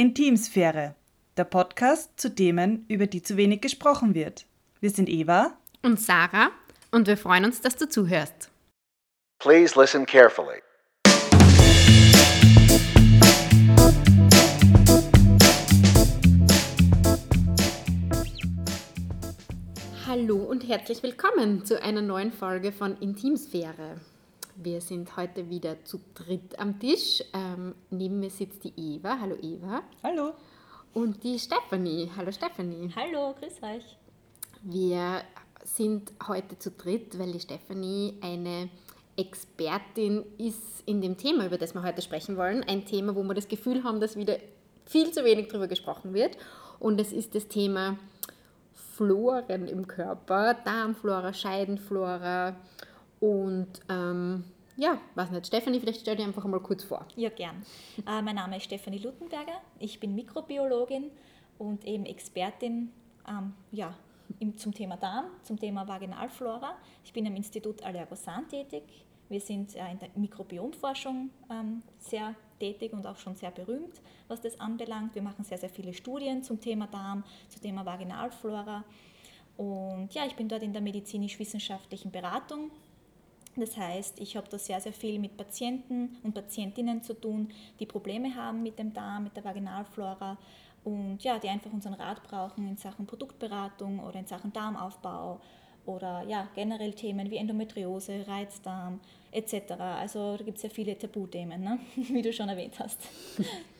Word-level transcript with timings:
Intimsphäre, 0.00 0.94
der 1.36 1.44
Podcast 1.44 2.18
zu 2.18 2.34
Themen, 2.34 2.86
über 2.88 3.06
die 3.06 3.20
zu 3.20 3.36
wenig 3.36 3.60
gesprochen 3.60 4.14
wird. 4.14 4.46
Wir 4.80 4.88
sind 4.88 5.10
Eva 5.10 5.58
und 5.82 6.00
Sarah 6.00 6.52
und 6.90 7.06
wir 7.06 7.18
freuen 7.18 7.44
uns, 7.44 7.60
dass 7.60 7.76
du 7.76 7.86
zuhörst. 7.86 8.50
Please 9.40 9.78
listen 9.78 10.06
carefully. 10.06 10.62
Hallo 20.06 20.36
und 20.36 20.66
herzlich 20.66 21.02
willkommen 21.02 21.66
zu 21.66 21.82
einer 21.82 22.00
neuen 22.00 22.32
Folge 22.32 22.72
von 22.72 22.96
Intimsphäre. 23.00 24.00
Wir 24.56 24.80
sind 24.80 25.16
heute 25.16 25.48
wieder 25.48 25.84
zu 25.84 26.00
dritt 26.14 26.58
am 26.58 26.78
Tisch. 26.78 27.22
Ähm, 27.32 27.74
neben 27.90 28.20
mir 28.20 28.30
sitzt 28.30 28.64
die 28.64 28.72
Eva. 28.76 29.18
Hallo 29.20 29.36
Eva. 29.40 29.82
Hallo. 30.02 30.34
Und 30.92 31.22
die 31.22 31.38
Stephanie. 31.38 32.10
Hallo 32.16 32.32
Stephanie. 32.32 32.90
Hallo, 32.94 33.34
grüß 33.40 33.62
euch. 33.62 33.96
Wir 34.62 35.22
sind 35.64 36.12
heute 36.26 36.58
zu 36.58 36.70
dritt, 36.72 37.18
weil 37.18 37.32
die 37.32 37.40
Stephanie 37.40 38.14
eine 38.20 38.68
Expertin 39.16 40.24
ist 40.38 40.82
in 40.86 41.00
dem 41.00 41.16
Thema, 41.16 41.46
über 41.46 41.58
das 41.58 41.74
wir 41.74 41.82
heute 41.82 42.02
sprechen 42.02 42.36
wollen. 42.36 42.64
Ein 42.64 42.86
Thema, 42.86 43.14
wo 43.14 43.22
wir 43.22 43.34
das 43.34 43.48
Gefühl 43.48 43.84
haben, 43.84 44.00
dass 44.00 44.16
wieder 44.16 44.38
viel 44.84 45.12
zu 45.12 45.24
wenig 45.24 45.48
darüber 45.48 45.68
gesprochen 45.68 46.12
wird. 46.12 46.36
Und 46.78 47.00
es 47.00 47.12
ist 47.12 47.34
das 47.34 47.46
Thema 47.46 47.98
Floren 48.72 49.68
im 49.68 49.86
Körper, 49.86 50.54
Darmflora, 50.64 51.32
Scheidenflora 51.32 52.56
und 53.20 53.68
ähm, 53.88 54.44
ja, 54.76 54.98
weiß 55.14 55.30
nicht, 55.30 55.46
Stefanie, 55.46 55.78
vielleicht 55.78 56.00
stell 56.00 56.16
dir 56.16 56.24
einfach 56.24 56.44
mal 56.46 56.60
kurz 56.60 56.84
vor. 56.84 57.06
Ja, 57.16 57.28
gern. 57.28 57.62
Äh, 58.06 58.22
mein 58.22 58.36
Name 58.36 58.56
ist 58.56 58.64
Stefanie 58.64 58.98
Luttenberger, 58.98 59.60
ich 59.78 60.00
bin 60.00 60.14
Mikrobiologin 60.14 61.10
und 61.58 61.84
eben 61.84 62.06
Expertin 62.06 62.90
ähm, 63.28 63.52
ja, 63.70 63.94
im, 64.38 64.56
zum 64.56 64.72
Thema 64.72 64.96
Darm, 64.96 65.26
zum 65.42 65.58
Thema 65.58 65.86
Vaginalflora. 65.86 66.76
Ich 67.04 67.12
bin 67.12 67.26
am 67.26 67.36
Institut 67.36 67.82
Allergosan 67.82 68.48
tätig. 68.48 68.84
Wir 69.28 69.40
sind 69.40 69.76
äh, 69.76 69.90
in 69.92 69.98
der 69.98 70.08
Mikrobiomforschung 70.14 71.30
ähm, 71.50 71.82
sehr 71.98 72.34
tätig 72.58 72.92
und 72.92 73.06
auch 73.06 73.16
schon 73.16 73.36
sehr 73.36 73.50
berühmt, 73.50 74.00
was 74.28 74.40
das 74.40 74.58
anbelangt. 74.58 75.14
Wir 75.14 75.22
machen 75.22 75.44
sehr, 75.44 75.58
sehr 75.58 75.68
viele 75.68 75.92
Studien 75.92 76.42
zum 76.42 76.60
Thema 76.60 76.86
Darm, 76.86 77.24
zum 77.48 77.60
Thema 77.60 77.84
Vaginalflora. 77.84 78.84
Und 79.56 80.14
ja, 80.14 80.24
ich 80.26 80.36
bin 80.36 80.48
dort 80.48 80.62
in 80.62 80.72
der 80.72 80.82
medizinisch-wissenschaftlichen 80.82 82.10
Beratung 82.10 82.70
das 83.60 83.76
heißt, 83.76 84.20
ich 84.20 84.36
habe 84.36 84.48
da 84.48 84.58
sehr, 84.58 84.80
sehr 84.80 84.92
viel 84.92 85.18
mit 85.18 85.36
Patienten 85.36 86.18
und 86.22 86.34
Patientinnen 86.34 87.02
zu 87.02 87.14
tun, 87.14 87.48
die 87.78 87.86
Probleme 87.86 88.34
haben 88.34 88.62
mit 88.62 88.78
dem 88.78 88.92
Darm, 88.92 89.24
mit 89.24 89.36
der 89.36 89.44
Vaginalflora 89.44 90.38
und 90.84 91.22
ja, 91.22 91.38
die 91.38 91.48
einfach 91.48 91.72
unseren 91.72 91.94
Rat 91.94 92.22
brauchen 92.22 92.66
in 92.68 92.76
Sachen 92.76 93.06
Produktberatung 93.06 94.00
oder 94.00 94.18
in 94.18 94.26
Sachen 94.26 94.52
Darmaufbau 94.52 95.40
oder 95.86 96.24
ja, 96.28 96.48
generell 96.54 96.92
Themen 96.92 97.30
wie 97.30 97.36
Endometriose, 97.36 98.26
Reizdarm 98.26 99.00
etc. 99.32 99.72
Also 99.78 100.36
da 100.36 100.44
gibt 100.44 100.56
es 100.56 100.62
ja 100.62 100.68
viele 100.68 100.98
Tabuthemen, 100.98 101.62
ne? 101.62 101.78
wie 101.96 102.22
du 102.22 102.32
schon 102.32 102.48
erwähnt 102.48 102.78
hast. 102.78 102.98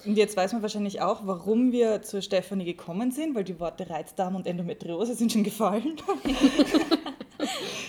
Und 0.04 0.16
jetzt 0.16 0.36
weiß 0.36 0.52
man 0.52 0.62
wahrscheinlich 0.62 1.00
auch, 1.00 1.26
warum 1.26 1.72
wir 1.72 2.02
zur 2.02 2.22
Stefanie 2.22 2.64
gekommen 2.64 3.10
sind, 3.10 3.34
weil 3.34 3.44
die 3.44 3.58
Worte 3.58 3.88
Reizdarm 3.88 4.36
und 4.36 4.46
Endometriose 4.46 5.14
sind 5.14 5.32
schon 5.32 5.44
gefallen. 5.44 5.96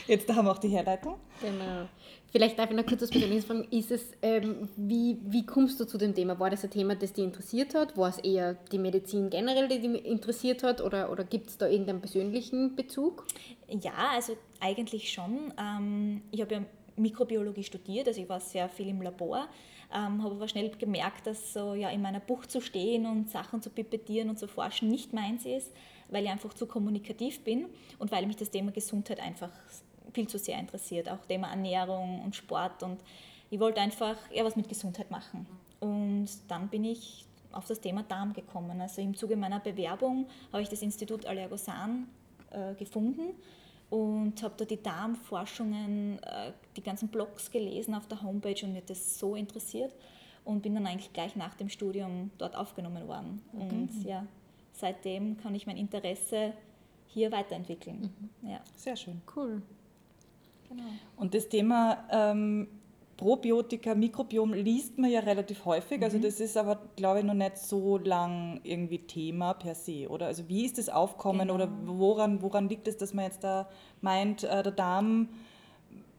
Jetzt 0.08 0.30
haben 0.34 0.46
wir 0.46 0.52
auch 0.52 0.58
die 0.58 0.70
Herleitung. 0.70 1.16
Genau. 1.42 1.88
Vielleicht 2.32 2.58
darf 2.58 2.70
ich 2.70 2.78
noch 2.78 2.86
kurz 2.86 3.02
was 3.02 3.10
Persönliches 3.10 3.46
fragen. 3.46 3.68
Ist 3.72 3.92
es, 3.92 4.14
ähm, 4.22 4.70
wie, 4.78 5.18
wie 5.24 5.46
kommst 5.46 5.80
du 5.80 5.86
zu 5.86 5.98
dem 5.98 6.16
Thema? 6.16 6.40
War 6.40 6.50
das 6.50 6.64
ein 6.64 6.70
Thema, 6.70 6.96
das 6.96 7.12
dich 7.12 7.26
interessiert 7.26 7.76
hat? 7.76 7.98
War 7.98 8.10
es 8.10 8.20
eher 8.20 8.54
die 8.72 8.80
Medizin 8.80 9.30
generell, 9.30 9.68
die 9.68 9.80
dich 9.80 10.06
interessiert 10.06 10.64
hat? 10.64 10.80
Oder, 10.80 11.12
oder 11.12 11.26
gibt 11.26 11.50
es 11.50 11.58
da 11.58 11.68
irgendeinen 11.68 12.00
persönlichen 12.00 12.76
Bezug? 12.76 13.26
Ja, 13.68 14.12
also 14.14 14.38
eigentlich 14.62 15.12
schon. 15.12 15.54
Ähm, 15.60 16.22
ich 16.32 16.42
habe 16.42 16.54
ja 16.56 16.62
Mikrobiologie 16.96 17.64
studiert, 17.64 18.08
also 18.08 18.22
ich 18.22 18.30
war 18.30 18.40
sehr 18.40 18.70
viel 18.70 18.88
im 18.88 19.02
Labor, 19.02 19.48
ähm, 19.94 20.24
habe 20.24 20.36
aber 20.36 20.48
schnell 20.48 20.70
gemerkt, 20.70 21.28
dass 21.28 21.54
so 21.54 21.74
ja 21.74 21.90
in 21.90 22.02
meiner 22.02 22.20
Bucht 22.20 22.52
zu 22.52 22.62
stehen 22.62 23.06
und 23.06 23.30
Sachen 23.30 23.62
zu 23.62 23.70
pipettieren 23.70 24.30
und 24.30 24.40
zu 24.40 24.48
forschen 24.48 24.90
nicht 24.90 25.14
meins 25.14 25.46
ist, 25.46 25.72
weil 26.12 26.26
ich 26.26 26.30
einfach 26.30 26.54
zu 26.54 26.68
kommunikativ 26.68 27.44
bin 27.44 27.66
und 27.98 28.12
weil 28.12 28.28
mich 28.28 28.36
das 28.36 28.52
Thema 28.52 28.72
Gesundheit 28.72 29.20
einfach 29.20 29.50
viel 30.14 30.28
zu 30.28 30.38
sehr 30.38 30.60
interessiert, 30.60 31.10
auch 31.10 31.26
Thema 31.26 31.50
Ernährung 31.50 32.22
und 32.24 32.36
Sport 32.36 32.84
und 32.84 33.00
ich 33.50 33.60
wollte 33.60 33.82
einfach 33.82 34.16
eher 34.32 34.46
was 34.46 34.56
mit 34.56 34.70
Gesundheit 34.70 35.12
machen. 35.12 35.46
Und 35.80 36.30
dann 36.48 36.70
bin 36.70 36.86
ich 36.86 37.26
auf 37.52 37.66
das 37.66 37.82
Thema 37.82 38.04
Darm 38.04 38.34
gekommen. 38.34 38.80
Also 38.80 39.02
im 39.02 39.16
Zuge 39.16 39.36
meiner 39.36 39.60
Bewerbung 39.60 40.28
habe 40.54 40.62
ich 40.62 40.70
das 40.70 40.82
Institut 40.82 41.26
Allergosan 41.26 42.08
äh, 42.52 42.76
gefunden 42.76 43.34
und 43.90 44.42
habe 44.42 44.54
da 44.58 44.64
die 44.64 44.82
Darmforschungen, 44.82 46.20
äh, 46.24 46.54
die 46.78 46.84
ganzen 46.84 47.10
Blogs 47.10 47.52
gelesen 47.52 47.94
auf 47.94 48.08
der 48.08 48.22
Homepage 48.22 48.66
und 48.66 48.74
mir 48.74 48.82
das 48.82 49.20
so 49.20 49.36
interessiert 49.36 49.94
und 50.46 50.62
bin 50.62 50.74
dann 50.76 50.88
eigentlich 50.88 51.12
gleich 51.12 51.36
nach 51.36 51.56
dem 51.56 51.68
Studium 51.68 52.32
dort 52.38 52.56
aufgenommen 52.56 53.08
worden. 53.08 53.42
Mhm. 53.52 53.62
Und 53.62 54.04
ja, 54.06 54.26
seitdem 54.82 55.38
kann 55.38 55.56
ich 55.56 55.66
mein 55.66 55.78
Interesse 55.78 56.54
hier 57.08 57.32
weiterentwickeln. 57.32 58.14
Mhm. 58.42 58.50
Ja. 58.50 58.60
Sehr 58.76 58.96
schön. 58.96 59.22
Cool. 59.36 59.64
Genau. 60.68 60.84
Und 61.18 61.34
das 61.34 61.50
Thema 61.50 62.06
ähm, 62.12 62.68
Probiotika, 63.18 63.94
Mikrobiom 63.94 64.54
liest 64.54 64.98
man 64.98 65.12
ja 65.12 65.20
relativ 65.20 65.66
häufig. 65.66 66.02
Also 66.04 66.18
mhm. 66.18 66.24
Also 66.24 66.36
das 66.36 66.40
ist 66.40 66.58
aber, 66.58 66.80
glaube 66.96 67.20
ich, 67.20 67.26
noch 67.26 67.36
nicht 67.36 67.58
so 67.58 68.00
lang 68.00 68.60
irgendwie 68.64 68.98
Thema 69.00 69.54
per 69.54 69.76
se, 69.76 70.10
oder? 70.10 70.26
Also 70.26 70.50
wie 70.50 70.66
ist 70.66 70.80
das 70.80 70.90
Aufkommen 70.90 71.42
genau. 71.42 71.56
oder 71.56 71.70
woran, 71.86 72.42
woran 72.42 72.68
liegt 72.68 72.88
es, 72.88 72.98
dass 72.98 73.14
man 73.14 73.26
jetzt 73.26 73.44
da 73.44 73.70
meint, 74.02 74.44
äh, 74.44 74.64
der 74.64 74.72
Darm 74.72 75.30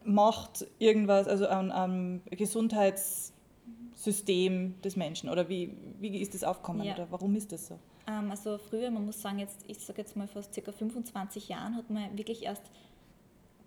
macht 0.05 0.65
irgendwas, 0.79 1.27
also 1.27 1.47
am, 1.47 1.71
am 1.71 2.21
Gesundheitssystem 2.29 4.75
des 4.81 4.95
Menschen? 4.95 5.29
Oder 5.29 5.49
wie, 5.49 5.75
wie 5.99 6.19
ist 6.19 6.33
das 6.33 6.45
Aufkommen 6.45 6.83
ja. 6.83 6.93
oder 6.93 7.07
warum 7.09 7.35
ist 7.35 7.51
das 7.51 7.67
so? 7.67 7.77
Ähm, 8.07 8.31
also 8.31 8.57
früher, 8.57 8.91
man 8.91 9.05
muss 9.05 9.21
sagen, 9.21 9.39
jetzt, 9.39 9.63
ich 9.67 9.79
sage 9.79 10.01
jetzt 10.01 10.15
mal 10.15 10.27
vor 10.27 10.41
ca. 10.41 10.71
25 10.71 11.49
Jahren 11.49 11.75
hat 11.75 11.89
man 11.89 12.17
wirklich 12.17 12.43
erst 12.43 12.63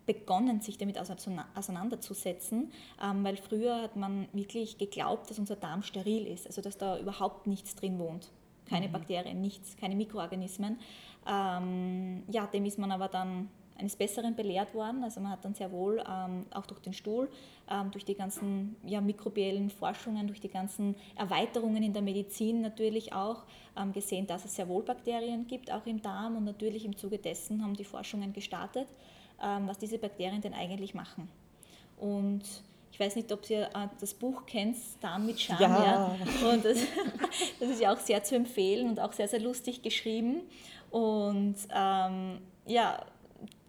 begonnen, 0.06 0.60
sich 0.60 0.78
damit 0.78 0.98
auseinanderzusetzen, 0.98 2.70
ähm, 3.02 3.24
weil 3.24 3.36
früher 3.36 3.82
hat 3.82 3.96
man 3.96 4.28
wirklich 4.32 4.78
geglaubt, 4.78 5.28
dass 5.30 5.38
unser 5.38 5.56
Darm 5.56 5.82
steril 5.82 6.26
ist, 6.26 6.46
also 6.46 6.62
dass 6.62 6.78
da 6.78 6.98
überhaupt 6.98 7.46
nichts 7.46 7.74
drin 7.74 7.98
wohnt. 7.98 8.30
Keine 8.66 8.88
mhm. 8.88 8.92
Bakterien, 8.92 9.40
nichts, 9.40 9.76
keine 9.76 9.96
Mikroorganismen. 9.96 10.78
Ähm, 11.28 12.22
ja, 12.28 12.46
dem 12.46 12.64
ist 12.64 12.78
man 12.78 12.92
aber 12.92 13.08
dann 13.08 13.48
eines 13.78 13.96
Besseren 13.96 14.34
belehrt 14.34 14.74
worden. 14.74 15.04
Also 15.04 15.20
man 15.20 15.32
hat 15.32 15.44
dann 15.44 15.54
sehr 15.54 15.70
wohl 15.72 16.02
ähm, 16.08 16.46
auch 16.52 16.66
durch 16.66 16.80
den 16.80 16.92
Stuhl, 16.92 17.28
ähm, 17.70 17.90
durch 17.90 18.04
die 18.04 18.14
ganzen 18.14 18.76
ja, 18.84 19.00
mikrobiellen 19.00 19.70
Forschungen, 19.70 20.26
durch 20.26 20.40
die 20.40 20.48
ganzen 20.48 20.94
Erweiterungen 21.16 21.82
in 21.82 21.92
der 21.92 22.02
Medizin 22.02 22.60
natürlich 22.60 23.12
auch 23.12 23.44
ähm, 23.76 23.92
gesehen, 23.92 24.26
dass 24.26 24.44
es 24.44 24.56
sehr 24.56 24.68
wohl 24.68 24.82
Bakterien 24.82 25.46
gibt, 25.46 25.70
auch 25.70 25.86
im 25.86 26.00
Darm. 26.02 26.36
Und 26.36 26.44
natürlich 26.44 26.84
im 26.84 26.96
Zuge 26.96 27.18
dessen 27.18 27.62
haben 27.62 27.74
die 27.74 27.84
Forschungen 27.84 28.32
gestartet. 28.32 28.88
Ähm, 29.42 29.68
was 29.68 29.76
diese 29.76 29.98
Bakterien 29.98 30.40
denn 30.40 30.54
eigentlich 30.54 30.94
machen. 30.94 31.28
Und 31.98 32.42
ich 32.90 32.98
weiß 32.98 33.16
nicht, 33.16 33.30
ob 33.32 33.48
ihr 33.50 33.64
äh, 33.64 33.88
das 34.00 34.14
Buch 34.14 34.46
kennt, 34.46 34.76
Darm 35.02 35.26
mit 35.26 35.38
Charme. 35.38 35.60
Ja. 35.60 35.84
ja. 35.84 36.48
Und 36.48 36.64
das, 36.64 36.78
das, 37.60 37.68
ist 37.68 37.82
ja 37.82 37.92
auch 37.92 37.98
sehr 37.98 38.24
zu 38.24 38.34
empfehlen 38.34 38.88
und 38.88 38.98
auch 38.98 39.12
sehr, 39.12 39.28
sehr 39.28 39.40
lustig 39.40 39.82
geschrieben. 39.82 40.40
Und 40.90 41.56
ähm, 41.70 42.40
ja, 42.64 43.04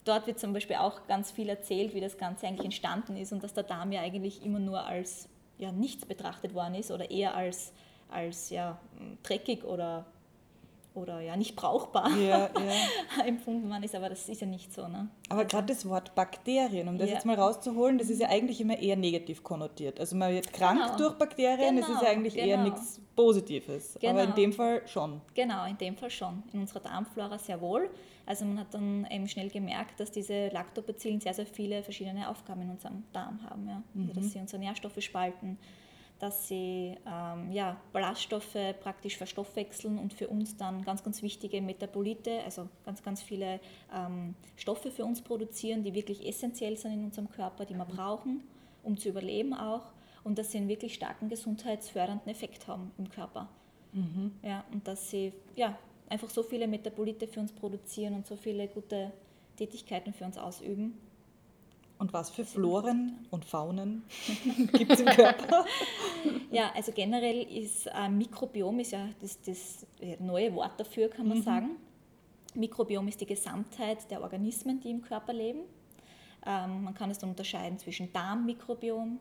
dort 0.07 0.28
wird 0.28 0.40
zum 0.40 0.53
Beispiel 0.53 0.78
auch 0.78 1.07
ganz 1.07 1.31
viel 1.31 1.50
erzählt, 1.50 1.94
wie 1.94 2.01
das 2.01 2.18
Ganze 2.18 2.47
eigentlich 2.47 2.66
entstanden 2.66 3.18
ist 3.18 3.31
und 3.31 3.44
dass 3.44 3.53
der 3.53 3.63
Darm 3.63 3.91
ja 3.91 4.01
eigentlich 4.01 4.44
immer 4.45 4.59
nur 4.59 4.85
als 4.85 5.29
ja, 5.57 5.72
nichts 5.72 6.06
betrachtet 6.06 6.53
worden 6.53 6.75
ist 6.75 6.91
oder 6.91 7.09
eher 7.09 7.35
als, 7.35 7.73
als 8.09 8.50
ja, 8.50 8.79
dreckig 9.23 9.63
oder 9.63 10.05
oder 10.97 11.22
ja 11.22 11.37
nicht 11.37 11.55
brauchbar 11.55 12.09
ja, 12.17 12.49
ja. 12.49 13.26
empfunden 13.26 13.70
worden 13.70 13.84
ist, 13.84 13.96
aber 13.96 14.09
das 14.09 14.28
ist 14.28 14.41
ja 14.41 14.47
nicht 14.47 14.73
so. 14.73 14.87
Ne? 14.87 15.08
Aber 15.29 15.41
also, 15.41 15.49
gerade 15.49 15.73
das 15.73 15.87
Wort 15.87 16.16
Bakterien, 16.16 16.87
um 16.87 16.97
das 16.97 17.09
jetzt 17.09 17.26
mal 17.26 17.35
rauszuholen, 17.35 17.97
das 17.97 18.09
ist 18.09 18.20
ja 18.20 18.29
eigentlich 18.29 18.59
immer 18.59 18.78
eher 18.78 18.96
negativ 18.96 19.43
konnotiert. 19.43 19.99
Also 19.99 20.16
man 20.16 20.34
wird 20.34 20.52
krank 20.52 20.82
genau. 20.82 20.97
durch 20.97 21.14
Bakterien, 21.17 21.76
genau. 21.76 21.87
das 21.87 21.96
ist 21.96 22.02
ja 22.02 22.09
eigentlich 22.09 22.34
genau. 22.34 22.47
eher 22.47 22.58
nichts 22.64 22.99
Positives. 23.16 23.97
Aber 23.97 24.09
in 24.09 24.17
genau. 24.17 24.35
dem 24.35 24.53
Fall 24.53 24.82
schon. 24.87 25.22
Genau, 25.34 25.66
in 25.66 25.78
dem 25.78 25.96
Fall 25.96 26.09
schon. 26.09 26.43
In 26.52 26.61
unserer 26.61 26.79
Darmflora 26.79 27.37
sehr 27.37 27.61
wohl. 27.61 27.90
Also 28.28 28.46
man 28.46 28.59
hat 28.59 28.74
dann 28.74 29.08
eben 29.09 29.28
schnell 29.28 29.50
gemerkt, 29.50 30.00
dass 30.00 30.12
diese 30.12 30.50
Lactobacillen 30.50 31.22
sehr, 31.22 31.34
sehr 31.34 31.46
viele 31.46 31.82
verschiedene 31.82 32.29
Aufgaben 32.29 32.62
in 32.62 32.70
unserem 32.70 33.03
Darm 33.14 33.41
haben. 33.50 33.68
Ja? 33.68 33.82
Also, 33.96 34.14
dass 34.14 34.26
mhm. 34.26 34.29
sie 34.29 34.40
unsere 34.40 34.59
Nährstoffe 34.59 35.02
spalten, 35.02 35.58
dass 36.20 36.47
sie 36.47 36.96
ähm, 37.06 37.52
ja, 37.52 37.78
Ballaststoffe 37.94 38.58
praktisch 38.82 39.18
verstoffwechseln 39.18 39.97
und 39.97 40.14
für 40.14 40.28
uns 40.28 40.58
dann 40.58 40.84
ganz, 40.84 41.03
ganz 41.03 41.22
wichtige 41.22 41.62
Metabolite, 41.62 42.44
also 42.44 42.68
ganz, 42.85 43.02
ganz 43.02 43.22
viele 43.22 43.62
ähm, 43.96 44.35
Stoffe 44.58 44.91
für 44.91 45.06
uns 45.06 45.22
produzieren, 45.22 45.84
die 45.84 45.94
wirklich 45.94 46.28
essentiell 46.28 46.76
sind 46.76 46.94
in 46.94 47.06
unserem 47.06 47.30
Körper, 47.30 47.66
die 47.66 47.76
wir 47.76 47.85
brauchen, 47.85 48.44
um 48.84 48.97
zu 48.97 49.09
überleben 49.09 49.53
auch 49.53 49.94
und 50.23 50.38
dass 50.38 50.52
sie 50.52 50.58
einen 50.58 50.68
wirklich 50.68 50.96
starken 50.96 51.30
gesundheitsfördernden 51.30 52.30
Effekt 52.30 52.68
haben 52.68 52.91
im 52.97 53.09
Körper. 53.09 53.47
Ja, 54.44 54.64
und 54.72 54.88
dass 54.88 55.09
sie 55.09 55.34
ja, 55.56 55.78
einfach 56.09 56.30
so 56.30 56.44
viele 56.44 56.68
Metabolite 56.68 57.28
für 57.28 57.40
uns 57.40 57.52
produzieren 57.52 58.14
und 58.14 58.26
so 58.26 58.36
viele 58.36 58.68
gute 58.68 59.12
Tätigkeiten 59.58 60.14
für 60.14 60.26
uns 60.26 60.38
ausüben. 60.38 60.98
Und 62.00 62.14
was 62.14 62.30
für 62.30 62.46
Floren 62.46 63.26
und 63.32 63.44
Faunen 63.44 64.04
gibt 64.74 64.92
es 64.92 65.00
im 65.00 65.08
Körper? 65.08 65.66
Ja, 66.52 66.72
also 66.76 66.92
generell 66.92 67.42
ist 67.42 67.88
äh, 67.88 68.08
Mikrobiom 68.08 68.80
ist 68.80 68.92
ja 68.92 69.09
das, 69.20 69.42
das 69.42 69.86
neue 70.20 70.54
Wort 70.54 70.80
dafür, 70.80 71.09
kann 71.09 71.28
man 71.28 71.42
sagen. 71.42 71.78
Mikrobiom 72.54 73.08
ist 73.08 73.20
die 73.22 73.26
Gesamtheit 73.26 74.09
der 74.12 74.22
Organismen, 74.22 74.80
die 74.80 74.92
im 74.92 75.02
Körper 75.02 75.34
leben. 75.34 75.62
Ähm, 76.46 76.84
man 76.84 76.94
kann 76.94 77.09
es 77.09 77.18
dann 77.18 77.32
unterscheiden 77.32 77.80
zwischen 77.80 78.12
Darmmikrobiom, 78.14 79.20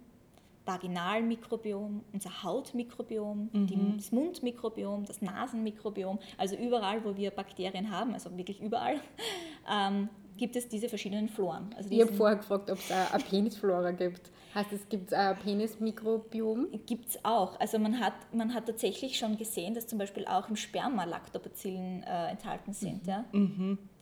Vaginalmikrobiom, 0.66 2.02
unser 2.12 2.42
Hautmikrobiom, 2.42 3.50
die- 3.52 3.96
das 3.96 4.12
Mundmikrobiom, 4.12 5.04
das 5.04 5.22
Nasenmikrobiom, 5.22 6.18
also 6.38 6.56
überall, 6.56 7.04
wo 7.04 7.16
wir 7.16 7.30
Bakterien 7.30 7.90
haben, 7.90 8.12
also 8.14 8.36
wirklich 8.36 8.60
überall, 8.60 9.00
ähm, 9.70 10.08
gibt 10.36 10.54
es 10.54 10.68
diese 10.68 10.88
verschiedenen 10.90 11.28
Floren. 11.30 11.70
Also 11.78 11.90
Ich 11.90 12.00
habe 12.02 12.12
vorher 12.12 12.36
gefragt, 12.36 12.70
ob 12.70 12.78
es 12.78 12.90
eine 12.92 13.24
Penisflora 13.24 13.92
gibt. 13.92 14.30
Heißt 14.54 14.70
es, 14.72 14.86
gibt 14.88 15.06
es 15.08 15.12
ein 15.14 15.38
Penismikrobiom? 15.38 16.68
Gibt 16.84 17.08
es 17.08 17.24
auch. 17.24 17.58
Also 17.58 17.78
man 17.78 17.98
hat, 18.00 18.12
man 18.34 18.52
hat 18.52 18.66
tatsächlich 18.66 19.18
schon 19.18 19.38
gesehen, 19.38 19.72
dass 19.74 19.86
zum 19.86 19.98
Beispiel 19.98 20.26
auch 20.26 20.48
im 20.50 20.56
Sperma 20.56 21.04
Lactobacillen 21.04 22.02
äh, 22.02 22.30
enthalten 22.32 22.72
sind, 22.74 23.06
ja? 23.06 23.24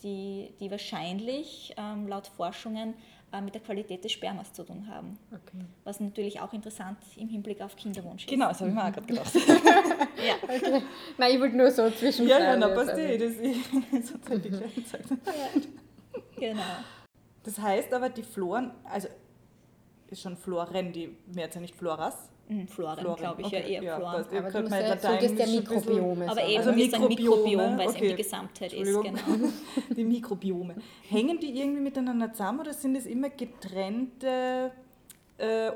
die, 0.03 0.53
die 0.61 0.71
wahrscheinlich 0.73 1.73
ähm, 1.77 2.09
laut 2.09 2.27
Forschungen 2.27 2.95
mit 3.41 3.55
der 3.55 3.63
Qualität 3.63 4.05
des 4.05 4.13
Spermas 4.13 4.53
zu 4.53 4.65
tun 4.65 4.87
haben. 4.89 5.19
Okay. 5.33 5.65
Was 5.85 6.01
natürlich 6.01 6.41
auch 6.41 6.53
interessant 6.53 6.99
im 7.17 7.29
Hinblick 7.29 7.61
auf 7.61 7.77
Kinderwunsch 7.77 8.25
ist. 8.25 8.31
genau, 8.31 8.49
das 8.49 8.61
habe 8.61 8.71
ich 8.71 8.75
mir 8.77 8.85
auch 8.85 8.93
gerade 8.93 9.07
gedacht. 9.07 9.33
Ja. 10.25 10.37
Nein, 11.19 11.35
ich 11.35 11.41
wollte 11.41 11.57
nur 11.57 11.71
so 11.71 11.91
zwischen. 11.91 12.27
ja, 12.27 12.39
ja, 12.39 12.57
na, 12.57 12.69
passt 12.69 12.97
eh. 12.97 13.19
Das 13.19 13.33
ist 13.33 14.09
so 14.09 14.19
Zeit 14.19 14.43
die 14.43 14.49
gleiche 14.49 14.85
Zeit. 14.87 15.05
Genau. 16.37 16.63
Das 17.43 17.59
heißt 17.59 17.93
aber, 17.93 18.09
die 18.09 18.23
Floren, 18.23 18.71
also 18.85 19.09
ist 20.09 20.23
schon 20.23 20.37
Floren, 20.37 20.93
die 20.93 21.17
Mehrzahl 21.27 21.61
nicht 21.61 21.75
Floras. 21.75 22.31
Hm, 22.47 22.69
Floren, 22.69 22.99
Floren, 22.99 23.17
glaube 23.17 23.41
ich, 23.41 23.47
okay, 23.47 23.73
ja 23.75 23.81
eher 23.83 23.97
Floren. 23.97 24.13
passt. 24.17 24.33
Ihr 24.33 24.39
Aber 24.41 24.51
du 24.51 24.61
musst 24.61 24.73
ja, 24.73 24.79
Latein 24.89 25.01
solltest 25.01 25.39
ja 25.39 25.45
ist 25.45 25.51
schon 25.55 25.59
ein 25.59 25.65
bisschen- 25.65 25.85
Mikrobiome 25.95 26.31
Aber 26.31 26.45
eben, 26.47 26.59
Also 26.59 26.73
Mikrobiome, 26.73 27.09
Mikrobiom, 27.09 27.79
weil 27.79 27.89
es 27.89 27.95
eben 27.95 27.97
okay. 28.05 28.09
die 28.09 28.23
Gesamtheit 28.23 28.73
ist. 28.75 29.03
Genau. 29.03 29.19
Die 29.97 30.05
Mikrobiome. 30.05 30.75
Hängen 31.09 31.39
die 31.41 31.59
irgendwie 31.59 31.81
miteinander 31.81 32.33
zusammen 32.33 32.61
oder 32.61 32.75
sind 32.75 32.97
es 32.97 33.07
immer 33.07 33.31
getrennte 33.31 34.73
äh, 35.39 35.73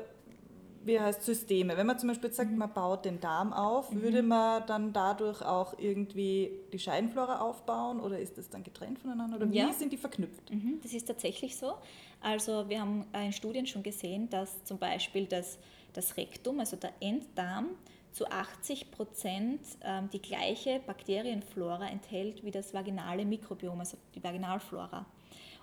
wie 0.85 0.97
heißt 0.99 1.23
Systeme? 1.23 1.75
Wenn 1.75 1.85
man 1.87 1.99
zum 1.99 2.07
Beispiel 2.07 2.31
sagt, 2.31 2.51
man 2.51 2.71
baut 2.73 3.03
den 3.03 3.19
Darm 3.19 3.51
auf, 3.51 3.93
würde 3.93 4.23
man 4.23 4.63
dann 4.65 4.93
dadurch 4.93 5.41
auch 5.41 5.77
irgendwie 5.77 6.51
die 6.71 6.79
Scheidenflora 6.79 7.41
aufbauen 7.41 7.99
oder 7.99 8.17
ist 8.17 8.37
das 8.37 8.49
dann 8.49 8.63
getrennt 8.63 8.97
voneinander? 8.99 9.35
Oder 9.37 9.51
wie 9.51 9.57
Ja. 9.57 9.73
sind 9.73 9.91
die 9.91 9.97
verknüpft? 9.97 10.49
Mhm, 10.49 10.79
Das 10.81 10.93
ist 10.93 11.05
tatsächlich 11.05 11.57
so. 11.57 11.73
Also 12.21 12.69
wir 12.69 12.79
haben 12.79 13.05
äh, 13.13 13.25
in 13.25 13.33
Studien 13.33 13.67
schon 13.67 13.83
gesehen, 13.83 14.29
dass 14.29 14.63
zum 14.63 14.77
Beispiel 14.77 15.25
das, 15.25 15.57
das 15.93 16.17
Rektum, 16.17 16.59
also 16.59 16.75
der 16.77 16.93
Enddarm, 16.99 17.69
zu 18.11 18.29
80 18.29 18.91
Prozent 18.91 19.61
ähm, 19.83 20.09
die 20.11 20.21
gleiche 20.21 20.79
Bakterienflora 20.85 21.87
enthält 21.89 22.43
wie 22.43 22.51
das 22.51 22.73
vaginale 22.73 23.23
Mikrobiom, 23.23 23.79
also 23.79 23.97
die 24.15 24.23
Vaginalflora. 24.23 25.05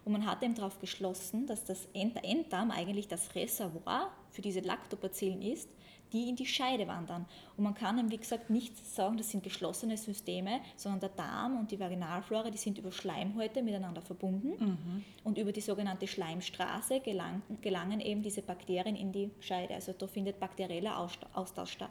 Und 0.04 0.12
man 0.12 0.24
hat 0.24 0.42
eben 0.44 0.54
darauf 0.54 0.78
geschlossen, 0.78 1.46
dass 1.46 1.64
das 1.64 1.88
Enddarm 1.92 2.70
eigentlich 2.70 3.08
das 3.08 3.34
Reservoir 3.34 4.12
für 4.30 4.40
diese 4.40 4.60
Lactobacillen 4.60 5.42
ist, 5.42 5.68
die 6.12 6.28
in 6.28 6.36
die 6.36 6.46
Scheide 6.46 6.86
wandern. 6.86 7.26
Und 7.56 7.64
man 7.64 7.74
kann 7.74 7.98
eben, 7.98 8.10
wie 8.10 8.16
gesagt, 8.16 8.50
nicht 8.50 8.76
sagen, 8.86 9.16
das 9.16 9.30
sind 9.30 9.42
geschlossene 9.42 9.96
Systeme, 9.96 10.60
sondern 10.76 11.00
der 11.00 11.08
Darm 11.10 11.58
und 11.58 11.70
die 11.70 11.80
Vaginalflora, 11.80 12.50
die 12.50 12.58
sind 12.58 12.78
über 12.78 12.92
Schleimhäute 12.92 13.62
miteinander 13.62 14.02
verbunden. 14.02 15.04
Und 15.24 15.38
über 15.38 15.52
die 15.52 15.60
sogenannte 15.60 16.06
Schleimstraße 16.06 17.00
gelangen, 17.00 17.42
gelangen 17.60 18.00
eben 18.00 18.22
diese 18.22 18.42
Bakterien 18.42 18.96
in 18.96 19.12
die 19.12 19.30
Scheide. 19.40 19.74
Also 19.74 19.92
da 19.92 20.06
findet 20.06 20.38
bakterieller 20.38 20.98
Austausch 21.34 21.72
statt. 21.72 21.90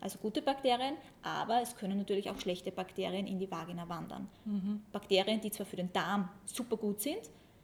Also 0.00 0.18
gute 0.20 0.40
Bakterien, 0.42 0.94
aber 1.24 1.60
es 1.60 1.74
können 1.74 1.98
natürlich 1.98 2.30
auch 2.30 2.38
schlechte 2.38 2.70
Bakterien 2.70 3.26
in 3.26 3.40
die 3.40 3.50
Vagina 3.50 3.88
wandern. 3.88 4.28
Bakterien, 4.92 5.40
die 5.40 5.50
zwar 5.50 5.66
für 5.66 5.74
den 5.74 5.92
Darm 5.92 6.28
super 6.46 6.76
gut 6.76 7.00
sind, 7.00 7.18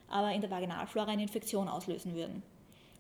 aber 0.09 0.33
in 0.33 0.41
der 0.41 0.51
Vaginalflora 0.51 1.13
eine 1.13 1.23
Infektion 1.23 1.69
auslösen 1.69 2.15
würden, 2.17 2.43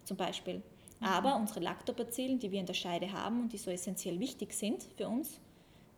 zum 0.05 0.17
Beispiel. 0.17 0.63
Aber 1.05 1.37
unsere 1.37 1.61
Lactobacillen, 1.61 2.39
die 2.39 2.51
wir 2.51 2.61
in 2.61 2.67
der 2.67 2.75
Scheide 2.75 3.13
haben 3.13 3.41
und 3.41 3.53
die 3.53 3.59
so 3.59 3.71
essentiell 3.71 4.19
wichtig 4.21 4.53
sind 4.53 4.87
für 4.97 5.09
uns, 5.09 5.41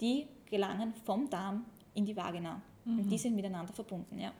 die 0.01 0.27
gelangen 0.47 0.95
vom 1.05 1.31
Darm 1.31 1.65
in 1.95 2.05
die 2.05 2.17
Vagina. 2.17 2.61
Und 2.85 3.11
die 3.11 3.19
sind 3.19 3.35
miteinander 3.35 3.73
verbunden, 3.73 4.19
ja. 4.19 4.33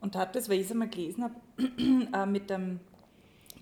Und 0.00 0.14
hat 0.14 0.36
das, 0.36 0.48
weil 0.48 0.58
ich 0.58 0.66
es 0.66 0.72
einmal 0.72 0.88
gelesen 0.88 1.24
habe, 1.24 1.34
äh, 2.12 2.26
mit 2.26 2.50
dem 2.50 2.80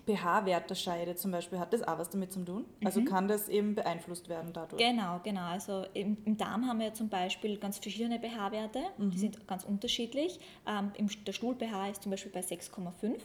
pH-Wert 0.05 0.69
der 0.69 0.75
Scheide 0.75 1.15
zum 1.15 1.31
Beispiel, 1.31 1.59
hat 1.59 1.73
das 1.73 1.83
auch 1.83 1.97
was 1.97 2.09
damit 2.09 2.31
zu 2.31 2.43
tun? 2.43 2.65
Also 2.83 3.03
kann 3.03 3.27
das 3.27 3.49
eben 3.49 3.75
beeinflusst 3.75 4.29
werden 4.29 4.51
dadurch? 4.53 4.81
Genau, 4.81 5.19
genau. 5.23 5.45
Also 5.45 5.85
im, 5.93 6.17
im 6.25 6.37
Darm 6.37 6.67
haben 6.67 6.79
wir 6.79 6.93
zum 6.93 7.09
Beispiel 7.09 7.57
ganz 7.57 7.79
verschiedene 7.79 8.19
pH-Werte, 8.19 8.83
die 8.97 9.17
sind 9.17 9.47
ganz 9.47 9.63
unterschiedlich. 9.63 10.39
Ähm, 10.67 10.91
im, 10.97 11.09
der 11.25 11.33
Stuhl-pH 11.33 11.89
ist 11.89 12.03
zum 12.03 12.11
Beispiel 12.11 12.31
bei 12.31 12.41
6,5, 12.41 13.19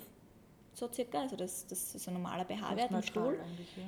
so 0.75 0.89
circa, 0.93 1.21
also 1.21 1.37
das, 1.37 1.67
das 1.67 1.95
ist 1.95 2.09
ein 2.09 2.15
normaler 2.15 2.45
pH-Wert 2.45 2.91
im 2.91 3.03
Stuhl. 3.03 3.39
ja. 3.77 3.83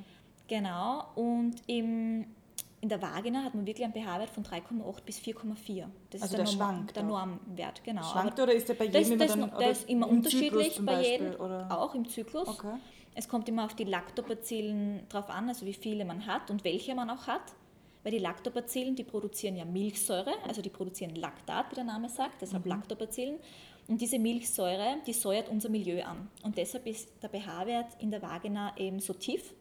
Genau, 0.47 1.05
und 1.15 1.55
im, 1.67 2.27
in 2.81 2.89
der 2.89 3.01
Vagina 3.01 3.43
hat 3.43 3.55
man 3.55 3.65
wirklich 3.65 3.83
einen 3.83 3.93
pH-Wert 3.93 4.29
von 4.29 4.43
3,8 4.43 5.01
bis 5.03 5.17
4,4. 5.19 5.85
Das 6.11 6.21
Also 6.21 6.37
ist 6.37 6.51
der, 6.51 6.57
der 6.57 6.67
Norm- 6.67 6.87
der. 6.93 7.03
Normwert, 7.03 7.83
genau. 7.83 8.03
Schwankt 8.03 8.33
Aber 8.33 8.43
oder 8.43 8.53
ist 8.53 8.69
der 8.69 8.75
bei 8.75 8.85
jedem 8.85 9.17
das, 9.17 9.33
immer 9.35 9.47
dann 9.47 9.59
der 9.59 9.71
ist 9.71 9.89
immer 9.89 10.07
im 10.07 10.17
unterschiedlich 10.17 10.77
bei 10.85 10.95
Beispiel, 10.97 11.27
jedem, 11.29 11.41
oder? 11.41 11.67
auch 11.81 11.95
im 11.95 12.07
Zyklus. 12.07 12.47
Okay. 12.47 12.75
Es 13.15 13.27
kommt 13.27 13.49
immer 13.49 13.65
auf 13.65 13.73
die 13.73 13.85
Lactobacillen 13.85 15.07
drauf 15.09 15.29
an, 15.29 15.47
also 15.49 15.65
wie 15.65 15.73
viele 15.73 16.05
man 16.05 16.27
hat 16.27 16.51
und 16.51 16.63
welche 16.63 16.93
man 16.95 17.09
auch 17.09 17.27
hat. 17.27 17.41
Weil 18.03 18.11
die 18.11 18.19
Lactobacillen, 18.19 18.95
die 18.95 19.03
produzieren 19.03 19.55
ja 19.55 19.65
Milchsäure, 19.65 20.31
also 20.47 20.61
die 20.61 20.69
produzieren 20.69 21.15
Laktat, 21.15 21.71
wie 21.71 21.75
der 21.75 21.85
Name 21.85 22.07
sagt, 22.07 22.39
deshalb 22.41 22.67
Lactobacillen. 22.67 23.39
Und 23.87 24.01
diese 24.01 24.17
Milchsäure, 24.17 24.97
die 25.05 25.13
säuert 25.13 25.47
unser 25.49 25.69
Milieu 25.69 26.03
an. 26.03 26.27
Und 26.43 26.57
deshalb 26.57 26.87
ist 26.87 27.09
der 27.21 27.29
pH-Wert 27.29 27.87
in 27.99 28.11
der 28.11 28.21
Vagina 28.21 28.75
eben 28.77 28.99
so 28.99 29.13
tief. 29.13 29.53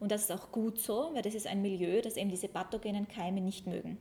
Und 0.00 0.10
das 0.10 0.22
ist 0.22 0.32
auch 0.32 0.50
gut 0.52 0.78
so, 0.78 1.10
weil 1.12 1.22
das 1.22 1.34
ist 1.34 1.46
ein 1.46 1.60
Milieu, 1.60 2.00
das 2.00 2.16
eben 2.16 2.30
diese 2.30 2.48
pathogenen 2.48 3.08
Keime 3.08 3.40
nicht 3.40 3.66
mögen. 3.66 3.98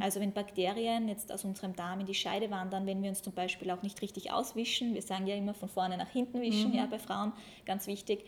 Also 0.00 0.20
wenn 0.20 0.32
Bakterien 0.32 1.08
jetzt 1.08 1.32
aus 1.32 1.44
unserem 1.44 1.74
Darm 1.74 2.00
in 2.00 2.06
die 2.06 2.14
Scheide 2.14 2.50
wandern, 2.50 2.86
wenn 2.86 3.02
wir 3.02 3.08
uns 3.08 3.22
zum 3.22 3.32
Beispiel 3.32 3.70
auch 3.70 3.82
nicht 3.82 4.02
richtig 4.02 4.30
auswischen, 4.30 4.94
wir 4.94 5.02
sagen 5.02 5.26
ja 5.26 5.34
immer 5.34 5.54
von 5.54 5.68
vorne 5.68 5.96
nach 5.96 6.10
hinten 6.10 6.40
wischen, 6.40 6.74
ja, 6.74 6.86
bei 6.86 6.98
Frauen, 6.98 7.32
ganz 7.64 7.86
wichtig. 7.86 8.24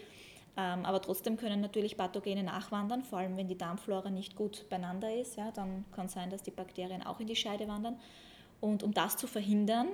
Ähm, 0.57 0.85
aber 0.85 1.03
trotzdem 1.03 1.37
können 1.37 1.61
natürlich 1.61 1.97
Pathogene 1.97 2.43
nachwandern, 2.43 3.03
vor 3.03 3.19
allem 3.19 3.37
wenn 3.37 3.49
die 3.49 3.59
Darmflora 3.59 4.09
nicht 4.09 4.37
gut 4.37 4.69
beieinander 4.71 5.15
ist, 5.15 5.37
ja, 5.37 5.51
dann 5.51 5.85
kann 5.93 6.09
sein, 6.09 6.31
dass 6.31 6.43
die 6.43 6.53
Bakterien 6.53 7.03
auch 7.03 7.21
in 7.21 7.27
die 7.27 7.37
Scheide 7.37 7.67
wandern. 7.69 7.99
Und 8.61 8.83
um 8.83 8.95
das 8.95 9.17
zu 9.17 9.27
verhindern, 9.27 9.89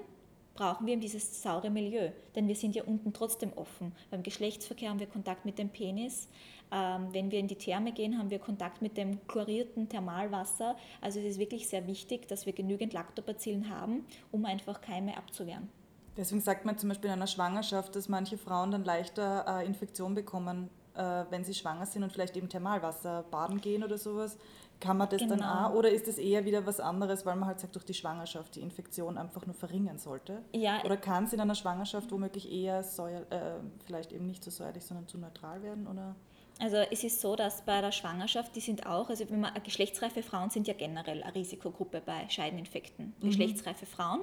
brauchen 0.60 0.86
wir 0.86 0.92
eben 0.92 1.00
dieses 1.00 1.42
saure 1.42 1.70
Milieu, 1.70 2.10
denn 2.34 2.46
wir 2.46 2.54
sind 2.54 2.76
ja 2.76 2.84
unten 2.84 3.14
trotzdem 3.14 3.50
offen. 3.56 3.92
Beim 4.10 4.22
Geschlechtsverkehr 4.22 4.90
haben 4.90 5.00
wir 5.00 5.06
Kontakt 5.06 5.46
mit 5.46 5.58
dem 5.58 5.70
Penis. 5.70 6.28
Ähm, 6.70 7.08
wenn 7.12 7.30
wir 7.30 7.38
in 7.38 7.48
die 7.48 7.56
Therme 7.56 7.92
gehen, 7.92 8.18
haben 8.18 8.28
wir 8.28 8.38
Kontakt 8.38 8.82
mit 8.82 8.98
dem 8.98 9.26
chlorierten 9.26 9.88
Thermalwasser. 9.88 10.76
Also 11.00 11.18
es 11.18 11.24
ist 11.24 11.38
wirklich 11.38 11.66
sehr 11.66 11.86
wichtig, 11.86 12.28
dass 12.28 12.44
wir 12.44 12.52
genügend 12.52 12.92
Lactobacillen 12.92 13.74
haben, 13.74 14.04
um 14.32 14.44
einfach 14.44 14.82
Keime 14.82 15.16
abzuwehren. 15.16 15.70
Deswegen 16.18 16.42
sagt 16.42 16.66
man 16.66 16.76
zum 16.76 16.90
Beispiel 16.90 17.08
in 17.08 17.14
einer 17.14 17.26
Schwangerschaft, 17.26 17.96
dass 17.96 18.10
manche 18.10 18.36
Frauen 18.36 18.70
dann 18.70 18.84
leichter 18.84 19.46
äh, 19.48 19.66
Infektion 19.66 20.14
bekommen, 20.14 20.68
äh, 20.94 21.24
wenn 21.30 21.44
sie 21.44 21.54
schwanger 21.54 21.86
sind 21.86 22.02
und 22.02 22.12
vielleicht 22.12 22.36
eben 22.36 22.48
Thermalwasser 22.48 23.24
baden 23.30 23.60
gehen 23.60 23.82
oder 23.84 23.98
sowas. 23.98 24.36
Kann 24.80 24.96
man 24.96 25.08
das 25.10 25.20
dann 25.20 25.38
Genau. 25.40 25.66
auch? 25.66 25.74
Oder 25.74 25.90
ist 25.90 26.08
das 26.08 26.16
eher 26.16 26.46
wieder 26.46 26.64
was 26.64 26.80
anderes, 26.80 27.26
weil 27.26 27.36
man 27.36 27.46
halt 27.48 27.60
sagt, 27.60 27.74
durch 27.74 27.84
die 27.84 27.92
Schwangerschaft 27.92 28.56
die 28.56 28.60
Infektion 28.60 29.18
einfach 29.18 29.44
nur 29.44 29.54
verringern 29.54 29.98
sollte? 29.98 30.42
Ja, 30.52 30.82
Oder 30.84 30.96
kann 30.96 31.24
es 31.24 31.34
in 31.34 31.40
einer 31.40 31.54
Schwangerschaft 31.54 32.10
womöglich 32.10 32.50
eher 32.50 32.82
säuer, 32.82 33.20
äh, 33.30 33.56
vielleicht 33.84 34.10
eben 34.12 34.26
nicht 34.26 34.42
so 34.42 34.50
säuerlich, 34.50 34.82
sondern 34.84 35.06
zu 35.06 35.18
neutral 35.18 35.62
werden? 35.62 35.86
Oder? 35.86 36.14
Also 36.60 36.76
es 36.90 37.04
ist 37.04 37.20
so, 37.20 37.36
dass 37.36 37.62
bei 37.62 37.80
der 37.82 37.92
Schwangerschaft, 37.92 38.56
die 38.56 38.60
sind 38.60 38.86
auch, 38.86 39.10
also 39.10 39.28
wenn 39.28 39.40
man, 39.40 39.52
geschlechtsreife 39.62 40.22
Frauen 40.22 40.48
sind 40.50 40.66
ja 40.66 40.74
generell 40.74 41.22
eine 41.22 41.34
Risikogruppe 41.34 42.00
bei 42.04 42.26
Scheideninfekten. 42.30 43.14
Geschlechtsreife 43.20 43.84
Frauen. 43.86 44.20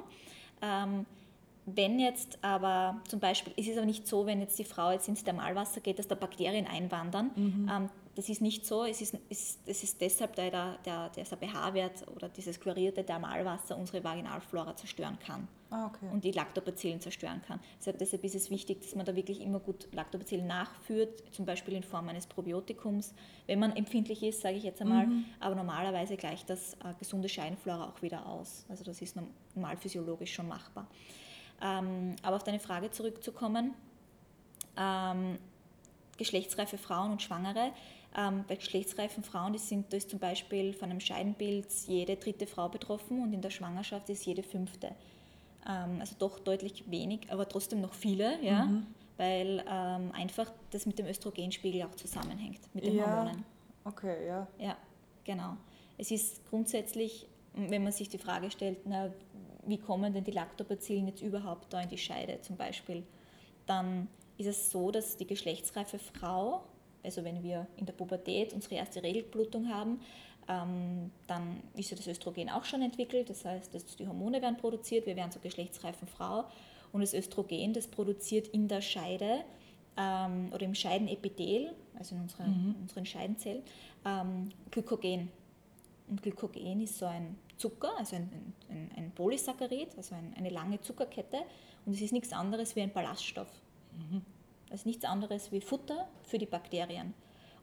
Ähm, 0.61 1.05
wenn 1.67 1.99
jetzt 1.99 2.39
aber 2.41 3.01
zum 3.09 3.19
Beispiel, 3.19 3.53
es 3.57 3.67
ist 3.67 3.77
aber 3.77 3.85
nicht 3.85 4.07
so, 4.07 4.25
wenn 4.25 4.39
jetzt 4.39 4.57
die 4.57 4.63
Frau 4.63 4.91
jetzt 4.91 5.09
ins 5.09 5.25
Thermalwasser 5.25 5.81
geht, 5.81 5.99
dass 5.99 6.07
da 6.07 6.15
Bakterien 6.15 6.65
einwandern. 6.65 7.31
Ähm, 7.69 7.89
das 8.15 8.29
ist 8.29 8.41
nicht 8.41 8.65
so. 8.65 8.85
Es 8.85 9.01
ist, 9.01 9.15
ist, 9.29 9.59
es 9.65 9.83
ist 9.83 9.99
deshalb, 10.01 10.35
da 10.35 10.49
der, 10.49 10.77
der, 10.85 11.09
der 11.09 11.25
pH-Wert 11.25 12.07
oder 12.15 12.29
dieses 12.29 12.59
chlorierte 12.59 13.05
Thermalwasser 13.05 13.77
unsere 13.77 14.01
Vaginalflora 14.01 14.75
zerstören 14.77 15.19
kann. 15.19 15.47
Ah, 15.69 15.87
okay. 15.87 16.07
Und 16.11 16.23
die 16.23 16.31
Lactobacillen 16.31 17.01
zerstören 17.01 17.41
kann. 17.45 17.59
Deshalb, 17.79 17.99
deshalb 17.99 18.23
ist 18.23 18.35
es 18.35 18.49
wichtig, 18.49 18.81
dass 18.81 18.95
man 18.95 19.05
da 19.05 19.15
wirklich 19.15 19.41
immer 19.41 19.59
gut 19.59 19.89
Lactobacillen 19.91 20.47
nachführt, 20.47 21.21
zum 21.33 21.45
Beispiel 21.45 21.73
in 21.73 21.83
Form 21.83 22.07
eines 22.07 22.25
Probiotikums, 22.25 23.13
wenn 23.45 23.59
man 23.59 23.75
empfindlich 23.75 24.23
ist, 24.23 24.39
sage 24.39 24.55
ich 24.55 24.63
jetzt 24.63 24.81
einmal. 24.81 25.07
Mhm. 25.07 25.25
Aber 25.41 25.55
normalerweise 25.55 26.15
gleicht 26.15 26.49
das 26.49 26.75
äh, 26.75 26.93
gesunde 26.97 27.27
Scheidenflora 27.27 27.89
auch 27.89 28.01
wieder 28.01 28.25
aus. 28.25 28.65
Also 28.69 28.85
das 28.85 29.01
ist 29.01 29.17
normal 29.53 29.75
physiologisch 29.75 30.33
schon 30.33 30.47
machbar. 30.47 30.87
Ähm, 31.61 32.15
aber 32.21 32.35
auf 32.35 32.43
deine 32.43 32.59
Frage 32.59 32.91
zurückzukommen, 32.91 33.73
ähm, 34.77 35.37
geschlechtsreife 36.17 36.77
Frauen 36.77 37.11
und 37.11 37.21
Schwangere. 37.21 37.71
Ähm, 38.15 38.45
bei 38.47 38.55
geschlechtsreifen 38.55 39.23
Frauen 39.23 39.53
die 39.53 39.59
sind, 39.59 39.91
da 39.91 39.97
ist 39.97 40.09
zum 40.09 40.19
Beispiel 40.19 40.73
von 40.73 40.89
einem 40.89 40.99
Scheidenpilz 40.99 41.87
jede 41.87 42.15
dritte 42.15 42.47
Frau 42.47 42.69
betroffen 42.69 43.21
und 43.21 43.33
in 43.33 43.41
der 43.41 43.49
Schwangerschaft 43.49 44.09
ist 44.09 44.25
jede 44.25 44.43
fünfte. 44.43 44.95
Ähm, 45.67 45.97
also 45.99 46.15
doch 46.17 46.39
deutlich 46.39 46.89
wenig, 46.89 47.31
aber 47.31 47.47
trotzdem 47.47 47.81
noch 47.81 47.93
viele, 47.93 48.41
ja, 48.43 48.65
Mhm. 48.65 48.87
weil 49.17 49.63
ähm, 49.69 50.11
einfach 50.13 50.51
das 50.71 50.85
mit 50.85 50.97
dem 50.99 51.05
Östrogenspiegel 51.07 51.83
auch 51.83 51.95
zusammenhängt, 51.95 52.59
mit 52.73 52.85
den 52.85 52.95
Ja. 52.95 53.05
Hormonen. 53.17 53.43
Okay, 53.83 54.27
ja. 54.27 54.47
Ja, 54.59 54.77
genau. 55.23 55.57
Es 55.97 56.09
ist 56.11 56.47
grundsätzlich, 56.49 57.27
wenn 57.53 57.83
man 57.83 57.91
sich 57.91 58.09
die 58.09 58.17
Frage 58.19 58.49
stellt, 58.51 58.79
na, 58.85 59.11
wie 59.67 59.77
kommen 59.77 60.13
denn 60.13 60.23
die 60.23 60.31
Lactobacillen 60.31 61.07
jetzt 61.07 61.21
überhaupt 61.21 61.71
da 61.71 61.81
in 61.81 61.89
die 61.89 61.97
Scheide 61.97 62.41
zum 62.41 62.57
Beispiel, 62.57 63.03
dann 63.65 64.07
ist 64.37 64.47
es 64.47 64.71
so, 64.71 64.91
dass 64.91 65.17
die 65.17 65.27
geschlechtsreife 65.27 65.99
Frau, 65.99 66.63
also 67.03 67.23
wenn 67.23 67.43
wir 67.43 67.67
in 67.77 67.85
der 67.85 67.93
Pubertät 67.93 68.53
unsere 68.53 68.75
erste 68.75 69.03
Regelblutung 69.03 69.69
haben, 69.69 69.99
ähm, 70.47 71.11
dann 71.27 71.61
ist 71.75 71.91
ja 71.91 71.97
das 71.97 72.07
Östrogen 72.07 72.49
auch 72.49 72.63
schon 72.63 72.81
entwickelt, 72.81 73.29
das 73.29 73.43
heißt, 73.43 73.73
dass 73.73 73.85
die 73.97 74.07
Hormone 74.07 74.41
werden 74.41 74.57
produziert, 74.57 75.05
wir 75.05 75.15
werden 75.15 75.31
zur 75.31 75.41
geschlechtsreifen 75.41 76.07
Frau. 76.07 76.45
Und 76.93 77.01
das 77.01 77.13
Östrogen, 77.13 77.73
das 77.73 77.87
produziert 77.87 78.47
in 78.47 78.67
der 78.69 78.81
Scheide 78.81 79.43
ähm, 79.97 80.49
oder 80.53 80.65
im 80.65 80.73
Scheidenepithel, 80.73 81.73
also 81.99 82.15
in 82.15 82.21
unserer, 82.21 82.45
unseren 82.81 83.05
Scheidenzellen, 83.05 83.61
ähm, 84.05 84.49
Glykogen. 84.71 85.29
Und 86.07 86.21
Glykogen 86.21 86.81
ist 86.81 86.97
so 86.97 87.05
ein 87.05 87.37
Zucker, 87.57 87.91
also 87.97 88.15
ein, 88.15 88.53
ein, 88.69 88.91
ein 88.95 89.11
Polysaccharid, 89.11 89.89
also 89.97 90.15
ein, 90.15 90.33
eine 90.37 90.49
lange 90.49 90.79
Zuckerkette 90.79 91.39
und 91.85 91.93
es 91.93 92.01
ist 92.01 92.13
nichts 92.13 92.31
anderes 92.31 92.75
wie 92.75 92.81
ein 92.81 92.93
Ballaststoff. 92.93 93.49
Das 94.69 94.81
ist 94.81 94.85
nichts 94.85 95.05
anderes 95.05 95.51
wie 95.51 95.61
Futter 95.61 96.07
für 96.23 96.37
die 96.37 96.45
Bakterien. 96.45 97.13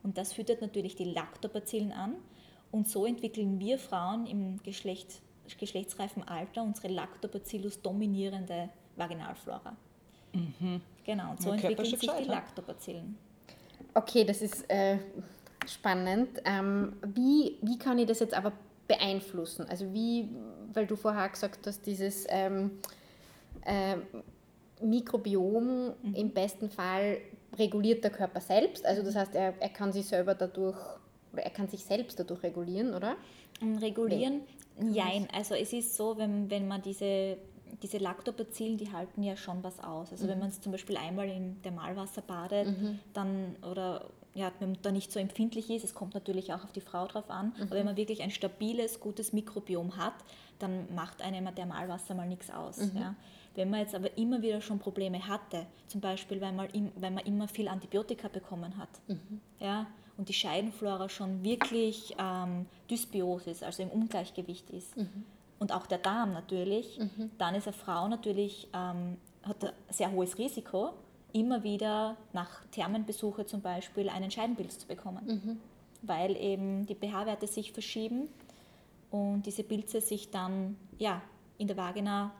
Und 0.02 0.18
das 0.18 0.32
füttert 0.32 0.60
natürlich 0.60 0.96
die 0.96 1.04
Lactobacillen 1.04 1.92
an. 1.92 2.16
Und 2.70 2.88
so 2.88 3.06
entwickeln 3.06 3.60
wir 3.60 3.78
Frauen 3.78 4.26
im 4.26 4.62
Geschlecht, 4.62 5.20
geschlechtsreifen 5.58 6.26
Alter 6.26 6.62
unsere 6.62 6.88
Lactobacillus 6.88 7.80
dominierende 7.80 8.68
Vaginalflora. 8.96 9.76
Genau, 11.04 11.30
und 11.30 11.42
so 11.42 11.52
entwickeln 11.52 11.84
sich 11.86 12.00
die 12.00 12.06
ne? 12.06 12.24
Lactobacillen. 12.26 13.16
Okay, 13.94 14.24
das 14.24 14.42
ist 14.42 14.68
äh, 14.68 14.98
spannend. 15.70 16.28
Ähm, 16.44 16.94
wie, 17.14 17.58
wie 17.62 17.78
kann 17.78 17.98
ich 17.98 18.06
das 18.06 18.20
jetzt 18.20 18.34
aber 18.34 18.52
beeinflussen? 18.86 19.66
Also 19.68 19.92
wie, 19.92 20.28
weil 20.72 20.86
du 20.86 20.96
vorher 20.96 21.28
gesagt 21.28 21.66
hast, 21.66 21.86
dieses 21.86 22.26
ähm, 22.28 22.72
ähm, 23.64 24.02
Mikrobiom 24.82 25.92
im 26.14 26.30
besten 26.30 26.70
Fall 26.70 27.18
reguliert 27.58 28.04
der 28.04 28.10
Körper 28.10 28.40
selbst. 28.40 28.84
Also 28.84 29.02
das 29.02 29.14
heißt, 29.14 29.34
er, 29.34 29.54
er 29.60 29.68
kann 29.68 29.92
sich 29.92 30.06
selber 30.06 30.34
dadurch, 30.34 30.78
oder 31.32 31.42
er 31.42 31.50
kann 31.50 31.68
sich 31.68 31.84
selbst 31.84 32.18
dadurch 32.18 32.42
regulieren, 32.42 32.94
oder? 32.94 33.16
Regulieren? 33.80 34.40
Nein, 34.78 35.28
also 35.32 35.54
es 35.54 35.72
ist 35.72 35.96
so, 35.96 36.18
wenn, 36.18 36.50
wenn 36.50 36.66
man 36.66 36.82
diese, 36.82 37.36
diese 37.82 37.98
Lactobacillen, 37.98 38.76
die 38.76 38.92
halten 38.92 39.22
ja 39.22 39.36
schon 39.36 39.62
was 39.62 39.78
aus. 39.78 40.10
Also 40.10 40.26
wenn 40.26 40.40
man 40.40 40.48
es 40.48 40.60
zum 40.60 40.72
Beispiel 40.72 40.96
einmal 40.96 41.28
in 41.28 41.62
Thermalwasser 41.62 42.22
badet, 42.22 42.66
dann 43.12 43.56
oder 43.62 44.10
ja, 44.34 44.50
wenn 44.58 44.72
man 44.72 44.78
da 44.82 44.90
nicht 44.90 45.12
so 45.12 45.20
empfindlich 45.20 45.70
ist, 45.70 45.84
es 45.84 45.94
kommt 45.94 46.14
natürlich 46.14 46.52
auch 46.52 46.64
auf 46.64 46.72
die 46.72 46.80
Frau 46.80 47.06
drauf 47.06 47.30
an, 47.30 47.52
aber 47.60 47.70
wenn 47.76 47.86
man 47.86 47.96
wirklich 47.96 48.22
ein 48.22 48.30
stabiles, 48.30 48.98
gutes 49.00 49.32
Mikrobiom 49.32 49.96
hat, 49.96 50.14
dann 50.58 50.92
macht 50.94 51.22
einem 51.22 51.46
ein 51.46 51.54
Thermalwasser 51.54 52.14
mal 52.14 52.26
nichts 52.26 52.50
aus. 52.50 52.78
Ja. 52.94 53.14
Wenn 53.54 53.70
man 53.70 53.80
jetzt 53.80 53.94
aber 53.94 54.16
immer 54.18 54.42
wieder 54.42 54.60
schon 54.60 54.80
Probleme 54.80 55.28
hatte, 55.28 55.66
zum 55.86 56.00
Beispiel 56.00 56.40
weil 56.40 56.52
man, 56.52 56.68
weil 56.96 57.12
man 57.12 57.24
immer 57.24 57.46
viel 57.46 57.68
Antibiotika 57.68 58.26
bekommen 58.28 58.76
hat, 58.76 58.88
ja, 59.60 59.86
und 60.16 60.28
die 60.28 60.34
Scheidenflora 60.34 61.08
schon 61.08 61.42
wirklich 61.42 62.14
ähm, 62.18 62.66
dysbios 62.90 63.46
ist, 63.46 63.62
also 63.62 63.82
im 63.82 63.90
Ungleichgewicht 63.90 64.70
ist, 64.70 64.94
und 65.60 65.72
auch 65.72 65.86
der 65.86 65.98
Darm 65.98 66.32
natürlich, 66.32 66.98
dann 67.38 67.54
ist 67.54 67.68
eine 67.68 67.72
Frau 67.72 68.08
natürlich, 68.08 68.68
ähm, 68.74 69.16
hat 69.44 69.64
ein 69.64 69.72
sehr 69.90 70.10
hohes 70.10 70.38
Risiko, 70.38 70.94
immer 71.34 71.62
wieder 71.62 72.16
nach 72.32 72.64
Thermenbesuche 72.70 73.44
zum 73.44 73.60
Beispiel 73.60 74.08
einen 74.08 74.30
Scheidenpilz 74.30 74.78
zu 74.78 74.86
bekommen, 74.86 75.60
weil 76.00 76.36
eben 76.36 76.86
die 76.86 76.94
pH-Werte 76.94 77.46
sich 77.46 77.72
verschieben 77.72 78.28
und 79.10 79.42
diese 79.44 79.62
Pilze 79.64 80.00
sich 80.00 80.30
dann 80.30 80.76
ja, 80.98 81.20
in 81.58 81.66
der 81.66 81.76
Vagina 81.76 82.32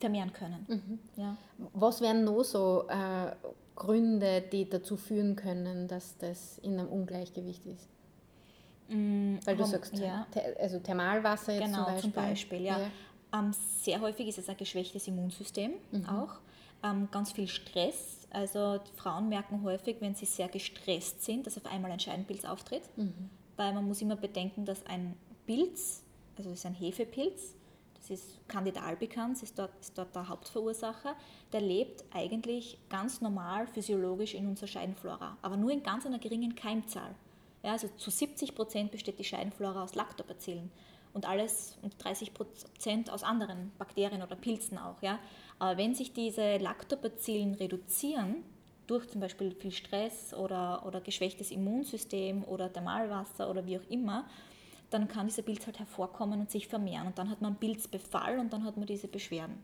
vermehren 0.00 0.32
können. 0.32 0.98
Ja. 1.16 1.36
Was 1.74 2.00
wären 2.00 2.24
noch 2.24 2.42
so 2.42 2.86
äh, 2.88 3.32
Gründe, 3.74 4.42
die 4.42 4.68
dazu 4.68 4.96
führen 4.96 5.36
können, 5.36 5.86
dass 5.88 6.16
das 6.18 6.58
in 6.58 6.78
einem 6.78 6.88
Ungleichgewicht 6.88 7.64
ist? 7.66 7.88
Weil 8.88 9.56
du 9.56 9.62
Horm- 9.64 9.70
sagst, 9.70 9.98
ja. 9.98 10.26
also 10.60 10.78
Thermalwasser 10.78 11.54
jetzt 11.54 11.64
Genau, 11.66 11.84
zum 11.84 11.84
Beispiel. 11.86 12.02
zum 12.02 12.12
Beispiel, 12.12 12.62
ja. 12.62 12.80
Ähm, 13.34 13.52
sehr 13.52 14.00
häufig 14.00 14.28
ist 14.28 14.38
es 14.38 14.48
ein 14.48 14.56
geschwächtes 14.56 15.06
Immunsystem 15.08 15.72
auch. 16.08 16.38
Ähm, 16.82 17.08
ganz 17.10 17.32
viel 17.32 17.48
Stress. 17.48 18.26
Also 18.30 18.80
Frauen 18.96 19.28
merken 19.28 19.62
häufig, 19.62 19.96
wenn 20.00 20.14
sie 20.14 20.26
sehr 20.26 20.48
gestresst 20.48 21.22
sind, 21.22 21.46
dass 21.46 21.56
auf 21.56 21.66
einmal 21.66 21.90
ein 21.90 22.00
Scheidenpilz 22.00 22.44
auftritt. 22.44 22.82
Weil 23.56 23.72
man 23.72 23.86
muss 23.86 24.02
immer 24.02 24.16
bedenken, 24.16 24.64
dass 24.64 24.84
ein 24.86 25.16
Pilz, 25.46 26.02
also 26.36 26.50
das 26.50 26.58
ist 26.60 26.66
ein 26.66 26.74
Hefepilz, 26.74 27.54
das 27.94 28.10
ist 28.10 28.48
Candida 28.48 28.82
albicans, 28.82 29.42
ist 29.42 29.58
dort, 29.58 29.70
ist 29.80 29.96
dort 29.96 30.14
der 30.14 30.28
Hauptverursacher, 30.28 31.16
der 31.52 31.60
lebt 31.60 32.04
eigentlich 32.12 32.78
ganz 32.88 33.20
normal 33.20 33.66
physiologisch 33.66 34.34
in 34.34 34.46
unserer 34.46 34.68
Scheidenflora, 34.68 35.36
aber 35.42 35.56
nur 35.56 35.70
in 35.70 35.82
ganz 35.82 36.06
einer 36.06 36.18
geringen 36.18 36.54
Keimzahl. 36.54 37.14
Ja, 37.62 37.72
also 37.72 37.88
zu 37.96 38.10
70 38.10 38.54
Prozent 38.54 38.92
besteht 38.92 39.18
die 39.18 39.24
Scheidenflora 39.24 39.82
aus 39.82 39.94
Lactobacillen 39.94 40.70
und 41.16 41.26
alles 41.26 41.78
und 41.80 41.94
30 41.98 42.34
Prozent 42.34 43.10
aus 43.10 43.22
anderen 43.22 43.72
Bakterien 43.78 44.22
oder 44.22 44.36
Pilzen 44.36 44.76
auch. 44.76 45.00
Ja. 45.00 45.18
Aber 45.58 45.78
wenn 45.78 45.94
sich 45.94 46.12
diese 46.12 46.58
Lactobacillen 46.58 47.54
reduzieren, 47.54 48.44
durch 48.86 49.08
zum 49.08 49.22
Beispiel 49.22 49.52
viel 49.52 49.72
Stress 49.72 50.34
oder, 50.34 50.84
oder 50.86 51.00
geschwächtes 51.00 51.50
Immunsystem 51.50 52.44
oder 52.44 52.70
Thermalwasser 52.70 53.50
oder 53.50 53.66
wie 53.66 53.78
auch 53.78 53.90
immer, 53.90 54.26
dann 54.90 55.08
kann 55.08 55.26
dieser 55.26 55.42
Pilz 55.42 55.66
halt 55.66 55.78
hervorkommen 55.78 56.38
und 56.38 56.50
sich 56.50 56.68
vermehren. 56.68 57.06
Und 57.06 57.18
dann 57.18 57.30
hat 57.30 57.40
man 57.40 57.56
Pilzbefall 57.56 58.38
und 58.38 58.52
dann 58.52 58.64
hat 58.64 58.76
man 58.76 58.86
diese 58.86 59.08
Beschwerden. 59.08 59.58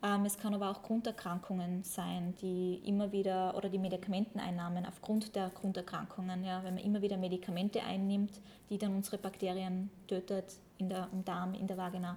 Ähm, 0.00 0.24
es 0.24 0.38
kann 0.38 0.54
aber 0.54 0.70
auch 0.70 0.82
Grunderkrankungen 0.82 1.82
sein, 1.82 2.34
die 2.40 2.80
immer 2.84 3.10
wieder, 3.10 3.56
oder 3.56 3.68
die 3.68 3.78
Medikamenteneinnahmen 3.78 4.86
aufgrund 4.86 5.34
der 5.34 5.50
Grunderkrankungen, 5.50 6.44
ja, 6.44 6.62
wenn 6.62 6.74
man 6.74 6.84
immer 6.84 7.02
wieder 7.02 7.16
Medikamente 7.16 7.82
einnimmt, 7.82 8.40
die 8.70 8.78
dann 8.78 8.94
unsere 8.94 9.18
Bakterien 9.18 9.90
tötet, 10.06 10.56
in 10.78 10.88
der, 10.88 11.08
im 11.12 11.24
Darm, 11.24 11.54
in 11.54 11.66
der 11.66 11.76
Vagina, 11.76 12.16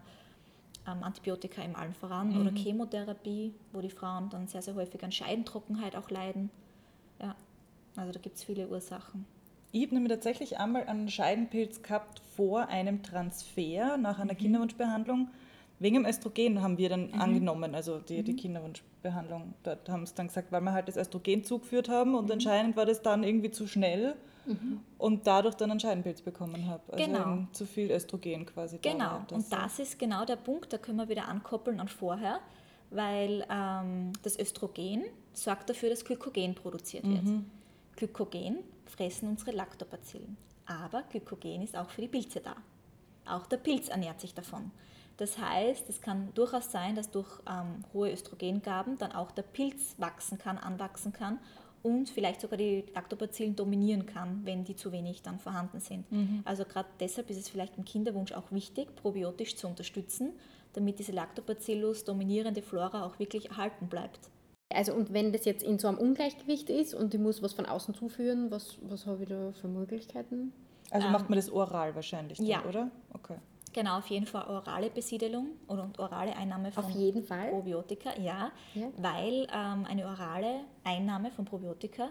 ähm, 0.87 1.01
Antibiotika 1.01 1.63
im 1.63 1.75
allen 1.75 1.93
voran, 1.93 2.39
oder 2.39 2.51
Chemotherapie, 2.51 3.55
wo 3.73 3.81
die 3.81 3.89
Frauen 3.89 4.29
dann 4.29 4.47
sehr, 4.47 4.61
sehr 4.61 4.75
häufig 4.75 5.03
an 5.03 5.11
Scheidentrockenheit 5.11 5.95
auch 5.95 6.09
leiden. 6.11 6.51
Ja, 7.19 7.35
also 7.95 8.11
da 8.11 8.19
gibt 8.19 8.37
es 8.37 8.43
viele 8.43 8.67
Ursachen. 8.67 9.25
Ich 9.71 9.83
habe 9.83 9.95
nämlich 9.95 10.11
tatsächlich 10.11 10.59
einmal 10.59 10.83
einen 10.85 11.09
Scheidenpilz 11.09 11.81
gehabt 11.81 12.19
vor 12.35 12.67
einem 12.67 13.01
Transfer 13.03 13.97
nach 13.97 14.19
einer 14.19 14.35
Kinderwunschbehandlung. 14.35 15.29
Wegen 15.81 15.95
dem 15.95 16.05
Östrogen 16.05 16.61
haben 16.61 16.77
wir 16.77 16.89
dann 16.89 17.11
angenommen, 17.15 17.73
also 17.73 17.97
die, 17.97 18.21
die 18.21 18.35
Kinderwunschbehandlung. 18.35 19.55
Dort 19.63 19.89
haben 19.89 20.05
sie 20.05 20.13
dann 20.13 20.27
gesagt, 20.27 20.51
weil 20.51 20.61
wir 20.61 20.73
halt 20.73 20.87
das 20.87 20.95
Östrogen 20.95 21.43
zugeführt 21.43 21.89
haben 21.89 22.13
und 22.13 22.31
anscheinend 22.31 22.75
war 22.77 22.85
das 22.85 23.01
dann 23.01 23.23
irgendwie 23.23 23.49
zu 23.49 23.65
schnell 23.67 24.15
und 24.99 25.25
dadurch 25.25 25.55
dann 25.55 25.71
einen 25.71 25.79
Scheidenpilz 25.79 26.21
bekommen 26.21 26.67
habe. 26.67 26.83
Also 26.93 27.03
Genau. 27.05 27.47
zu 27.51 27.65
viel 27.65 27.89
Östrogen 27.91 28.45
quasi. 28.45 28.79
da 28.79 28.91
Genau, 28.91 29.05
war. 29.05 29.27
und 29.31 29.51
das 29.51 29.79
ist 29.79 29.97
genau 29.97 30.23
der 30.23 30.35
Punkt, 30.35 30.71
da 30.71 30.77
können 30.77 30.97
wir 30.99 31.09
wieder 31.09 31.27
ankoppeln 31.27 31.79
an 31.79 31.87
vorher, 31.87 32.39
weil 32.91 33.43
ähm, 33.51 34.11
das 34.21 34.37
Östrogen 34.37 35.03
sorgt 35.33 35.69
dafür, 35.69 35.89
dass 35.89 36.05
Glykogen 36.05 36.53
produziert 36.53 37.05
wird. 37.07 37.23
Glykogen 37.95 38.57
fressen 38.85 39.29
unsere 39.29 39.51
Lactobacillen, 39.51 40.37
aber 40.67 41.03
Glykogen 41.09 41.61
ist 41.63 41.75
auch 41.75 41.89
für 41.89 42.01
die 42.01 42.07
Pilze 42.07 42.39
da. 42.41 42.55
Auch 43.25 43.45
der 43.47 43.57
Pilz 43.57 43.89
ernährt 43.89 44.19
sich 44.21 44.33
davon. 44.33 44.71
Das 45.21 45.37
heißt, 45.37 45.87
es 45.87 46.01
kann 46.01 46.29
durchaus 46.33 46.71
sein, 46.71 46.95
dass 46.95 47.11
durch 47.11 47.29
ähm, 47.47 47.85
hohe 47.93 48.11
Östrogengaben 48.11 48.97
dann 48.97 49.11
auch 49.11 49.29
der 49.29 49.43
Pilz 49.43 49.93
wachsen 49.99 50.39
kann, 50.39 50.57
anwachsen 50.57 51.13
kann 51.13 51.37
und 51.83 52.09
vielleicht 52.09 52.41
sogar 52.41 52.57
die 52.57 52.85
Lactobacillen 52.95 53.55
dominieren 53.55 54.07
kann, 54.07 54.41
wenn 54.45 54.63
die 54.63 54.75
zu 54.75 54.91
wenig 54.91 55.21
dann 55.21 55.37
vorhanden 55.37 55.79
sind. 55.79 56.07
Also 56.43 56.65
gerade 56.65 56.89
deshalb 56.99 57.29
ist 57.29 57.37
es 57.37 57.49
vielleicht 57.49 57.77
im 57.77 57.85
Kinderwunsch 57.85 58.31
auch 58.31 58.51
wichtig, 58.51 58.95
probiotisch 58.95 59.55
zu 59.57 59.67
unterstützen, 59.67 60.31
damit 60.73 60.97
diese 60.97 61.11
Lactobacillus 61.11 62.03
dominierende 62.03 62.63
Flora 62.63 63.05
auch 63.05 63.19
wirklich 63.19 63.51
erhalten 63.51 63.89
bleibt. 63.89 64.31
Also 64.73 64.91
und 64.95 65.13
wenn 65.13 65.33
das 65.33 65.45
jetzt 65.45 65.61
in 65.61 65.77
so 65.77 65.87
einem 65.87 65.99
Ungleichgewicht 65.99 66.71
ist 66.71 66.95
und 66.95 67.13
ich 67.13 67.19
muss 67.19 67.43
was 67.43 67.53
von 67.53 67.67
außen 67.67 67.93
zuführen, 67.93 68.49
was, 68.49 68.79
was 68.81 69.05
habe 69.05 69.21
ich 69.21 69.29
da 69.29 69.51
für 69.51 69.67
Möglichkeiten? 69.67 70.51
Also 70.89 71.09
macht 71.09 71.29
man 71.29 71.37
das 71.37 71.51
oral 71.51 71.93
wahrscheinlich, 71.93 72.39
dann, 72.39 72.47
ja. 72.47 72.65
oder? 72.65 72.89
Okay. 73.13 73.37
Genau, 73.73 73.99
auf 73.99 74.07
jeden 74.07 74.25
Fall 74.25 74.47
orale 74.47 74.89
Besiedelung 74.89 75.47
und 75.67 75.97
orale 75.99 76.35
Einnahme 76.35 76.71
von 76.71 76.83
Auf 76.83 76.91
jeden 76.91 77.23
Fall? 77.23 77.49
Probiotika, 77.49 78.17
ja, 78.19 78.51
Ja. 78.75 78.87
weil 78.97 79.47
ähm, 79.53 79.85
eine 79.89 80.05
orale 80.05 80.61
Einnahme 80.83 81.31
von 81.31 81.45
Probiotika 81.45 82.09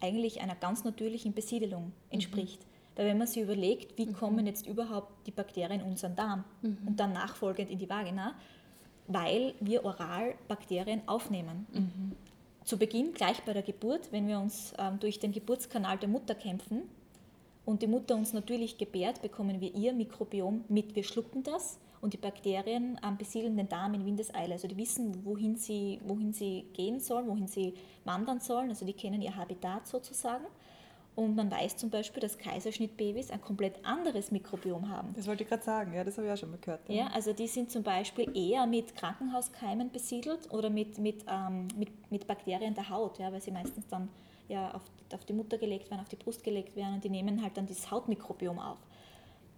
eigentlich 0.00 0.40
einer 0.40 0.54
ganz 0.54 0.84
natürlichen 0.84 1.34
Besiedelung 1.34 1.92
entspricht. 2.10 2.60
Weil 2.96 3.06
wenn 3.06 3.18
man 3.18 3.26
sich 3.26 3.42
überlegt, 3.42 3.96
wie 3.98 4.12
kommen 4.12 4.46
jetzt 4.46 4.66
überhaupt 4.66 5.26
die 5.26 5.30
Bakterien 5.30 5.80
in 5.80 5.86
unseren 5.86 6.14
Darm 6.16 6.44
und 6.62 6.98
dann 7.00 7.12
nachfolgend 7.12 7.70
in 7.70 7.78
die 7.78 7.88
Vagina, 7.88 8.34
weil 9.06 9.54
wir 9.60 9.84
oral 9.84 10.34
Bakterien 10.48 11.00
aufnehmen. 11.06 12.14
Zu 12.64 12.76
Beginn, 12.78 13.12
gleich 13.14 13.42
bei 13.44 13.52
der 13.54 13.62
Geburt, 13.62 14.12
wenn 14.12 14.28
wir 14.28 14.38
uns 14.38 14.74
ähm, 14.78 14.98
durch 15.00 15.18
den 15.18 15.32
Geburtskanal 15.32 15.98
der 15.98 16.08
Mutter 16.08 16.34
kämpfen, 16.34 16.82
und 17.64 17.82
die 17.82 17.86
Mutter 17.86 18.16
uns 18.16 18.32
natürlich 18.32 18.76
gebärt, 18.78 19.22
bekommen 19.22 19.60
wir 19.60 19.74
ihr 19.74 19.92
Mikrobiom 19.92 20.64
mit. 20.68 20.96
Wir 20.96 21.04
schlucken 21.04 21.42
das 21.42 21.78
und 22.00 22.12
die 22.12 22.18
Bakterien 22.18 22.98
besiedeln 23.16 23.56
den 23.56 23.68
Darm 23.68 23.94
in 23.94 24.04
Windeseile. 24.04 24.54
Also 24.54 24.66
die 24.66 24.76
wissen, 24.76 25.24
wohin 25.24 25.56
sie, 25.56 26.00
wohin 26.04 26.32
sie 26.32 26.66
gehen 26.72 26.98
sollen, 26.98 27.28
wohin 27.28 27.46
sie 27.46 27.74
wandern 28.04 28.40
sollen. 28.40 28.70
Also 28.70 28.84
die 28.84 28.92
kennen 28.92 29.22
ihr 29.22 29.36
Habitat 29.36 29.86
sozusagen. 29.86 30.44
Und 31.14 31.36
man 31.36 31.50
weiß 31.50 31.76
zum 31.76 31.90
Beispiel, 31.90 32.20
dass 32.20 32.38
Kaiserschnittbabys 32.38 33.30
ein 33.30 33.40
komplett 33.42 33.84
anderes 33.84 34.32
Mikrobiom 34.32 34.88
haben. 34.88 35.12
Das 35.14 35.26
wollte 35.26 35.42
ich 35.42 35.48
gerade 35.48 35.62
sagen, 35.62 35.92
ja, 35.92 36.02
das 36.02 36.16
habe 36.16 36.26
ich 36.26 36.32
auch 36.32 36.38
schon 36.38 36.50
mal 36.50 36.58
gehört. 36.58 36.80
Ja, 36.88 37.08
also 37.08 37.34
die 37.34 37.46
sind 37.46 37.70
zum 37.70 37.82
Beispiel 37.82 38.34
eher 38.34 38.66
mit 38.66 38.96
Krankenhauskeimen 38.96 39.92
besiedelt 39.92 40.50
oder 40.50 40.70
mit, 40.70 40.98
mit, 40.98 41.24
ähm, 41.30 41.68
mit, 41.76 42.10
mit 42.10 42.26
Bakterien 42.26 42.74
der 42.74 42.88
Haut, 42.88 43.18
ja, 43.18 43.30
weil 43.30 43.42
sie 43.42 43.50
meistens 43.50 43.86
dann 43.88 44.08
ja, 44.52 44.70
auf, 44.74 44.82
auf 45.12 45.24
die 45.24 45.32
Mutter 45.32 45.58
gelegt 45.58 45.90
werden, 45.90 46.00
auf 46.00 46.08
die 46.08 46.16
Brust 46.16 46.44
gelegt 46.44 46.76
werden 46.76 46.94
und 46.94 47.04
die 47.04 47.08
nehmen 47.08 47.42
halt 47.42 47.56
dann 47.56 47.66
dieses 47.66 47.90
Hautmikrobiom 47.90 48.58
auf. 48.58 48.78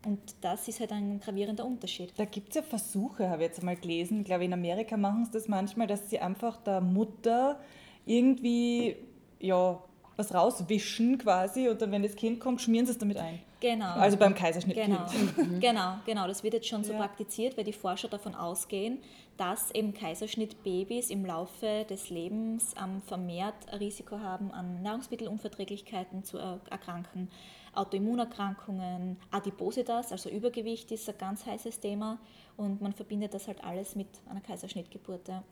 Und 0.07 0.21
das 0.43 0.69
ist 0.69 0.81
halt 0.81 0.93
ein 0.93 1.19
gravierender 1.19 1.65
Unterschied. 1.65 2.13
Da 2.17 2.27
gibt 2.27 2.51
es 2.51 2.57
ja 2.57 2.63
Versuche, 2.63 3.29
habe 3.31 3.43
ich 3.43 3.49
jetzt 3.49 3.63
mal 3.63 3.75
gelesen. 3.75 4.21
Ich 4.21 4.27
glaube, 4.27 4.45
in 4.45 4.53
Amerika 4.53 4.97
machen 4.97 5.25
sie 5.25 5.33
das 5.33 5.49
manchmal, 5.49 5.87
dass 5.87 6.11
sie 6.11 6.19
einfach 6.19 6.59
der 6.59 6.81
Mutter 6.81 7.59
irgendwie 8.05 8.97
ja, 9.41 9.83
was 10.17 10.35
rauswischen 10.35 11.19
quasi 11.19 11.69
und 11.69 11.81
dann, 11.81 11.91
wenn 11.91 12.03
das 12.03 12.17
Kind 12.17 12.39
kommt, 12.39 12.61
schmieren 12.61 12.87
sie 12.87 12.93
es 12.93 12.99
damit 12.99 13.17
ein. 13.17 13.41
Genau. 13.65 13.95
Also 13.95 14.19
beim 14.19 14.35
Kaiserschnitt. 14.35 14.77
Genau, 14.77 15.07
genau, 15.59 15.95
genau. 16.05 16.27
Das 16.27 16.43
wird 16.43 16.53
jetzt 16.53 16.69
schon 16.69 16.85
so 16.85 16.93
Ja. 16.93 16.99
praktiziert, 16.99 17.57
weil 17.57 17.65
die 17.65 17.73
Forscher 17.73 18.09
davon 18.09 18.35
ausgehen, 18.35 18.99
dass 19.39 19.71
eben 19.71 19.95
Kaiserschnittbabys 19.95 21.09
im 21.09 21.25
Laufe 21.25 21.87
des 21.89 22.11
Lebens 22.11 22.75
ähm, 22.79 23.01
vermehrt 23.07 23.55
Risiko 23.81 24.19
haben, 24.21 24.51
an 24.53 24.83
Nahrungsmittelunverträglichkeiten 24.83 26.25
zu 26.25 26.37
er 26.37 26.61
erkranken, 26.69 27.31
Autoimmunerkrankungen, 27.75 29.17
Adipositas, 29.31 30.13
also 30.13 30.29
Übergewicht 30.29 30.93
ist 30.93 31.09
ein 31.09 31.17
ganz 31.17 31.47
heißes 31.47 31.81
Thema 31.81 32.19
und 32.59 32.83
man 32.83 32.93
verbindet 32.93 33.33
das 33.33 33.49
halt 33.49 33.65
alles 33.65 33.97
mit 33.97 34.09
einer 34.29 34.43
Kaiserschnittgeburt. 34.43 35.27
Ja. 35.29 35.43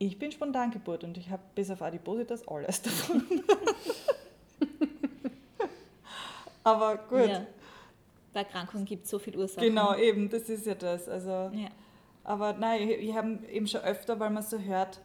Ich 0.00 0.18
bin 0.18 0.32
Spontangeburt 0.32 1.04
und 1.04 1.16
ich 1.16 1.30
habe 1.30 1.42
bis 1.54 1.70
auf 1.70 1.82
Adipositas 1.82 2.48
alles 2.48 2.82
davon. 2.82 3.22
Aber 6.64 6.96
gut, 7.08 7.28
Ja. 7.28 7.46
Bei 8.32 8.40
Erkrankungen 8.40 8.84
gibt 8.84 9.04
es 9.04 9.10
so 9.10 9.18
viele 9.18 9.38
Ursachen. 9.38 9.66
genau, 9.68 9.96
eben, 9.96 10.28
das 10.30 10.48
ist 10.48 10.66
ja 10.66 10.74
das. 10.74 11.08
Also, 11.08 11.50
Ja. 11.52 11.68
Aber 12.22 12.52
nein, 12.52 12.88
ich, 12.88 13.08
ich 13.08 13.14
habe 13.14 13.38
eben 13.50 13.66
schon 13.66 13.80
öfter, 13.80 14.20
weil 14.20 14.30
man 14.30 14.42
so 14.42 14.58
hört, 14.58 15.00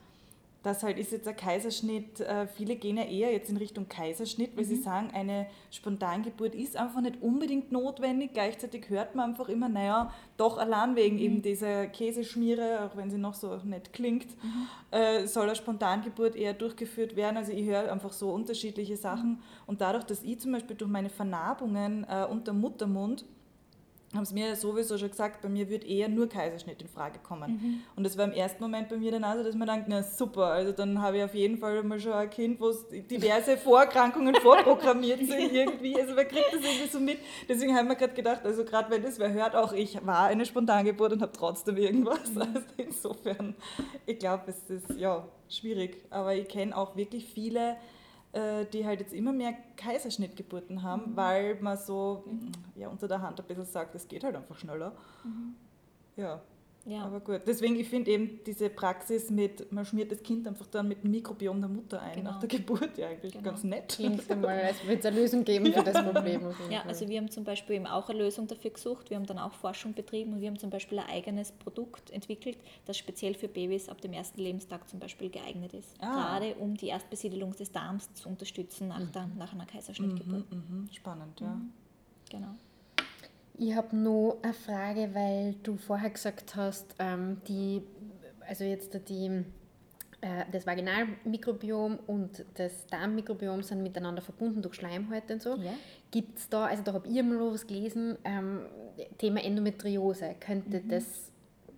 dass 0.66 0.82
halt 0.82 0.98
ist 0.98 1.12
jetzt 1.12 1.28
ein 1.28 1.36
Kaiserschnitt, 1.36 2.22
äh, 2.22 2.48
viele 2.48 2.76
gehen 2.76 2.98
ja 2.98 3.04
eher 3.04 3.32
jetzt 3.32 3.52
in 3.52 3.58
Richtung 3.58 3.88
Kaiserschnitt, 3.88 4.58
weil 4.58 4.66
sie 4.66 4.78
sagen, 4.78 5.12
eine 5.14 5.46
Spontangeburt 5.70 6.56
ist 6.56 6.76
einfach 6.76 7.02
nicht 7.02 7.22
unbedingt 7.22 7.72
notwendig. 7.72 8.34
Gleichzeitig 8.34 8.90
hört 8.90 9.14
man 9.14 9.30
einfach 9.30 9.48
immer, 9.48 9.70
naja, 9.70 10.12
doch 10.38 10.58
allein 10.58 10.96
wegen 10.96 11.20
eben 11.20 11.44
dieser 11.44 11.86
Käseschmiere, 11.86 12.84
auch 12.84 12.98
wenn 12.98 13.12
sie 13.12 13.20
noch 13.20 13.36
so 13.36 13.56
nett 13.64 13.94
klingt, 13.94 14.28
äh, 14.90 15.28
soll 15.28 15.44
eine 15.44 15.56
Spontangeburt 15.56 16.36
eher 16.36 16.54
durchgeführt 16.54 17.16
werden. 17.16 17.38
Also 17.38 17.52
ich 17.52 17.68
höre 17.68 17.92
einfach 17.92 18.12
so 18.12 18.32
unterschiedliche 18.32 18.98
Sachen. 18.98 19.44
Und 19.68 19.82
dadurch, 19.82 20.06
dass 20.06 20.24
ich 20.24 20.40
zum 20.40 20.52
Beispiel 20.52 20.76
durch 20.76 20.90
meine 20.90 21.10
Vernarbungen 21.10 22.08
äh, 22.10 22.26
unter 22.26 22.54
Muttermund 22.54 23.24
haben 24.14 24.26
sie 24.26 24.34
mir 24.34 24.56
sowieso 24.56 24.98
schon 24.98 25.10
gesagt, 25.10 25.42
bei 25.42 25.50
mir 25.50 25.70
wird 25.70 25.84
eher 25.84 26.08
nur 26.08 26.30
Kaiserschnitt 26.30 26.82
in 26.82 26.88
Frage 26.88 27.20
kommen. 27.20 27.84
Und 27.96 28.04
das 28.04 28.18
war 28.18 28.26
im 28.26 28.32
ersten 28.32 28.64
Moment 28.64 28.90
bei 28.90 28.98
mir 28.98 29.12
dann 29.12 29.24
auch 29.24 29.36
so, 29.36 29.44
dass 29.44 29.56
man 29.56 29.68
denkt, 29.68 29.88
na 29.88 30.04
super, 30.04 30.46
also 30.46 30.72
dann 30.72 31.02
habe 31.02 31.18
ich 31.18 31.24
auf 31.24 31.36
jeden 31.36 31.58
Fall 31.58 31.84
mal 31.84 32.00
schon 32.00 32.14
ein 32.14 32.30
Kind, 32.30 32.60
wo 32.60 32.70
es 32.70 32.86
diverse 32.88 33.58
Vorerkrankungen 33.66 34.36
vorprogrammiert 34.36 35.20
sind 35.20 35.52
irgendwie. 35.52 36.00
Also 36.00 36.14
man 36.16 36.28
kriegt 36.28 36.54
das 36.54 36.62
irgendwie 36.62 36.88
so 36.90 37.00
mit. 37.00 37.18
Deswegen 37.50 37.76
haben 37.76 37.88
wir 37.88 37.96
gerade 37.96 38.14
gedacht, 38.14 38.46
also 38.46 38.64
gerade 38.64 38.90
wenn 38.92 39.04
das 39.04 39.20
wer 39.20 39.32
hört, 39.34 39.56
auch 39.56 39.74
ich 39.74 40.06
war 40.06 40.26
eine 40.28 40.46
Spontangeburt 40.46 41.14
und 41.14 41.22
habe 41.22 41.34
trotzdem 41.34 41.78
irgendwas. 41.78 42.22
Also 42.36 42.60
insofern, 42.78 43.56
ich 44.06 44.20
glaube, 44.20 44.44
es 44.48 44.70
ist 44.70 44.98
ja 44.98 45.28
schwierig. 45.50 46.06
Aber 46.10 46.34
ich 46.36 46.48
kenne 46.48 46.76
auch 46.78 46.96
wirklich 46.96 47.26
viele, 47.26 47.76
die 48.74 48.86
halt 48.86 49.00
jetzt 49.00 49.14
immer 49.14 49.32
mehr 49.32 49.54
Kaiserschnittgeburten 49.78 50.84
haben, 50.84 51.16
weil 51.16 51.56
man 51.62 51.78
so 51.78 52.26
ja, 52.76 52.90
unter 52.90 53.08
der 53.08 53.22
Hand 53.22 53.40
ein 53.40 53.46
bisschen 53.46 53.66
sagt, 53.66 53.96
es 53.96 54.08
geht 54.08 54.24
halt 54.26 54.36
einfach 54.36 54.58
schneller. 54.58 54.92
Ja, 56.18 56.42
Ja. 56.88 57.04
aber 57.04 57.20
gut. 57.20 57.42
Deswegen, 57.48 57.76
ich 57.78 57.90
finde 57.90 58.12
eben 58.12 58.40
diese 58.46 58.70
Praxis 58.70 59.32
mit, 59.32 59.72
man 59.72 59.86
schmiert 59.86 60.12
das 60.12 60.22
Kind 60.22 60.48
einfach 60.48 60.68
dann 60.68 60.88
mit 60.88 61.04
dem 61.04 61.10
Mikrobiom 61.12 61.60
der 61.60 61.70
Mutter 61.70 62.00
ein 62.00 62.18
Genau. 62.18 62.32
nach 62.32 62.40
der 62.40 62.48
Geburt, 62.48 62.96
ja 62.98 63.08
eigentlich 63.08 63.34
Genau. 63.34 63.44
ganz 63.44 63.64
nett. 63.64 63.90
Klingt 63.90 64.30
einmal, 64.30 64.60
als 64.62 64.84
würde 64.84 65.00
es 65.00 65.06
eine 65.06 65.16
Lösung 65.20 65.44
geben 65.44 65.66
für 65.74 65.82
das 65.84 66.04
Problem. 66.04 66.46
Auf 66.46 66.60
jeden 66.60 66.72
Ja, 66.72 66.82
Fall. 66.82 66.90
also 66.90 67.08
wir 67.10 67.18
haben 67.18 67.32
zum 67.32 67.44
Beispiel 67.44 67.78
eben 67.78 67.88
auch 67.88 68.08
eine 68.10 68.20
Lösung 68.20 68.46
dafür 68.46 68.70
gesucht. 68.70 69.10
Wir 69.10 69.18
haben 69.18 69.26
dann 69.26 69.40
auch 69.40 69.54
Forschung 69.54 69.94
betrieben 69.94 70.34
und 70.34 70.42
wir 70.42 70.48
haben 70.48 70.60
zum 70.60 70.70
Beispiel 70.70 71.00
ein 71.00 71.10
eigenes 71.10 71.52
Produkt 71.54 72.12
entwickelt, 72.12 72.58
das 72.86 72.98
speziell 72.98 73.34
für 73.34 73.48
Babys 73.48 73.90
ab 73.90 74.00
dem 74.02 74.14
ersten 74.14 74.40
Lebenstag 74.42 74.88
zum 74.88 75.00
Beispiel 75.00 75.30
geeignet 75.32 75.74
ist. 75.74 75.90
Ah. 76.02 76.38
Gerade 76.38 76.54
um 76.56 76.76
die 76.78 76.88
Erstbesiedelung 76.90 77.56
des 77.56 77.72
Darms 77.72 78.14
zu 78.14 78.30
unterstützen 78.30 78.90
nach, 78.90 79.10
der, 79.12 79.28
nach 79.38 79.54
einer 79.54 79.66
Kaiserschnittgeburt. 79.66 80.52
Mhm, 80.52 80.88
spannend, 80.94 81.40
ja. 81.42 81.60
Genau. 82.30 82.50
Ich 83.58 83.74
habe 83.76 83.96
noch 83.96 84.38
eine 84.42 84.54
Frage, 84.54 85.10
weil 85.14 85.56
du 85.64 85.78
vorher 85.78 86.10
gesagt 86.10 86.56
hast, 86.56 86.94
ähm, 87.00 87.42
die, 87.48 87.82
also 88.48 88.64
jetzt 88.64 89.00
die, 89.08 89.44
äh, 90.22 90.44
das 90.52 90.68
Vaginalmikrobiom 90.68 92.00
und 92.08 92.44
das 92.56 92.86
Darmmikrobiom 92.88 93.64
sind 93.64 93.82
miteinander 93.82 94.22
verbunden 94.22 94.62
durch 94.62 94.76
Schleimhäute 94.76 95.34
und 95.34 95.42
so. 95.42 95.56
Ja. 95.56 95.74
Gibt 96.12 96.38
es 96.38 96.50
da, 96.50 96.66
also 96.66 96.84
da 96.84 96.94
habe 96.94 97.08
ich 97.08 97.24
mal 97.24 97.40
was 97.52 97.66
gelesen, 97.66 98.18
ähm, 98.26 98.62
Thema 99.18 99.42
Endometriose, 99.44 100.36
könnte 100.40 100.82
Mhm. 100.82 100.90
das 100.90 101.32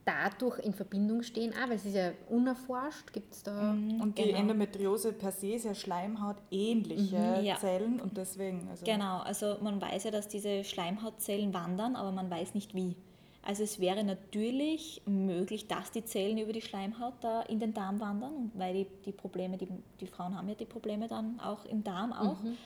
dadurch 0.08 0.60
in 0.60 0.74
Verbindung 0.74 1.22
stehen, 1.22 1.52
auch, 1.54 1.68
weil 1.70 1.76
es 1.76 1.86
ist 1.86 1.96
ja 1.96 2.12
unerforscht, 2.30 3.12
gibt 3.12 3.34
es 3.34 3.44
da... 3.44 3.72
Und 3.72 4.18
die 4.18 4.24
Genau. 4.24 4.38
Endometriose 4.40 5.12
per 5.12 5.32
se 5.32 5.54
ist 5.56 5.66
ja 5.66 5.76
Schleimhaut-ähnliche 5.76 7.18
Mhm, 7.40 7.44
ja. 7.46 7.58
Zellen 7.58 8.00
und 8.00 8.16
deswegen. 8.18 8.68
Also 8.70 8.86
Genau, 8.86 9.20
also 9.20 9.58
man 9.62 9.82
weiß 9.82 10.06
ja, 10.06 10.12
dass 10.12 10.28
diese 10.28 10.64
Schleimhautzellen 10.64 11.54
wandern, 11.54 11.96
aber 11.96 12.12
man 12.12 12.30
weiß 12.30 12.54
nicht 12.54 12.74
wie. 12.74 12.96
Also 13.44 13.64
es 13.64 13.80
wäre 13.80 14.04
natürlich 14.04 15.02
möglich, 15.06 15.68
dass 15.68 15.92
die 15.92 16.04
Zellen 16.04 16.38
über 16.38 16.52
die 16.54 16.62
Schleimhaut 16.62 17.14
da 17.22 17.42
in 17.44 17.60
den 17.60 17.74
Darm 17.74 18.00
wandern, 18.00 18.34
und 18.34 18.52
weil 18.56 18.74
die, 18.74 18.88
die 19.06 19.12
Probleme, 19.14 19.58
die, 19.58 19.68
die 20.02 20.08
Frauen 20.08 20.38
haben 20.38 20.50
ja 20.50 20.56
die 20.56 20.66
Probleme 20.66 21.08
dann 21.08 21.40
auch 21.40 21.64
im 21.66 21.84
Darm 21.84 22.12
auch. 22.14 22.44
Ähm, 22.44 22.58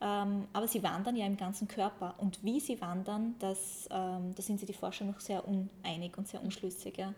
aber 0.00 0.68
sie 0.68 0.82
wandern 0.82 1.16
ja 1.16 1.26
im 1.26 1.36
ganzen 1.36 1.68
Körper. 1.68 2.14
Und 2.18 2.42
wie 2.44 2.60
sie 2.60 2.80
wandern, 2.80 3.34
das, 3.38 3.88
ähm, 3.90 4.34
da 4.34 4.42
sind 4.42 4.58
sich 4.58 4.66
die 4.66 4.74
Forscher 4.74 5.04
noch 5.04 5.20
sehr 5.20 5.46
uneinig 5.46 6.18
und 6.18 6.28
sehr 6.28 6.42
unschlüssig. 6.42 6.98
Ja. 6.98 7.14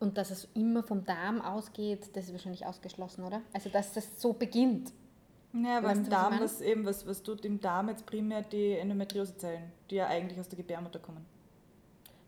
Und 0.00 0.16
dass 0.16 0.30
es 0.30 0.48
immer 0.54 0.82
vom 0.82 1.04
Darm 1.04 1.40
ausgeht, 1.40 2.10
das 2.14 2.26
ist 2.26 2.32
wahrscheinlich 2.32 2.66
ausgeschlossen, 2.66 3.24
oder? 3.24 3.42
Also 3.52 3.68
dass 3.68 3.92
das 3.92 4.20
so 4.20 4.32
beginnt. 4.32 4.92
Ja, 5.52 5.78
aber 5.78 5.88
Weißt 5.88 6.00
im 6.00 6.10
Darm, 6.10 6.40
was, 6.40 6.60
eben, 6.60 6.84
was, 6.84 7.06
was 7.06 7.22
tut 7.22 7.44
im 7.44 7.60
Darm 7.60 7.88
jetzt 7.88 8.04
primär 8.06 8.42
die 8.42 8.72
Endometriosezellen, 8.72 9.72
die 9.90 9.96
ja 9.96 10.06
eigentlich 10.06 10.38
aus 10.38 10.48
der 10.48 10.58
Gebärmutter 10.58 10.98
kommen? 10.98 11.24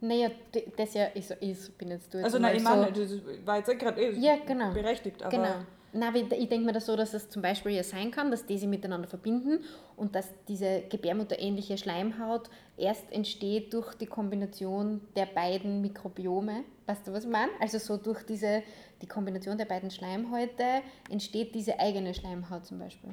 Naja, 0.00 0.30
das 0.76 0.94
ja, 0.94 1.08
ich, 1.14 1.26
so, 1.26 1.34
ich 1.40 1.70
bin 1.76 1.88
jetzt 1.88 2.12
du 2.12 2.18
jetzt 2.18 2.24
Also 2.24 2.38
nein, 2.38 2.56
ich 2.56 2.62
so, 2.62 2.68
meine, 2.68 2.90
das 2.90 3.10
war 3.44 3.58
jetzt 3.58 3.78
gerade 3.78 4.00
eh 4.00 4.18
Ja, 4.18 4.36
genau. 4.46 4.72
berechtigt, 4.72 5.22
aber 5.22 5.30
Genau. 5.30 5.54
Nein, 5.92 6.14
ich 6.14 6.48
denke 6.48 6.66
mir 6.66 6.72
das 6.72 6.86
so, 6.86 6.94
dass 6.94 7.14
es 7.14 7.28
zum 7.30 7.42
Beispiel 7.42 7.72
ja 7.72 7.82
sein 7.82 8.12
kann, 8.12 8.30
dass 8.30 8.46
die 8.46 8.58
sich 8.58 8.68
miteinander 8.68 9.08
verbinden 9.08 9.64
und 9.96 10.14
dass 10.14 10.28
diese 10.46 10.82
gebärmutterähnliche 10.88 11.76
Schleimhaut 11.76 12.48
erst 12.76 13.10
entsteht 13.10 13.74
durch 13.74 13.94
die 13.94 14.06
Kombination 14.06 15.00
der 15.16 15.26
beiden 15.26 15.80
Mikrobiome. 15.80 16.64
Weißt 16.86 17.06
du, 17.08 17.12
was 17.12 17.24
ich 17.24 17.30
meine? 17.30 17.50
Also 17.60 17.78
so 17.78 17.96
durch 17.96 18.22
diese, 18.22 18.62
die 19.02 19.06
Kombination 19.06 19.58
der 19.58 19.64
beiden 19.64 19.90
Schleimhäute 19.90 20.82
entsteht 21.10 21.54
diese 21.54 21.78
eigene 21.80 22.14
Schleimhaut 22.14 22.66
zum 22.66 22.78
Beispiel. 22.78 23.10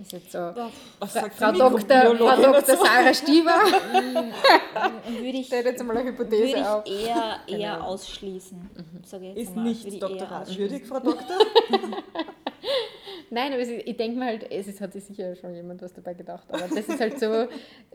Das 0.00 0.06
ist 0.06 0.12
jetzt 0.12 0.32
so. 0.32 0.38
Was 0.38 1.12
Fra 1.12 1.20
sagt 1.20 1.34
Frau 1.34 1.52
Dr. 1.52 2.16
Frau 2.16 2.36
Dr. 2.36 2.76
Sarah 2.76 3.12
Stieber 3.12 3.50
Würde 5.08 5.38
ich, 5.38 5.46
stellt 5.46 5.66
jetzt 5.66 5.84
mal 5.84 5.94
eine 5.94 6.16
würde 6.16 6.24
Hypothese 6.24 6.56
ich 6.58 6.64
auf. 6.64 6.86
eher, 6.86 7.40
eher 7.46 7.74
Genau. 7.74 7.84
ausschließen. 7.86 8.70
Sage 9.04 9.24
ich 9.26 9.36
jetzt 9.36 9.48
Ist 9.50 9.56
mal. 9.56 9.64
Würde 9.64 9.70
ich 9.76 9.84
nicht 9.84 10.02
eher 10.02 10.08
doktoratwürdig, 10.08 10.86
Frau 10.86 11.00
Doktor? 11.00 11.36
Nein, 13.30 13.52
aber 13.52 13.60
ich 13.60 13.96
denke 13.96 14.18
mal 14.18 14.28
halt, 14.28 14.50
es 14.50 14.66
ist, 14.68 14.80
hat 14.80 14.94
sich 14.94 15.04
sicher 15.04 15.36
schon 15.36 15.54
jemand 15.54 15.82
was 15.82 15.92
dabei 15.92 16.14
gedacht. 16.14 16.44
Aber 16.48 16.62
das 16.62 16.88
ist 16.88 16.98
halt 16.98 17.20
so, 17.20 17.46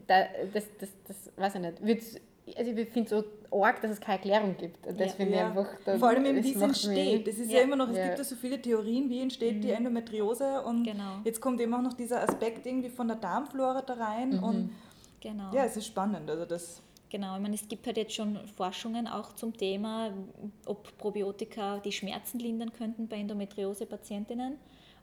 da, 0.05 0.25
das, 0.53 0.63
das, 0.79 0.89
das 1.07 1.17
weiß 1.37 1.55
ich 1.55 1.61
nicht. 1.61 1.85
Wird's, 1.85 2.15
also 2.55 2.71
ich 2.71 2.89
finde 2.89 3.15
es 3.15 3.23
so 3.51 3.57
arg, 3.61 3.81
dass 3.81 3.91
es 3.91 3.99
keine 3.99 4.17
Erklärung 4.17 4.55
gibt. 4.57 4.85
Und 4.85 4.99
das 4.99 5.17
Ja. 5.17 5.25
Ja. 5.25 5.47
einfach. 5.47 5.67
dann- 5.85 5.99
Vor 5.99 6.09
allem 6.09 6.25
es 6.25 6.45
wie 6.45 6.53
es 6.53 6.61
entsteht. 6.61 7.27
Das 7.27 7.35
ist 7.35 7.51
Ja. 7.51 7.59
ja, 7.59 7.63
immer 7.63 7.75
noch, 7.75 7.89
es 7.89 7.97
Ja. 7.97 8.05
gibt 8.07 8.17
ja 8.19 8.23
so 8.23 8.35
viele 8.35 8.61
Theorien, 8.61 9.09
wie 9.09 9.21
entsteht 9.21 9.63
die 9.63 9.71
Endometriose 9.71 10.61
und 10.63 10.83
Genau. 10.83 11.19
jetzt 11.23 11.41
kommt 11.41 11.59
eben 11.61 11.73
auch 11.73 11.81
noch 11.81 11.93
dieser 11.93 12.21
Aspekt 12.21 12.65
irgendwie 12.65 12.89
von 12.89 13.07
der 13.07 13.17
Darmflora 13.17 13.81
da 13.81 13.93
rein 13.93 14.37
und 14.39 14.71
Genau. 15.21 15.51
ja, 15.53 15.65
es 15.65 15.77
ist 15.77 15.87
spannend. 15.87 16.29
Also 16.29 16.45
das 16.45 16.81
Genau, 17.09 17.35
ich 17.35 17.41
meine, 17.41 17.55
es 17.55 17.65
gibt 17.67 17.85
halt 17.87 17.95
jetzt 17.97 18.13
schon 18.13 18.37
Forschungen 18.57 19.07
auch 19.07 19.33
zum 19.33 19.55
Thema, 19.55 20.11
ob 20.65 20.97
Probiotika 20.97 21.77
die 21.79 21.91
Schmerzen 21.91 22.39
lindern 22.39 22.73
könnten 22.73 23.07
bei 23.07 23.17
Endometriose-Patientinnen. 23.17 24.57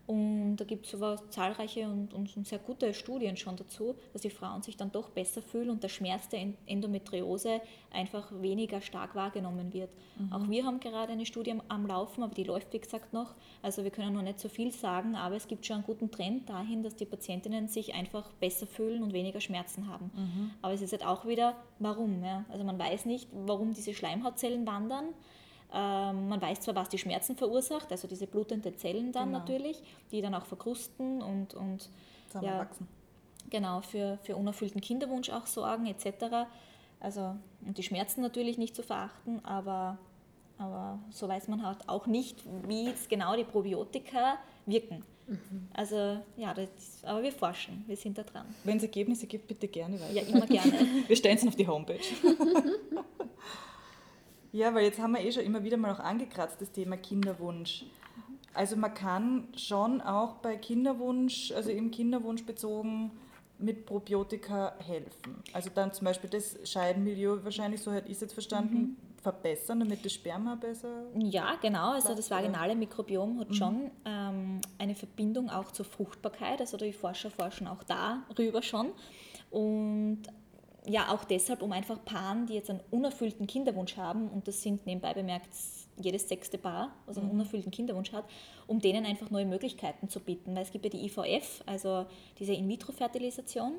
Und 0.06 0.56
da 0.56 0.64
gibt 0.64 0.84
es 0.86 0.92
sogar 0.92 1.30
zahlreiche 1.30 1.86
und, 1.88 2.12
und 2.12 2.28
sehr 2.46 2.58
gute 2.58 2.92
Studien 2.92 3.36
schon 3.36 3.56
dazu, 3.56 3.94
dass 4.12 4.22
die 4.22 4.30
Frauen 4.30 4.60
sich 4.62 4.76
dann 4.76 4.90
doch 4.90 5.10
besser 5.10 5.42
fühlen 5.42 5.70
und 5.70 5.82
der 5.82 5.88
Schmerz 5.88 6.28
der 6.28 6.40
En- 6.40 6.56
Endometriose 6.66 7.60
einfach 7.92 8.32
weniger 8.42 8.80
stark 8.80 9.14
wahrgenommen 9.14 9.72
wird. 9.72 9.90
Auch 10.30 10.48
wir 10.48 10.64
haben 10.64 10.80
gerade 10.80 11.12
eine 11.12 11.24
Studie 11.24 11.54
am, 11.68 11.86
Laufen, 11.86 12.22
aber 12.22 12.34
die 12.34 12.44
läuft 12.44 12.72
wie 12.72 12.80
gesagt 12.80 13.12
noch. 13.12 13.34
Also 13.62 13.84
wir 13.84 13.90
können 13.90 14.12
noch 14.14 14.22
nicht 14.22 14.40
so 14.40 14.48
viel 14.48 14.72
sagen, 14.72 15.14
aber 15.14 15.36
es 15.36 15.46
gibt 15.46 15.64
schon 15.66 15.76
einen 15.76 15.84
guten 15.84 16.10
Trend 16.10 16.48
dahin, 16.48 16.82
dass 16.82 16.96
die 16.96 17.06
Patientinnen 17.06 17.68
sich 17.68 17.94
einfach 17.94 18.32
besser 18.34 18.66
fühlen 18.66 19.02
und 19.02 19.12
weniger 19.12 19.40
Schmerzen 19.40 19.88
haben. 19.88 20.10
Aber 20.62 20.74
es 20.74 20.82
ist 20.82 20.92
halt 20.92 21.06
auch 21.06 21.26
wieder, 21.26 21.56
warum? 21.78 22.22
Ja? 22.24 22.44
Also 22.50 22.64
man 22.64 22.78
weiß 22.78 23.06
nicht, 23.06 23.28
warum 23.32 23.72
diese 23.72 23.94
Schleimhautzellen 23.94 24.66
wandern. 24.66 25.06
Ähm, 25.74 26.28
man 26.28 26.40
weiß 26.40 26.61
zwar, 26.61 26.74
was 26.74 26.88
die 26.88 26.98
Schmerzen 26.98 27.37
verursacht, 27.37 27.90
also 27.90 28.06
diese 28.08 28.26
blutenden 28.26 28.76
Zellen 28.76 29.12
dann 29.12 29.28
Genau. 29.28 29.38
natürlich, 29.38 29.82
die 30.11 30.20
dann 30.20 30.35
auch 30.35 30.44
verkrusten 30.44 31.22
und, 31.22 31.54
und 31.54 31.88
ja, 32.40 32.68
genau 33.50 33.80
für, 33.80 34.18
für 34.22 34.37
unerfüllten 34.37 34.80
Kinderwunsch 34.80 35.30
auch 35.30 35.46
sorgen 35.46 35.87
etc. 35.87 36.46
Also 37.00 37.37
und 37.66 37.78
die 37.78 37.82
Schmerzen 37.82 38.20
natürlich 38.22 38.58
nicht 38.58 38.74
zu 38.76 38.82
verachten, 38.82 39.44
aber, 39.44 39.98
aber 40.58 40.98
so 41.11 41.28
weiß 41.28 41.48
man 41.48 41.64
halt 41.66 41.88
auch 41.88 42.06
nicht, 42.06 42.38
wie 42.68 42.87
jetzt 42.87 43.08
genau 43.08 43.35
die 43.37 43.44
Probiotika 43.44 44.37
wirken. 44.66 45.04
Also 45.72 46.18
ja, 46.37 46.52
das 46.52 46.68
aber 47.04 47.22
wir 47.22 47.32
forschen, 47.32 47.85
wir 47.87 47.96
sind 47.96 48.18
da 48.18 48.22
dran. 48.22 48.44
Wenn 48.64 48.76
es 48.76 48.82
Ergebnisse 48.82 49.26
gibt, 49.26 49.46
bitte 49.48 49.68
gerne 49.68 49.98
weiter. 49.98 50.12
Ja, 50.12 50.22
immer 50.22 50.46
gerne. 50.46 50.72
Wir 51.06 51.16
stellen 51.16 51.38
es 51.38 51.46
auf 51.46 51.56
die 51.56 51.66
Homepage. 51.66 52.00
ja, 54.52 54.74
weil 54.74 54.84
jetzt 54.84 55.00
haben 55.00 55.12
wir 55.12 55.20
eh 55.20 55.32
schon 55.32 55.44
immer 55.44 55.64
wieder 55.64 55.76
mal 55.76 55.92
auch 55.92 56.00
angekratzt, 56.00 56.60
das 56.60 56.70
Thema 56.70 56.96
Kinderwunsch. 56.96 57.84
Also 58.54 58.76
man 58.76 58.92
kann 58.92 59.48
schon 59.56 60.00
auch 60.02 60.34
bei 60.36 60.56
Kinderwunsch, 60.56 61.52
also 61.52 61.70
im 61.70 61.90
Kinderwunsch 61.90 62.44
bezogen, 62.44 63.10
mit 63.58 63.86
Probiotika 63.86 64.74
helfen. 64.78 65.42
Also 65.52 65.70
dann 65.74 65.92
zum 65.92 66.04
Beispiel 66.04 66.28
das 66.28 66.58
Scheidenmilieu 66.64 67.38
wahrscheinlich, 67.44 67.80
so 67.80 67.92
hätte 67.92 68.08
ich 68.08 68.14
es 68.14 68.20
jetzt 68.20 68.34
verstanden, 68.34 68.96
verbessern, 69.22 69.80
damit 69.80 70.04
das 70.04 70.12
Sperma 70.12 70.56
besser... 70.56 71.06
Ja, 71.16 71.54
genau. 71.62 71.92
Also 71.92 72.14
das 72.14 72.30
vaginale 72.30 72.74
Mikrobiom 72.74 73.38
hat 73.38 73.54
schon 73.54 73.90
ähm, 74.04 74.60
eine 74.78 74.94
Verbindung 74.96 75.48
auch 75.48 75.70
zur 75.70 75.84
Fruchtbarkeit. 75.84 76.60
Also 76.60 76.76
die 76.76 76.92
Forscher 76.92 77.30
forschen 77.30 77.68
auch 77.68 77.84
darüber 77.84 78.62
schon. 78.62 78.90
Und 79.50 80.22
ja, 80.87 81.12
auch 81.12 81.25
deshalb, 81.25 81.62
um 81.62 81.73
einfach 81.73 82.05
Paaren, 82.05 82.47
die 82.47 82.55
jetzt 82.55 82.71
einen 82.71 82.81
unerfüllten 82.90 83.47
Kinderwunsch 83.47 83.97
haben, 83.97 84.29
und 84.29 84.49
das 84.49 84.62
sind 84.62 84.85
nebenbei 84.87 85.14
bemerkt 85.14 85.49
jedes 85.97 86.29
sechste 86.29 86.59
Paar, 86.59 86.92
also 87.07 87.21
einen 87.21 87.31
unerfüllten 87.31 87.71
Kinderwunsch 87.71 88.12
hat, 88.12 88.25
um 88.66 88.81
denen 88.81 89.07
einfach 89.07 89.31
neue 89.31 89.47
Möglichkeiten 89.47 90.09
zu 90.09 90.21
bieten. 90.21 90.55
Weil 90.57 90.62
es 90.62 90.73
gibt 90.73 90.85
ja 90.85 90.90
die 90.90 91.05
IVF, 91.05 91.62
also 91.66 92.07
diese 92.38 92.55
In-vitro-Fertilisation, 92.55 93.75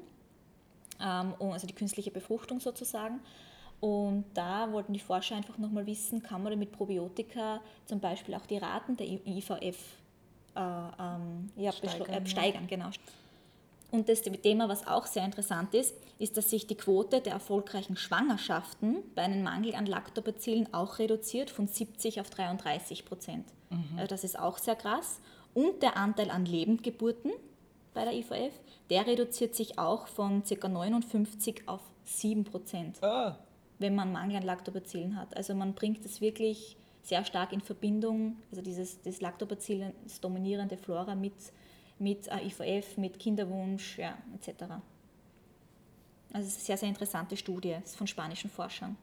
ähm, 1.02 1.34
also 1.40 1.68
die 1.68 1.74
künstliche 1.74 2.12
Befruchtung 2.12 2.60
sozusagen. 2.60 3.20
Und 3.82 4.26
da 4.34 4.72
wollten 4.72 4.94
die 4.94 5.00
Forscher 5.00 5.36
einfach 5.36 5.58
nochmal 5.58 5.86
wissen, 5.86 6.24
kann 6.24 6.42
man 6.42 6.58
mit 6.58 6.72
Probiotika 6.72 7.60
zum 7.86 8.00
Beispiel 8.00 8.34
auch 8.36 8.46
die 8.46 8.58
Raten 8.58 8.96
der 8.96 9.08
IVF 9.08 9.78
äh, 10.56 10.60
ähm, 10.60 11.52
ja, 11.58 11.72
Steigern, 11.74 11.90
steigern, 11.90 12.14
ja. 12.14 12.18
äh, 12.22 12.26
steigern 12.28 12.68
genau. 12.68 12.90
Und 13.94 14.10
das 14.10 14.24
Thema, 14.24 14.68
was 14.70 14.88
auch 14.88 15.06
sehr 15.06 15.24
interessant 15.24 15.76
ist, 15.76 15.94
ist, 16.18 16.36
dass 16.36 16.50
sich 16.50 16.66
die 16.66 16.74
Quote 16.74 17.22
der 17.22 17.34
erfolgreichen 17.34 17.96
Schwangerschaften 17.96 19.04
bei 19.14 19.22
einem 19.22 19.44
Mangel 19.44 19.76
an 19.76 19.86
Lactobacillen 19.86 20.74
auch 20.74 20.98
reduziert 20.98 21.52
von 21.52 21.68
70 21.68 22.20
auf 22.20 22.32
33 22.32 23.06
Prozent. 23.06 23.46
Also 23.96 24.08
das 24.08 24.24
ist 24.24 24.40
auch 24.40 24.58
sehr 24.58 24.76
krass. 24.76 25.20
Und 25.54 25.84
der 25.84 25.96
Anteil 25.96 26.32
an 26.32 26.48
Lebendgeburten 26.48 27.34
bei 27.94 28.04
der 28.04 28.14
IVF, 28.14 28.60
der 28.90 29.06
reduziert 29.06 29.54
sich 29.54 29.78
auch 29.78 30.08
von 30.08 30.42
ca. 30.44 30.68
59 30.68 31.68
auf 31.68 31.82
7 32.06 32.46
Prozent 32.46 32.98
Ah, 33.04 33.38
wenn 33.78 33.94
man 33.94 34.12
Mangel 34.12 34.38
an 34.38 34.44
Lactobacillen 34.44 35.16
hat. 35.20 35.38
Also 35.38 35.54
man 35.54 35.76
bringt 35.76 36.04
es 36.04 36.20
wirklich 36.20 36.78
sehr 37.04 37.24
stark 37.26 37.54
in 37.54 37.62
Verbindung, 37.62 38.38
also 38.50 38.64
dieses 38.64 39.04
das 39.04 39.22
Lactobacillen, 39.22 39.94
das 40.04 40.20
dominierende 40.20 40.78
Flora 40.78 41.14
mit, 41.14 41.34
mit 42.04 42.28
äh, 42.28 42.46
IVF, 42.48 42.98
mit 42.98 43.18
Kinderwunsch, 43.20 43.98
ja, 43.98 44.18
etc. 44.36 44.64
Also 46.34 46.48
es 46.48 46.54
ist 46.54 46.58
eine 46.58 46.66
sehr, 46.66 46.78
sehr 46.78 46.90
interessante 46.90 47.38
Studie, 47.38 47.78
ist 47.84 47.96
von 47.96 48.08
spanischen 48.08 48.50
Forschern. 48.50 48.96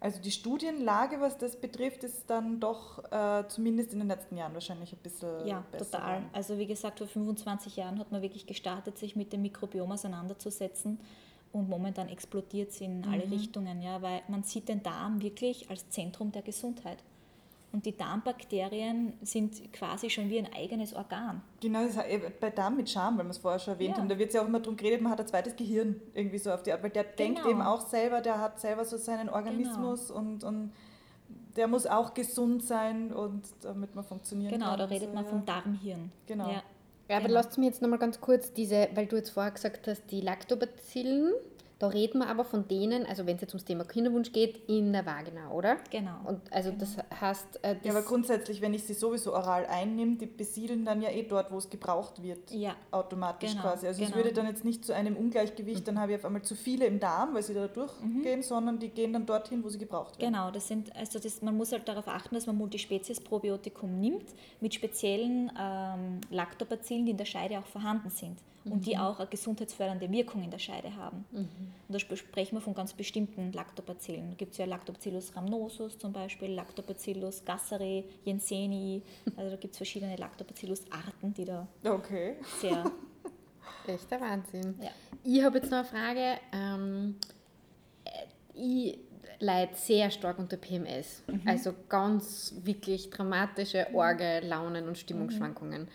also 0.00 0.18
die 0.20 0.30
Studienlage, 0.30 1.20
was 1.20 1.36
das 1.36 1.60
betrifft, 1.60 2.04
ist 2.04 2.28
dann 2.30 2.58
doch 2.60 3.04
äh, 3.12 3.44
zumindest 3.48 3.92
in 3.92 3.98
den 3.98 4.08
letzten 4.08 4.36
Jahren 4.38 4.54
wahrscheinlich 4.54 4.92
ein 4.94 4.98
bisschen 5.02 5.46
Ja, 5.46 5.62
besser. 5.70 5.84
total. 5.84 6.16
geworden. 6.16 6.30
Also 6.32 6.56
wie 6.58 6.66
gesagt, 6.66 6.98
vor 6.98 7.06
25 7.06 7.76
Jahren 7.76 7.98
hat 7.98 8.10
man 8.10 8.22
wirklich 8.22 8.46
gestartet, 8.46 8.96
sich 8.98 9.14
mit 9.16 9.32
dem 9.32 9.42
Mikrobiom 9.42 9.92
auseinanderzusetzen 9.92 10.98
und 11.52 11.68
momentan 11.68 12.08
explodiert 12.08 12.70
es 12.70 12.80
in 12.80 13.04
alle 13.06 13.30
Richtungen, 13.30 13.82
ja, 13.82 14.00
weil 14.00 14.22
man 14.28 14.42
sieht 14.44 14.68
den 14.70 14.82
Darm 14.82 15.20
wirklich 15.20 15.68
als 15.68 15.86
Zentrum 15.90 16.32
der 16.32 16.42
Gesundheit. 16.42 16.98
Und 17.72 17.86
die 17.86 17.96
Darmbakterien 17.96 19.12
sind 19.22 19.72
quasi 19.72 20.10
schon 20.10 20.28
wie 20.28 20.38
ein 20.38 20.48
eigenes 20.52 20.92
Organ. 20.92 21.40
Genau, 21.60 21.82
das 21.84 21.96
ist 21.96 22.04
eben 22.08 22.24
bei 22.40 22.50
Darm 22.50 22.76
mit 22.76 22.90
Charme, 22.90 23.18
weil 23.18 23.26
wir 23.26 23.30
es 23.30 23.38
vorher 23.38 23.60
schon 23.60 23.74
erwähnt 23.74 23.92
Ja. 23.92 23.98
haben. 23.98 24.08
Da 24.08 24.18
wird 24.18 24.32
ja 24.34 24.42
auch 24.42 24.46
immer 24.48 24.58
darum 24.58 24.76
geredet, 24.76 25.00
man 25.02 25.12
hat 25.12 25.20
ein 25.20 25.28
zweites 25.28 25.54
Gehirn 25.54 26.00
irgendwie 26.14 26.38
so 26.38 26.50
auf 26.50 26.62
die 26.64 26.72
Art, 26.72 26.82
weil 26.82 26.90
der 26.90 27.04
denkt 27.04 27.38
Genau. 27.38 27.50
eben 27.50 27.62
auch 27.62 27.86
selber, 27.86 28.20
der 28.20 28.40
hat 28.40 28.58
selber 28.60 28.84
so 28.84 28.96
seinen 28.96 29.28
Organismus 29.28 30.10
und, 30.10 30.42
und 30.42 30.72
der 31.56 31.68
muss 31.68 31.86
auch 31.86 32.14
gesund 32.14 32.64
sein 32.64 33.12
und 33.12 33.44
damit 33.62 33.94
man 33.94 34.04
funktionieren 34.04 34.52
Genau, 34.52 34.70
kann. 34.70 34.78
da 34.78 34.84
redet 34.86 35.08
so, 35.10 35.14
man 35.14 35.24
ja. 35.24 35.30
vom 35.30 35.46
Darmhirn. 35.46 36.10
Genau. 36.26 36.48
Ja. 36.48 36.62
Ja, 37.08 37.16
aber 37.16 37.26
Genau. 37.26 37.34
lasst 37.40 37.58
mir 37.58 37.66
jetzt 37.66 37.82
nochmal 37.82 37.98
ganz 37.98 38.20
kurz 38.20 38.52
diese, 38.52 38.88
weil 38.94 39.06
du 39.06 39.16
jetzt 39.16 39.30
vorher 39.30 39.50
gesagt 39.52 39.86
hast, 39.88 40.10
die 40.10 40.20
Lactobacillen, 40.20 41.32
da 41.80 41.88
reden 41.88 42.18
wir 42.18 42.28
aber 42.28 42.44
von 42.44 42.68
denen, 42.68 43.06
also 43.06 43.24
wenn 43.24 43.36
es 43.36 43.40
jetzt 43.40 43.54
ums 43.54 43.64
Thema 43.64 43.84
Kinderwunsch 43.84 44.32
geht, 44.32 44.68
in 44.68 44.92
der 44.92 45.06
Vagina, 45.06 45.50
oder? 45.50 45.78
Genau. 45.90 46.18
Und 46.26 46.40
also 46.52 46.70
das 46.72 46.98
heißt, 47.18 47.64
äh, 47.64 47.76
das, 47.76 47.84
Ja, 47.84 47.92
aber 47.92 48.02
grundsätzlich, 48.02 48.60
wenn 48.60 48.74
ich 48.74 48.84
sie 48.84 48.92
sowieso 48.92 49.32
oral 49.32 49.64
einnehme, 49.64 50.16
die 50.16 50.26
besiedeln 50.26 50.84
dann 50.84 51.00
ja 51.00 51.08
eh 51.08 51.22
dort, 51.22 51.50
wo 51.50 51.56
es 51.56 51.70
gebraucht 51.70 52.22
wird. 52.22 52.50
Ja. 52.50 52.76
Automatisch 52.90 53.52
Genau, 53.52 53.62
quasi. 53.62 53.86
Also 53.86 54.02
es 54.02 54.08
genau. 54.08 54.22
würde 54.22 54.34
dann 54.34 54.46
jetzt 54.46 54.62
nicht 54.62 54.84
zu 54.84 54.94
einem 54.94 55.16
Ungleichgewicht, 55.16 55.88
dann 55.88 55.98
habe 55.98 56.12
ich 56.12 56.18
auf 56.18 56.26
einmal 56.26 56.42
zu 56.42 56.54
viele 56.54 56.84
im 56.84 57.00
Darm, 57.00 57.32
weil 57.32 57.42
sie 57.42 57.54
da 57.54 57.66
durchgehen, 57.66 58.42
sondern 58.42 58.78
die 58.78 58.90
gehen 58.90 59.14
dann 59.14 59.24
dorthin, 59.24 59.64
wo 59.64 59.70
sie 59.70 59.78
gebraucht 59.78 60.20
werden. 60.20 60.34
Genau, 60.34 60.50
das 60.50 60.68
sind, 60.68 60.94
also 60.94 61.18
das, 61.18 61.40
man 61.40 61.56
muss 61.56 61.72
halt 61.72 61.88
darauf 61.88 62.08
achten, 62.08 62.34
dass 62.34 62.46
man 62.46 62.58
Multispezies-Probiotikum 62.58 63.98
nimmt 63.98 64.26
mit 64.60 64.74
speziellen 64.74 65.50
ähm, 65.58 66.20
Lactobacillen, 66.28 67.06
die 67.06 67.12
in 67.12 67.16
der 67.16 67.24
Scheide 67.24 67.58
auch 67.58 67.66
vorhanden 67.66 68.10
sind 68.10 68.36
und 68.64 68.84
die 68.86 68.98
auch 68.98 69.18
eine 69.18 69.28
gesundheitsfördernde 69.28 70.10
Wirkung 70.10 70.42
in 70.42 70.50
der 70.50 70.58
Scheide 70.58 70.94
haben. 70.96 71.24
Und 71.32 71.48
da 71.88 71.96
sp- 71.98 72.16
sprechen 72.16 72.56
wir 72.56 72.60
von 72.60 72.74
ganz 72.74 72.92
bestimmten 72.92 73.52
Lactobacillen. 73.52 74.30
Da 74.30 74.36
gibt 74.36 74.52
es 74.52 74.58
ja 74.58 74.66
Lactobacillus 74.66 75.34
rhamnosus 75.34 75.98
zum 75.98 76.12
Beispiel, 76.12 76.50
Lactobacillus 76.52 77.44
gasseri, 77.44 78.04
jensenii, 78.24 79.02
also 79.36 79.50
da 79.50 79.56
gibt 79.56 79.72
es 79.72 79.78
verschiedene 79.78 80.16
Lactobacillus-Arten, 80.16 81.32
die 81.34 81.44
da 81.44 81.66
Okay. 81.84 82.36
sehr, 82.60 82.90
echt 83.86 84.10
der 84.10 84.20
Wahnsinn. 84.20 84.74
ja. 84.82 84.90
Ich 85.24 85.42
habe 85.42 85.58
jetzt 85.58 85.70
noch 85.70 85.78
eine 85.78 85.86
Frage. 85.86 86.38
Ähm, 86.52 87.16
äh, 88.04 88.10
ich, 88.54 88.98
leid 89.38 89.74
sehr 89.76 90.10
stark 90.10 90.38
unter 90.38 90.56
PMS. 90.58 91.22
Also 91.46 91.72
ganz 91.88 92.54
wirklich 92.62 93.08
dramatische 93.10 93.86
Orge, 93.94 94.40
Launen 94.40 94.86
und 94.86 94.98
Stimmungsschwankungen. 94.98 95.88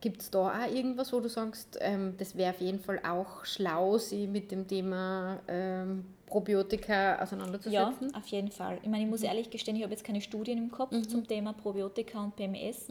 Gibt 0.00 0.22
es 0.22 0.30
da 0.30 0.48
auch 0.48 0.72
irgendwas, 0.72 1.12
wo 1.12 1.20
du 1.20 1.28
sagst, 1.28 1.78
ähm, 1.80 2.14
das 2.18 2.36
wäre 2.36 2.50
auf 2.54 2.60
jeden 2.60 2.78
Fall 2.80 3.00
auch 3.06 3.44
schlau, 3.44 3.98
sich 3.98 4.28
mit 4.28 4.50
dem 4.50 4.66
Thema 4.66 5.40
ähm, 5.48 6.04
Probiotika 6.26 6.92
Ja, 7.16 7.22
auseinanderzusetzen? 7.22 8.14
auf 8.14 8.26
jeden 8.26 8.50
Fall. 8.50 8.78
Ich 8.82 8.88
meine, 8.88 9.04
ich 9.04 9.10
muss 9.10 9.22
ehrlich 9.22 9.50
gestehen, 9.50 9.76
ich 9.76 9.82
habe 9.82 9.92
jetzt 9.92 10.04
keine 10.04 10.20
Studien 10.20 10.58
im 10.58 10.70
Kopf 10.70 10.90
zum 11.08 11.26
Thema 11.26 11.52
Probiotika 11.52 12.22
und 12.22 12.36
PMS, 12.36 12.88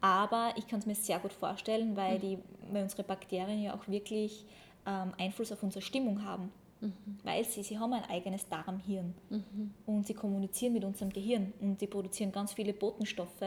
aber 0.00 0.52
ich 0.56 0.66
kann 0.66 0.80
es 0.80 0.86
mir 0.86 0.94
sehr 0.94 1.18
gut 1.18 1.32
vorstellen, 1.32 1.96
weil, 1.96 2.18
die, 2.18 2.38
weil 2.72 2.82
unsere 2.84 3.02
Bakterien 3.04 3.62
ja 3.62 3.74
auch 3.74 3.86
wirklich 3.88 4.44
ähm, 4.86 5.12
Einfluss 5.18 5.52
auf 5.52 5.62
unsere 5.62 5.82
Stimmung 5.82 6.24
haben. 6.24 6.50
Weil 7.24 7.44
sie, 7.44 7.62
sie 7.62 7.78
haben 7.78 7.92
ein 7.94 8.04
eigenes 8.04 8.48
Darmhirn. 8.48 9.14
Und 9.86 10.06
sie 10.06 10.14
kommunizieren 10.14 10.74
mit 10.74 10.84
unserem 10.84 11.10
Gehirn. 11.10 11.52
Und 11.60 11.80
sie 11.80 11.86
produzieren 11.86 12.30
ganz 12.30 12.52
viele 12.52 12.72
Botenstoffe 12.72 13.42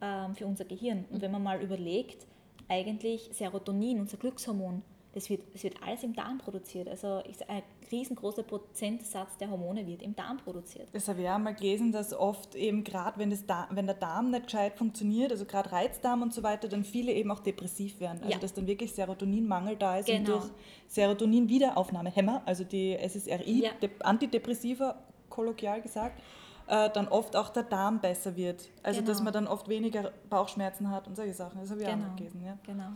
ähm, 0.00 0.34
für 0.34 0.46
unser 0.46 0.64
Gehirn. 0.64 1.04
Und 1.10 1.22
wenn 1.22 1.30
man 1.30 1.42
mal 1.42 1.60
überlegt, 1.62 2.26
eigentlich 2.68 3.30
Serotonin, 3.32 4.00
unser 4.00 4.16
Glückshormon, 4.16 4.82
das 5.12 5.28
wird, 5.28 5.42
das 5.52 5.64
wird 5.64 5.74
alles 5.84 6.04
im 6.04 6.12
Darm 6.14 6.38
produziert. 6.38 6.88
Also 6.88 7.20
ein 7.48 7.62
riesengroßer 7.90 8.44
Prozentsatz 8.44 9.36
der 9.38 9.50
Hormone 9.50 9.84
wird 9.84 10.02
im 10.02 10.14
Darm 10.14 10.36
produziert. 10.36 10.86
Das 10.92 11.08
habe 11.08 11.22
ich 11.22 11.28
auch 11.28 11.38
mal 11.38 11.52
gelesen, 11.52 11.90
dass 11.90 12.14
oft 12.14 12.54
eben 12.54 12.84
gerade, 12.84 13.18
wenn, 13.18 13.30
das 13.30 13.44
Da- 13.44 13.66
wenn 13.72 13.86
der 13.86 13.96
Darm 13.96 14.30
nicht 14.30 14.44
gescheit 14.44 14.78
funktioniert, 14.78 15.32
also 15.32 15.46
gerade 15.46 15.72
Reizdarm 15.72 16.22
und 16.22 16.32
so 16.32 16.44
weiter, 16.44 16.68
dann 16.68 16.84
viele 16.84 17.10
eben 17.12 17.28
auch 17.32 17.40
depressiv 17.40 17.98
werden. 17.98 18.18
Also 18.20 18.34
Ja. 18.34 18.38
dass 18.38 18.52
dann 18.54 18.68
wirklich 18.68 18.92
Serotoninmangel 18.92 19.74
da 19.74 19.96
ist 19.98 20.08
und 20.08 20.24
Genau. 20.24 20.38
durch 20.38 20.50
Serotonin-Wiederaufnahmehämmer, 20.86 22.42
also 22.46 22.64
die 22.64 22.92
SSRI, 22.96 23.64
Ja. 23.64 23.70
Dep- 23.82 24.02
Antidepressiva, 24.02 24.96
kolloquial 25.28 25.80
gesagt, 25.82 26.20
äh, 26.70 26.88
dann 26.90 27.08
oft 27.08 27.36
auch 27.36 27.50
der 27.50 27.64
Darm 27.64 28.00
besser 28.00 28.36
wird. 28.36 28.68
Also 28.82 29.00
dass 29.00 29.18
Genau. 29.18 29.24
man 29.24 29.32
dann 29.32 29.46
oft 29.48 29.68
weniger 29.68 30.12
Bauchschmerzen 30.30 30.90
hat 30.90 31.06
und 31.08 31.16
solche 31.16 31.34
Sachen. 31.34 31.60
Das 31.60 31.70
habe 31.70 31.80
ich 31.82 31.86
auch 31.86 31.92
Genau. 31.92 32.06
mal 32.08 32.16
gelesen. 32.16 32.42
Ja. 32.44 32.56
Genau. 32.64 32.90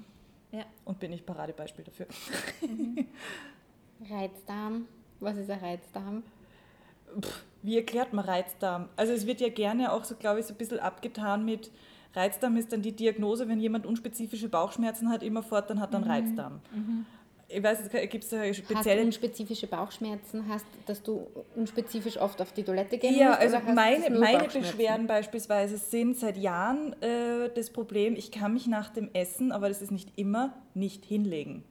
Ja. 0.53 0.63
Und 0.85 1.01
bin 1.01 1.13
ich 1.13 1.27
Paradebeispiel 1.27 1.85
dafür. 1.85 2.07
Reizdarm. 4.11 4.87
Was 5.21 5.37
ist 5.37 5.51
ein 5.51 5.59
Reizdarm? 5.61 6.23
Wie 7.63 7.77
erklärt 7.77 8.13
man 8.13 8.25
Reizdarm? 8.25 8.89
Also 8.97 9.13
es 9.13 9.27
wird 9.27 9.41
ja 9.41 9.49
gerne 9.49 9.93
auch 9.93 10.05
so, 10.05 10.15
glaube 10.17 10.41
ich, 10.41 10.47
so 10.47 10.55
ein 10.55 10.57
bisschen 10.59 10.81
abgetan 10.81 11.45
mit 11.45 11.71
Reizdarm 12.17 12.57
ist 12.57 12.73
dann 12.73 12.81
die 12.83 12.93
Diagnose, 12.95 13.49
wenn 13.49 13.59
jemand 13.59 13.87
unspezifische 13.87 14.49
Bauchschmerzen 14.49 15.09
hat, 15.11 15.25
immerfort, 15.25 15.63
dann 15.69 15.81
hat 15.81 15.93
er 15.95 15.97
einen 16.01 16.09
Reizdarm. 16.11 16.61
Ich 17.55 17.63
weiß, 17.63 17.89
gibt 18.11 18.25
es 18.25 18.31
da 18.31 18.39
Hast 18.41 18.49
du 18.49 18.55
spezielle... 18.55 19.03
unspezifische 19.03 19.67
Bauchschmerzen? 19.69 20.45
Hast, 20.49 20.67
dass 20.87 21.03
du 21.03 21.27
unspezifisch 21.55 22.17
oft 22.19 22.43
auf 22.43 22.53
die 22.53 22.65
Toilette 22.65 22.99
gehen 22.99 23.17
Ja, 23.17 23.29
musst? 23.29 23.41
also 23.41 23.57
oder 23.57 23.67
hast 23.67 23.75
meine, 23.75 24.19
meine? 24.19 24.49
Beschwerden 24.49 25.07
beispielsweise 25.07 25.77
sind 25.77 26.17
seit 26.17 26.37
Jahren 26.37 27.01
äh, 27.01 27.51
das 27.55 27.71
Problem, 27.71 28.17
ich 28.17 28.33
kann 28.33 28.55
mich 28.55 28.67
nach 28.67 28.91
dem 28.91 29.09
Essen, 29.13 29.53
aber 29.53 29.69
das 29.69 29.83
ist 29.83 29.93
nicht 29.93 30.11
immer, 30.17 30.55
nicht 30.75 31.05
hinlegen. 31.05 31.63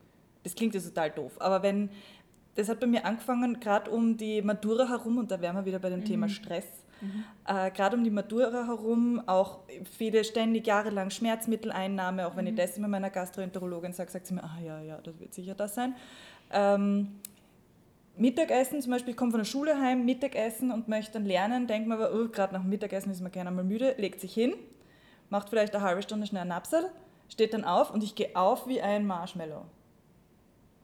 Das 0.44 0.56
klingt 0.56 0.74
jetzt 0.74 0.88
total 0.88 1.10
doof, 1.12 1.34
aber 1.40 1.64
wenn, 1.64 1.90
das 2.56 2.70
hat 2.70 2.80
bei 2.80 2.88
mir 2.88 3.06
angefangen, 3.06 3.60
gerade 3.60 3.92
um 3.92 4.16
die 4.16 4.42
Matura 4.42 4.88
herum, 4.88 5.18
und 5.18 5.32
da 5.32 5.42
wären 5.42 5.56
wir 5.56 5.66
wieder 5.66 5.80
bei 5.80 5.90
dem 5.90 6.06
Thema 6.06 6.30
Stress, 6.30 6.66
äh, 7.48 7.72
gerade 7.72 7.98
um 7.98 8.04
die 8.04 8.10
Matura 8.10 8.66
herum, 8.66 9.22
auch 9.28 9.60
viele 9.98 10.24
ständig 10.24 10.68
jahrelang 10.68 11.10
Schmerzmitteleinnahme, 11.10 12.28
auch 12.28 12.36
wenn 12.36 12.48
ich 12.48 12.56
das 12.56 12.78
immer 12.78 12.88
meiner 12.88 13.10
Gastroenterologin 13.10 13.94
sage, 13.94 14.12
sagt 14.12 14.28
sie 14.28 14.34
mir, 14.34 14.44
ah 14.44 14.60
ja, 14.64 14.82
ja, 14.82 14.98
das 15.02 15.20
wird 15.20 15.34
sicher 15.34 15.56
das 15.56 15.76
sein. 15.76 15.96
Ähm, 16.52 17.20
Mittagessen, 18.16 18.82
zum 18.82 18.92
Beispiel, 18.92 19.12
ich 19.12 19.18
komme 19.18 19.32
von 19.32 19.40
der 19.40 19.46
Schule 19.46 19.80
heim, 19.80 20.06
Mittagessen 20.06 20.72
und 20.72 20.88
möchte 20.88 21.14
dann 21.14 21.26
lernen, 21.26 21.66
denkt 21.68 21.88
man 21.88 22.00
aber, 22.00 22.14
oh, 22.14 22.28
gerade 22.28 22.54
nach 22.54 22.62
dem 22.62 22.70
Mittagessen 22.70 23.12
ist 23.12 23.22
man 23.22 23.32
gerne 23.32 23.50
mal 23.50 23.64
müde, 23.64 23.96
legt 23.98 24.22
sich 24.22 24.34
hin, 24.34 24.54
macht 25.30 25.50
vielleicht 25.50 25.74
eine 25.76 25.84
halbe 25.84 26.04
Stunde 26.04 26.28
schnell 26.28 26.42
einen 26.42 26.50
Napsal, 26.50 26.92
steht 27.28 27.54
dann 27.54 27.64
auf 27.64 27.92
und 27.92 28.04
ich 28.04 28.14
gehe 28.14 28.36
auf 28.36 28.68
wie 28.68 28.82
ein 28.82 29.08
Marshmallow. 29.08 29.66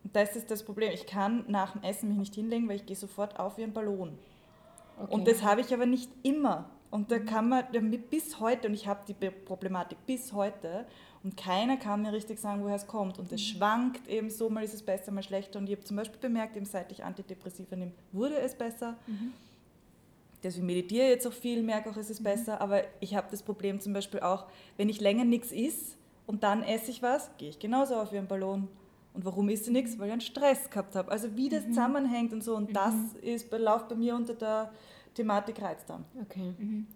Und 0.03 0.15
das 0.15 0.36
ist 0.36 0.49
das 0.49 0.63
Problem. 0.63 0.91
Ich 0.91 1.05
kann 1.05 1.45
nach 1.47 1.73
dem 1.73 1.84
Essen 1.84 2.10
mich 2.10 2.17
nicht 2.17 2.36
hinlegen, 2.36 2.67
weil 2.67 2.77
ich 2.77 2.86
gehe 2.86 2.95
sofort 2.95 3.39
auf 3.39 3.58
wie 3.58 3.63
ein 3.63 3.73
Ballon. 3.73 4.17
Okay. 5.00 5.14
Und 5.14 5.28
das 5.28 5.44
habe 5.44 5.62
ich 5.62 5.74
aber 5.74 5.86
nicht 5.86 6.12
immer. 6.24 6.70
Und 6.92 7.12
da 7.12 7.20
kann 7.20 7.50
man 7.50 7.66
damit 7.72 8.10
bis 8.10 8.40
heute, 8.40 8.68
und 8.68 8.74
ich 8.74 8.88
habe 8.88 9.02
die 9.08 9.14
Problematik 9.14 9.98
bis 10.06 10.34
heute, 10.34 10.86
und 11.24 11.38
keiner 11.38 11.78
kann 11.78 12.02
mir 12.02 12.14
richtig 12.14 12.40
sagen, 12.40 12.64
woher 12.64 12.76
es 12.76 12.88
kommt. 12.88 13.20
Und 13.20 13.32
es 13.32 13.42
schwankt 13.42 14.08
eben 14.08 14.30
so, 14.30 14.50
mal 14.50 14.64
ist 14.64 14.74
es 14.74 14.82
besser, 14.82 15.12
mal 15.12 15.22
schlechter. 15.22 15.60
Und 15.60 15.68
ich 15.68 15.76
habe 15.76 15.84
zum 15.84 15.98
Beispiel 15.98 16.20
bemerkt, 16.20 16.56
eben 16.56 16.66
seit 16.66 16.92
ich 16.92 17.04
Antidepressiva 17.04 17.76
nehme, 17.76 17.92
wurde 18.12 18.40
es 18.40 18.56
besser. 18.56 18.98
Deswegen 20.42 20.66
meditiere 20.66 21.06
ich 21.06 21.12
jetzt 21.12 21.28
auch 21.28 21.34
viel, 21.34 21.62
merke 21.62 21.90
auch, 21.90 21.98
es 21.98 22.10
ist 22.10 22.24
besser. 22.24 22.62
Aber 22.62 22.84
ich 23.02 23.16
habe 23.16 23.28
das 23.30 23.44
Problem 23.44 23.82
zum 23.82 23.94
Beispiel 23.94 24.22
auch, 24.22 24.46
wenn 24.78 24.88
ich 24.88 25.02
länger 25.02 25.26
nichts 25.26 25.52
isst 25.52 25.98
und 26.26 26.44
dann 26.44 26.64
esse 26.64 26.92
ich 26.92 27.02
was, 27.02 27.30
gehe 27.38 27.50
ich 27.50 27.60
genauso 27.60 27.96
auf 27.96 28.14
wie 28.14 28.18
ein 28.18 28.28
Ballon. 28.28 28.70
Und 29.13 29.26
warum 29.26 29.50
isst 29.50 29.67
ich 29.67 29.74
nichts? 29.74 29.98
Weil 29.98 30.08
ich 30.08 30.12
einen 30.13 30.22
Stress 30.22 30.69
gehabt 30.69 30.95
habe. 30.95 31.12
Also 31.12 31.36
wie 31.36 31.50
das 31.50 31.65
zusammenhängt 31.65 32.32
und 32.32 32.43
so. 32.43 32.56
Und 32.56 32.76
das 32.76 32.93
ist, 33.22 33.52
läuft 33.52 33.89
bei 33.89 33.95
mir 33.95 34.15
unter 34.15 34.34
der 34.34 34.72
Thematik 35.13 35.62
Reizdarm. 35.62 36.06
Okay. 36.22 36.54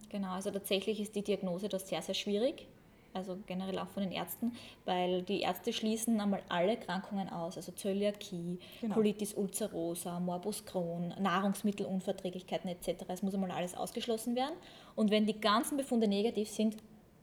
Genau, 0.09 0.31
also 0.31 0.51
tatsächlich 0.51 0.99
ist 0.99 1.15
die 1.15 1.23
Diagnose 1.23 1.67
da 1.67 1.79
sehr, 1.79 2.01
sehr 2.01 2.15
schwierig. 2.15 2.67
Also 3.13 3.37
generell 3.45 3.77
auch 3.77 3.89
von 3.89 4.01
den 4.01 4.11
Ärzten, 4.11 4.53
weil 4.85 5.21
die 5.21 5.41
Ärzte 5.41 5.71
schließen 5.71 6.19
einmal 6.19 6.41
alle 6.49 6.77
Krankungen 6.77 7.29
aus, 7.29 7.57
also 7.57 7.71
Zöliakie, 7.71 8.59
Genau. 8.81 8.95
Colitis 8.95 9.35
ulcerosa, 9.35 10.19
Morbus 10.19 10.65
Crohn, 10.65 11.13
Nahrungsmittelunverträglichkeiten 11.19 12.69
etc. 12.71 13.03
Es 13.09 13.21
muss 13.21 13.35
einmal 13.35 13.51
alles 13.51 13.75
ausgeschlossen 13.75 14.35
werden. 14.35 14.55
Und 14.95 15.11
wenn 15.11 15.27
die 15.27 15.39
ganzen 15.39 15.77
Befunde 15.77 16.07
negativ 16.07 16.49
sind, 16.49 16.77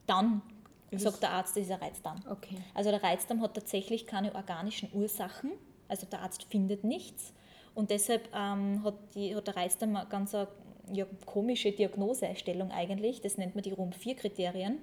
dann 0.07 0.43
Ist 0.91 1.03
sagt 1.03 1.23
der 1.23 1.31
Arzt, 1.31 1.57
das 1.57 1.65
ist 1.65 1.71
ein 1.71 1.81
Reizdarm. 1.81 2.21
Okay. 2.29 2.57
Also 2.75 2.91
der 2.91 3.03
Reizdarm 3.03 3.41
hat 3.43 3.55
tatsächlich 3.55 4.07
keine 4.07 4.35
organischen 4.35 4.91
Ursachen, 4.93 5.53
also 5.89 6.07
der 6.07 6.21
Arzt 6.21 6.45
findet 6.45 6.85
nichts 6.85 7.33
und 7.75 7.91
deshalb 7.91 8.29
ähm, 8.35 8.83
hat, 8.85 8.95
die, 9.15 9.35
hat 9.35 9.47
der 9.47 9.57
Reizdarm 9.57 9.95
eine 9.97 10.09
ganz 10.09 10.35
eine, 10.35 10.49
ja, 10.93 11.07
komische 11.27 11.73
Diagnosestellung 11.73 12.71
eigentlich, 12.73 13.21
das 13.21 13.39
nennt 13.39 13.55
man 13.55 13.63
die 13.63 13.73
RUM-4-Kriterien 13.73 14.79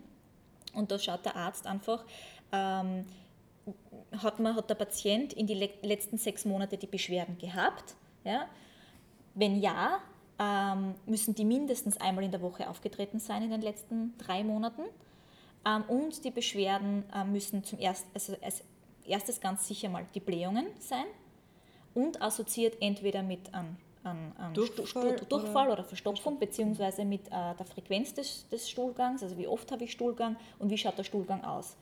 und 0.74 0.92
da 0.92 1.00
schaut 1.00 1.26
der 1.26 1.36
Arzt 1.36 1.68
einfach, 1.68 2.06
ähm, 2.52 3.06
hat, 4.18 4.40
man, 4.40 4.56
hat 4.56 4.70
der 4.70 4.76
Patient 4.76 5.34
in 5.34 5.48
die 5.48 5.56
le 5.56 5.70
letzten 5.82 6.18
sechs 6.18 6.46
Monate 6.46 6.78
die 6.78 6.88
Beschwerden 6.88 7.38
gehabt, 7.38 7.96
ja? 8.24 8.48
wenn 9.34 9.60
ja, 9.60 10.00
ähm, 10.40 10.96
müssen 11.06 11.36
die 11.36 11.46
mindestens 11.46 11.98
einmal 11.98 12.24
in 12.24 12.32
der 12.32 12.42
Woche 12.42 12.70
aufgetreten 12.70 13.20
sein 13.20 13.44
in 13.44 13.52
den 13.52 13.62
letzten 13.62 14.18
drei 14.18 14.44
Monaten. 14.44 14.84
Ähm, 15.68 15.84
und 15.90 16.24
die 16.24 16.32
Beschwerden 16.32 17.04
ähm, 17.14 17.32
müssen 17.34 17.64
zum 17.64 17.80
erst, 17.80 18.06
also 18.14 18.36
als 18.42 18.64
erstes 19.06 19.42
ganz 19.42 19.68
sicher 19.68 19.90
mal 19.90 20.06
die 20.16 20.20
Blähungen 20.22 20.68
sein 20.80 21.06
und 21.94 22.22
assoziiert 22.22 22.78
entweder 22.82 23.24
mit 23.24 23.54
einem, 23.54 23.76
einem, 24.04 24.32
einem 24.38 24.54
Durchfall 24.54 24.86
Stu- 24.86 25.18
Stu- 25.18 25.26
Durchfall 25.26 25.70
oder, 25.72 25.84
Verstopfung, 25.84 26.40
beziehungsweise 26.40 27.04
mit 27.06 27.28
äh, 27.28 27.56
der 27.58 27.66
Frequenz 27.66 28.14
des, 28.14 28.48
des 28.50 28.70
Stuhlgangs, 28.70 29.24
also 29.24 29.38
wie 29.38 29.48
oft 29.48 29.72
habe 29.72 29.84
ich 29.84 29.92
Stuhlgang 29.92 30.36
und 30.60 30.70
wie 30.70 30.78
schaut 30.78 30.98
der 30.98 31.04
Stuhlgang 31.04 31.44
aus. 31.44 31.76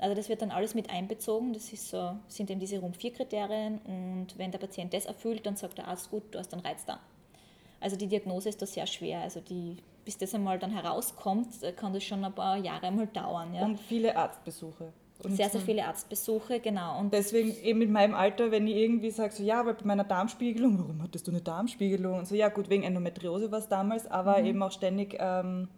Also 0.00 0.14
das 0.14 0.28
wird 0.28 0.42
dann 0.42 0.52
alles 0.52 0.74
mit 0.74 0.90
einbezogen, 0.90 1.52
das 1.52 1.72
ist 1.72 1.88
so, 1.90 2.16
sind 2.28 2.50
eben 2.50 2.60
diese 2.60 2.78
RUM-4-Kriterien 2.78 3.78
und 3.84 4.28
wenn 4.38 4.50
der 4.52 4.58
Patient 4.58 4.94
das 4.94 5.06
erfüllt, 5.06 5.44
dann 5.44 5.56
sagt 5.56 5.78
der 5.78 5.88
Arzt, 5.88 6.10
gut, 6.10 6.22
du 6.32 6.38
hast 6.38 6.52
einen 6.54 6.64
Reizdarm. 6.64 7.00
Also 7.80 7.96
die 7.96 8.06
Diagnose 8.06 8.48
ist 8.48 8.62
da 8.62 8.66
sehr 8.66 8.86
schwer. 8.86 9.20
Also 9.20 9.40
die, 9.40 9.76
bis 10.08 10.16
das 10.16 10.34
einmal 10.34 10.58
dann 10.58 10.70
herauskommt, 10.70 11.62
äh, 11.62 11.70
kann 11.70 11.92
das 11.92 12.02
schon 12.02 12.24
ein 12.24 12.32
paar 12.32 12.56
Jahre 12.56 12.90
mal 12.90 13.06
dauern. 13.08 13.52
Ja. 13.52 13.62
Und 13.62 13.78
viele 13.78 14.16
Arztbesuche. 14.16 14.90
Und 15.22 15.36
sehr, 15.36 15.50
sehr 15.50 15.60
viele 15.60 15.84
Arztbesuche, 15.84 16.60
genau. 16.60 16.98
Und 16.98 17.12
Deswegen 17.12 17.54
eben 17.62 17.82
in 17.82 17.92
meinem 17.92 18.14
Alter, 18.14 18.50
wenn 18.50 18.66
ich 18.66 18.76
irgendwie 18.76 19.10
sage, 19.10 19.34
so 19.34 19.42
ja, 19.42 19.66
weil 19.66 19.74
bei 19.74 19.84
meiner 19.84 20.04
Darmspiegelung, 20.04 20.78
warum 20.78 21.02
hattest 21.02 21.26
du 21.26 21.30
eine 21.30 21.42
Darmspiegelung? 21.42 22.20
Und 22.20 22.26
so, 22.26 22.34
ja 22.34 22.48
gut, 22.48 22.70
wegen 22.70 22.84
Endometriose 22.84 23.52
war 23.52 23.58
es 23.58 23.68
damals, 23.68 24.10
aber 24.10 24.40
eben 24.42 24.62
auch 24.62 24.72
ständig 24.72 25.18
ähm, 25.20 25.68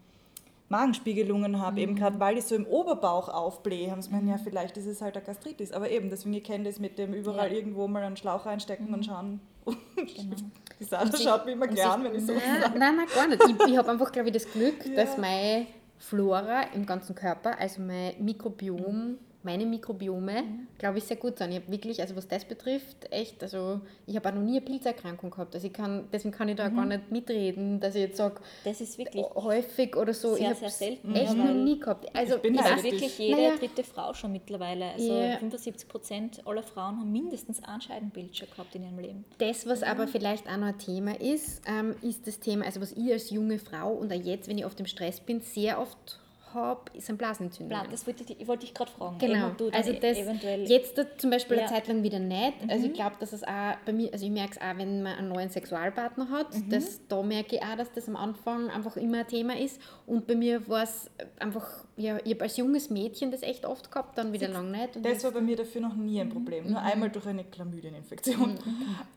Magenspiegelungen 0.69 1.59
habe, 1.59 1.81
eben 1.81 1.97
gerade 1.97 2.21
weil 2.21 2.39
ich 2.39 2.45
so 2.45 2.55
im 2.55 2.67
Oberbauch 2.67 3.29
aufblähe, 3.31 3.91
haben 3.91 4.01
sie 4.01 4.11
gemeint, 4.11 4.29
ja, 4.29 4.39
vielleicht 4.39 4.77
ist 4.77 4.87
es 4.87 5.03
halt 5.03 5.17
eine 5.17 5.27
Gastritis. 5.27 5.73
Aber 5.73 5.91
eben, 5.91 6.09
deswegen, 6.09 6.35
ich 6.35 6.45
kenne 6.45 6.63
das 6.63 6.79
mit 6.79 6.99
dem 7.01 7.15
überall 7.15 7.51
Ja. 7.51 7.57
irgendwo 7.57 7.89
mal 7.89 8.05
einen 8.05 8.17
Schlauch 8.17 8.47
reinstecken 8.47 8.95
und 8.95 9.05
schauen. 9.05 9.41
Genau. 9.97 10.37
Die 10.81 10.85
Sarah 10.85 11.07
schaut 11.17 11.45
mich 11.45 11.55
immer 11.55 11.69
gern, 11.69 12.03
sich- 12.03 12.11
wenn 12.11 12.19
ich 12.19 12.27
so 12.27 12.33
Nein, 12.33 12.73
nein, 12.79 12.97
nein, 12.97 13.07
gar 13.15 13.29
nicht. 13.29 13.43
Ich, 13.45 13.69
ich 13.73 13.77
habe 13.77 13.91
einfach, 13.91 14.11
glaube 14.11 14.29
ich, 14.29 14.35
das 14.35 14.51
Glück, 14.51 14.75
Ja. 14.87 14.97
dass 15.05 15.17
meine 15.19 15.67
Flora 15.99 16.63
im 16.75 16.87
ganzen 16.87 17.15
Körper, 17.15 17.59
also 17.59 17.83
mein 17.83 18.15
Mikrobiom, 18.19 19.19
meine 19.43 19.65
Mikrobiome, 19.65 20.43
Mhm. 20.43 20.67
glaube 20.79 20.99
ich, 20.99 21.05
sehr 21.05 21.17
gut 21.17 21.39
sind. 21.39 21.51
Ich 21.53 21.57
habe 21.57 21.71
wirklich, 21.73 22.01
also 22.01 22.15
was 22.17 22.29
das 22.29 22.45
betrifft, 22.45 23.11
echt, 23.11 23.43
also 23.43 23.81
ich 24.07 24.15
habe 24.17 24.29
auch 24.29 24.35
noch 24.35 24.43
nie 24.43 24.59
eine 24.59 24.61
Pilzerkrankung 24.61 25.31
gehabt. 25.31 25.55
Also 25.55 25.67
ich 25.67 25.73
kann, 25.73 26.05
deswegen 26.13 26.33
kann 26.35 26.49
ich 26.51 26.57
da 26.57 26.69
Mhm. 26.69 26.77
gar 26.77 26.87
nicht 26.87 27.11
mitreden, 27.11 27.81
dass 27.81 27.95
ich 27.95 28.03
jetzt 28.03 28.19
sage, 28.19 28.41
Das 28.65 28.81
ist 28.81 28.99
wirklich 28.99 29.25
häufig 29.35 29.97
oder 29.97 30.13
so. 30.13 30.35
Sehr, 30.35 30.51
ich 30.53 30.59
sehr 30.59 30.69
habe 30.69 30.77
selten, 30.77 31.15
echt 31.15 31.35
noch 31.37 31.55
nie 31.55 31.79
gehabt. 31.81 32.15
Also 32.15 32.37
Ich 32.37 32.43
bin 32.43 32.55
ich 32.55 32.61
neidisch. 32.61 32.83
wirklich 32.85 33.19
jede 33.19 33.37
Naja. 33.41 33.57
dritte 33.57 33.83
Frau 33.85 34.13
schon 34.15 34.33
mittlerweile. 34.33 34.91
Also 34.93 35.13
Ja. 35.15 35.39
75 35.39 35.89
Prozent 35.89 36.47
aller 36.47 36.63
Frauen 36.63 36.99
haben 37.01 37.11
mindestens 37.13 37.63
ein 37.65 37.81
Scheidenbild 37.81 38.37
schon 38.37 38.49
gehabt 38.51 38.75
in 38.75 38.83
ihrem 38.85 38.99
Leben. 38.99 39.25
Das, 39.39 39.67
was 39.67 39.83
aber 39.83 40.07
vielleicht 40.07 40.47
auch 40.49 40.57
noch 40.59 40.67
ein 40.69 40.79
Thema 40.79 41.19
ist, 41.21 41.63
ähm, 41.67 41.95
ist 42.03 42.27
das 42.27 42.41
Thema, 42.41 42.67
also 42.67 42.81
was 42.81 42.93
ich 42.93 43.11
als 43.11 43.31
junge 43.31 43.59
Frau 43.59 43.93
und 43.93 44.13
auch 44.13 44.17
jetzt, 44.23 44.49
wenn 44.49 44.59
ich 44.59 44.67
oft 44.67 44.79
im 44.81 44.87
Stress 44.87 45.21
bin, 45.21 45.41
sehr 45.41 45.81
oft 45.81 46.19
habe, 46.55 46.81
sind 47.01 47.19
Blasenentzündungen. 47.19 47.83
Bla, 47.83 47.91
Das 47.91 48.07
wollte 48.07 48.25
ich, 48.33 48.47
wollte 48.47 48.65
ich 48.65 48.75
gerade 48.75 48.91
fragen. 48.91 49.19
Genau, 49.19 49.51
also 49.73 49.93
das 49.93 50.19
eventuell 50.19 50.63
jetzt 50.69 50.97
da 50.99 51.05
zum 51.17 51.31
Beispiel 51.31 51.59
eine 51.59 51.67
Ja. 51.67 51.73
Zeit 51.73 51.89
lang 51.89 52.03
wieder 52.03 52.19
nicht. 52.19 52.55
Also 52.69 52.87
ich 52.87 52.93
glaube, 52.95 53.17
dass 53.21 53.33
es 53.33 53.43
auch 53.45 53.75
bei 53.85 53.93
mir, 53.93 54.13
also 54.13 54.25
ich 54.25 54.31
merke 54.31 54.53
es 54.53 54.59
auch, 54.61 54.77
wenn 54.79 55.03
man 55.03 55.17
einen 55.17 55.29
neuen 55.29 55.51
Sexualpartner 55.51 56.29
hat, 56.31 56.49
das, 56.69 57.01
da 57.09 57.23
merke 57.23 57.57
ich 57.57 57.63
auch, 57.63 57.77
dass 57.77 57.93
das 57.93 58.09
am 58.09 58.17
Anfang 58.17 58.69
einfach 58.71 58.97
immer 58.97 59.19
ein 59.21 59.29
Thema 59.29 59.57
ist. 59.59 59.81
Und 60.07 60.27
bei 60.27 60.35
mir 60.35 60.67
war 60.69 60.83
es 60.85 61.11
einfach, 61.39 61.85
ja, 61.97 62.19
ich 62.25 62.33
habe 62.33 62.43
als 62.45 62.57
junges 62.57 62.91
Mädchen 62.91 63.31
das 63.31 63.43
echt 63.43 63.65
oft 63.67 63.91
gehabt, 63.91 64.17
dann 64.19 64.33
wieder 64.33 64.49
lang 64.49 64.71
nicht. 64.71 64.97
Und 64.97 65.05
Das 65.05 65.23
war 65.25 65.31
bei 65.33 65.41
mir 65.41 65.57
dafür 65.57 65.81
noch 65.81 65.95
nie 65.95 66.21
ein 66.21 66.29
Mhm. 66.29 66.33
Problem. 66.33 66.71
Nur 66.71 66.81
einmal 66.81 67.11
durch 67.11 67.27
eine 67.27 67.45
Chlamydieninfektion. 67.45 68.59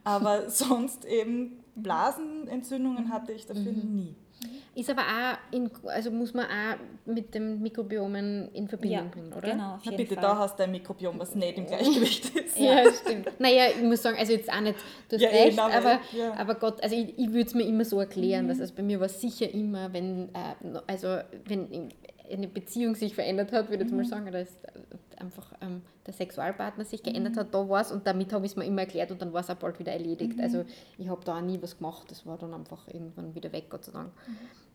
Aber 0.04 0.50
sonst 0.50 1.06
eben 1.06 1.60
Blasenentzündungen 1.76 3.10
hatte 3.12 3.32
ich 3.34 3.46
dafür 3.46 3.72
Mhm. 3.72 3.96
nie. 3.96 4.16
Ist 4.76 4.90
aber 4.90 5.02
auch, 5.02 5.38
in, 5.56 5.70
also 5.86 6.12
muss 6.12 6.34
man 6.34 6.46
auch 6.46 6.78
mit 7.06 7.34
dem 7.36 7.62
Mikrobiomen 7.62 8.50
in 8.54 8.68
Verbindung 8.68 9.06
ja, 9.06 9.12
bringen, 9.12 9.34
oder? 9.34 9.52
Genau, 9.52 9.80
Na 9.84 9.92
bitte, 9.92 10.16
Fall. 10.16 10.24
da 10.24 10.38
hast 10.38 10.58
du 10.60 10.64
ein 10.64 10.72
Mikrobiom, 10.72 11.20
was 11.20 11.36
nicht 11.36 11.58
im 11.58 11.66
Gleichgewicht 11.66 12.36
ist. 12.36 12.58
Ja, 12.58 12.84
stimmt. 12.92 13.40
Naja, 13.40 13.66
ich 13.76 13.84
muss 13.84 14.02
sagen, 14.02 14.18
also 14.18 14.34
jetzt 14.34 14.52
auch 14.52 14.62
nicht, 14.62 14.76
du 15.10 15.16
hast 15.16 15.22
Ja, 15.22 15.30
recht, 15.30 15.58
nein, 15.58 15.72
aber, 15.72 16.00
ja. 16.12 16.34
aber 16.34 16.56
Gott, 16.56 16.82
also 16.82 16.96
ich, 16.96 17.18
ich 17.18 17.28
würde 17.28 17.48
es 17.48 17.54
mir 17.54 17.64
immer 17.68 17.86
so 17.86 18.00
erklären, 18.00 18.48
dass 18.48 18.60
also 18.60 18.74
bei 18.76 18.84
mir 18.84 19.00
war 19.00 19.06
es 19.06 19.22
sicher 19.22 19.50
immer, 19.52 19.94
wenn, 19.94 20.30
äh, 20.34 20.80
also 20.88 21.18
wenn 21.46 21.90
eine 22.32 22.48
Beziehung 22.48 22.96
sich 22.96 23.16
verändert 23.16 23.52
hat, 23.52 23.70
würde 23.70 23.84
ich 23.84 23.90
jetzt 23.90 23.96
mal 23.96 24.06
sagen, 24.06 24.28
oder 24.28 24.42
ist 24.42 24.58
einfach 25.18 25.54
ähm, 25.62 25.82
der 26.06 26.14
Sexualpartner 26.14 26.86
sich 26.86 27.04
geändert 27.04 27.38
hat, 27.38 27.54
da 27.54 27.68
war 27.70 27.82
es 27.82 27.92
und 27.92 28.06
damit 28.08 28.34
habe 28.34 28.46
ich 28.46 28.54
es 28.54 28.56
mir 28.56 28.66
immer 28.66 28.82
erklärt 28.82 29.12
und 29.12 29.22
dann 29.22 29.34
war 29.34 29.42
es 29.42 29.50
auch 29.50 29.56
bald 29.56 29.80
wieder 29.80 29.92
erledigt. 29.92 30.40
Also 30.40 30.66
ich 30.98 31.08
habe 31.10 31.24
da 31.24 31.38
auch 31.38 31.42
nie 31.42 31.62
was 31.62 31.78
gemacht, 31.78 32.10
das 32.12 32.26
war 32.26 32.38
dann 32.38 32.54
einfach 32.54 32.88
irgendwann 32.88 33.34
wieder 33.36 33.52
weg, 33.52 33.66
Gott 33.70 33.86
sei 33.86 33.92
Dank. 33.92 34.12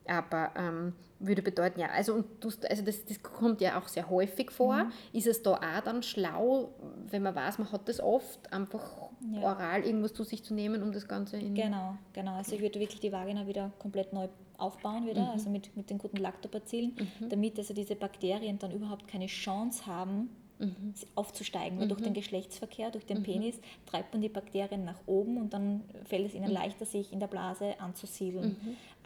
Aber 0.07 0.53
ähm, 0.57 0.95
würde 1.19 1.43
bedeuten, 1.43 1.81
ja, 1.81 1.89
also, 1.89 2.15
und 2.15 2.25
du, 2.43 2.49
also 2.71 2.83
das, 2.83 3.05
das 3.05 3.23
kommt 3.23 3.61
ja 3.61 3.79
auch 3.79 3.89
sehr 3.89 4.09
häufig 4.09 4.51
vor. 4.51 4.87
Ist 5.13 5.27
es 5.27 5.43
da 5.43 5.53
auch 5.55 5.81
dann 5.85 6.03
schlau, 6.03 6.71
wenn 7.11 7.23
man 7.23 7.35
weiß, 7.35 7.59
man 7.59 7.71
hat 7.73 7.89
das 7.89 8.01
oft, 8.01 8.51
einfach 8.51 9.11
Ja. 9.31 9.43
oral 9.43 9.85
irgendwas 9.85 10.15
zu 10.15 10.25
sich 10.25 10.43
zu 10.43 10.55
nehmen, 10.55 10.83
um 10.83 10.93
das 10.93 11.09
Ganze 11.09 11.37
in... 11.37 11.55
Genau, 11.55 11.99
genau. 12.15 12.37
Also 12.37 12.55
ich 12.55 12.63
würde 12.63 12.81
wirklich 12.81 13.01
die 13.01 13.13
Vagina 13.13 13.47
wieder 13.47 13.71
komplett 13.79 14.15
neu 14.15 14.29
aufbauen 14.59 15.07
wieder, 15.07 15.23
Mhm. 15.23 15.29
also 15.31 15.51
mit, 15.51 15.75
mit 15.77 15.89
den 15.89 15.99
guten 15.99 16.17
Lactobacillen, 16.19 16.97
damit 17.31 17.59
also 17.59 17.73
diese 17.73 17.95
Bakterien 17.97 18.59
dann 18.59 18.73
überhaupt 18.73 19.09
keine 19.09 19.27
Chance 19.27 19.87
haben, 19.87 20.29
Mhm. 20.61 20.93
aufzusteigen. 21.15 21.79
Weil 21.79 21.87
durch 21.87 22.01
den 22.01 22.15
Geschlechtsverkehr, 22.15 22.91
durch 22.91 23.07
den 23.07 23.23
Penis, 23.23 23.61
treibt 23.87 24.13
man 24.13 24.21
die 24.21 24.29
Bakterien 24.29 24.85
nach 24.85 24.99
oben 25.07 25.37
und 25.37 25.53
dann 25.53 25.85
fällt 26.05 26.27
es 26.27 26.33
Mhm. 26.35 26.39
ihnen 26.43 26.51
leichter, 26.53 26.85
sich 26.85 27.13
in 27.13 27.21
der 27.21 27.29
Blase 27.29 27.79
anzusiedeln. 27.79 28.57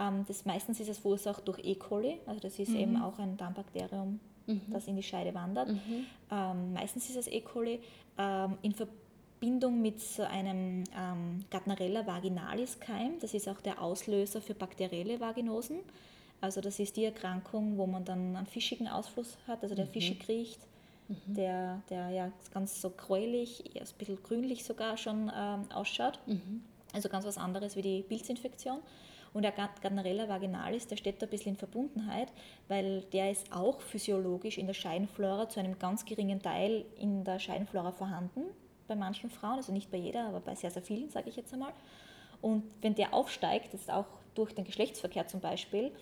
Ähm, 0.01 0.25
das, 0.27 0.47
meistens 0.47 0.81
ist 0.81 0.89
es 0.89 0.99
verursacht 0.99 1.47
durch 1.47 1.59
E. 1.63 1.75
coli, 1.75 2.19
also 2.25 2.41
das 2.41 2.59
ist 2.59 2.75
eben 2.75 2.93
Mhm. 2.93 3.03
auch 3.03 3.19
ein 3.19 3.37
Darmbakterium, 3.37 4.19
das 4.71 4.89
in 4.89 4.97
die 4.97 5.03
Scheide 5.03 5.35
wandert. 5.35 5.69
Ähm, 6.31 6.73
meistens 6.73 7.11
ist 7.11 7.17
es 7.17 7.27
E. 7.29 7.43
coli. 7.43 7.81
Ähm, 8.17 8.57
in 8.63 8.73
Verbindung 8.73 9.02
mit 9.43 10.01
so 10.01 10.23
einem 10.23 10.85
ähm, 10.97 11.45
Gardnerella 11.51 12.07
vaginalis 12.07 12.79
Keim, 12.79 13.19
das 13.21 13.35
ist 13.35 13.49
auch 13.49 13.61
der 13.61 13.83
Auslöser 13.83 14.41
für 14.41 14.55
bakterielle 14.55 15.19
Vaginosen. 15.19 15.81
Also 16.41 16.61
das 16.61 16.79
ist 16.79 16.97
die 16.97 17.05
Erkrankung, 17.05 17.77
wo 17.77 17.87
man 17.87 18.05
dann 18.05 18.37
einen 18.37 18.47
fischigen 18.47 18.89
Ausfluss 18.89 19.37
hat, 19.47 19.63
also 19.63 19.75
der 19.75 19.87
fischig 19.87 20.27
riecht, 20.29 20.61
der, 21.27 21.83
der 21.91 22.11
ja 22.11 22.33
ganz 22.55 22.81
so 22.81 22.91
gräulich, 22.91 23.65
ein 23.75 23.87
bisschen 23.99 24.23
grünlich 24.23 24.65
sogar 24.65 24.97
schon 24.97 25.31
ähm, 25.37 25.65
ausschaut. 25.75 26.19
Also 26.95 27.09
ganz 27.09 27.25
was 27.25 27.39
anderes 27.39 27.75
wie 27.77 27.83
die 27.83 28.03
Pilzinfektion. 28.03 28.79
Und 29.33 29.43
der 29.43 29.53
Gard- 29.53 29.81
Gardnerella 29.81 30.29
vaginalis, 30.29 30.87
der 30.87 30.97
steht 30.97 31.21
da 31.23 31.27
ein 31.27 31.31
bisschen 31.31 31.53
in 31.53 31.57
Verbundenheit, 31.57 32.29
weil 32.69 33.01
der 33.13 33.31
ist 33.31 33.51
auch 33.53 33.81
physiologisch 33.81 34.59
in 34.59 34.67
der 34.67 34.75
Scheidenflora 34.75 35.49
zu 35.49 35.59
einem 35.59 35.79
ganz 35.79 36.05
geringen 36.05 36.43
Teil 36.43 36.85
in 36.99 37.25
der 37.25 37.39
Scheidenflora 37.39 37.93
vorhanden, 37.93 38.43
bei 38.93 38.99
manchen 38.99 39.31
Frauen, 39.31 39.57
also 39.57 39.73
nicht 39.73 39.91
bei 39.91 39.97
jeder, 39.97 40.27
aber 40.27 40.41
bei 40.41 40.55
sehr, 40.55 40.71
sehr 40.71 40.83
vielen, 40.83 41.09
sage 41.11 41.31
ich 41.31 41.37
jetzt 41.37 41.53
einmal. 41.53 41.73
Und 42.43 42.63
wenn 42.83 42.95
der 42.95 43.15
aufsteigt, 43.15 43.73
das 43.73 43.83
ist 43.83 43.91
auch 43.91 44.07
durch 44.35 44.55
den 44.55 44.65
Geschlechtsverkehr 44.65 45.27
zum 45.29 45.41
Beispiel, 45.41 45.93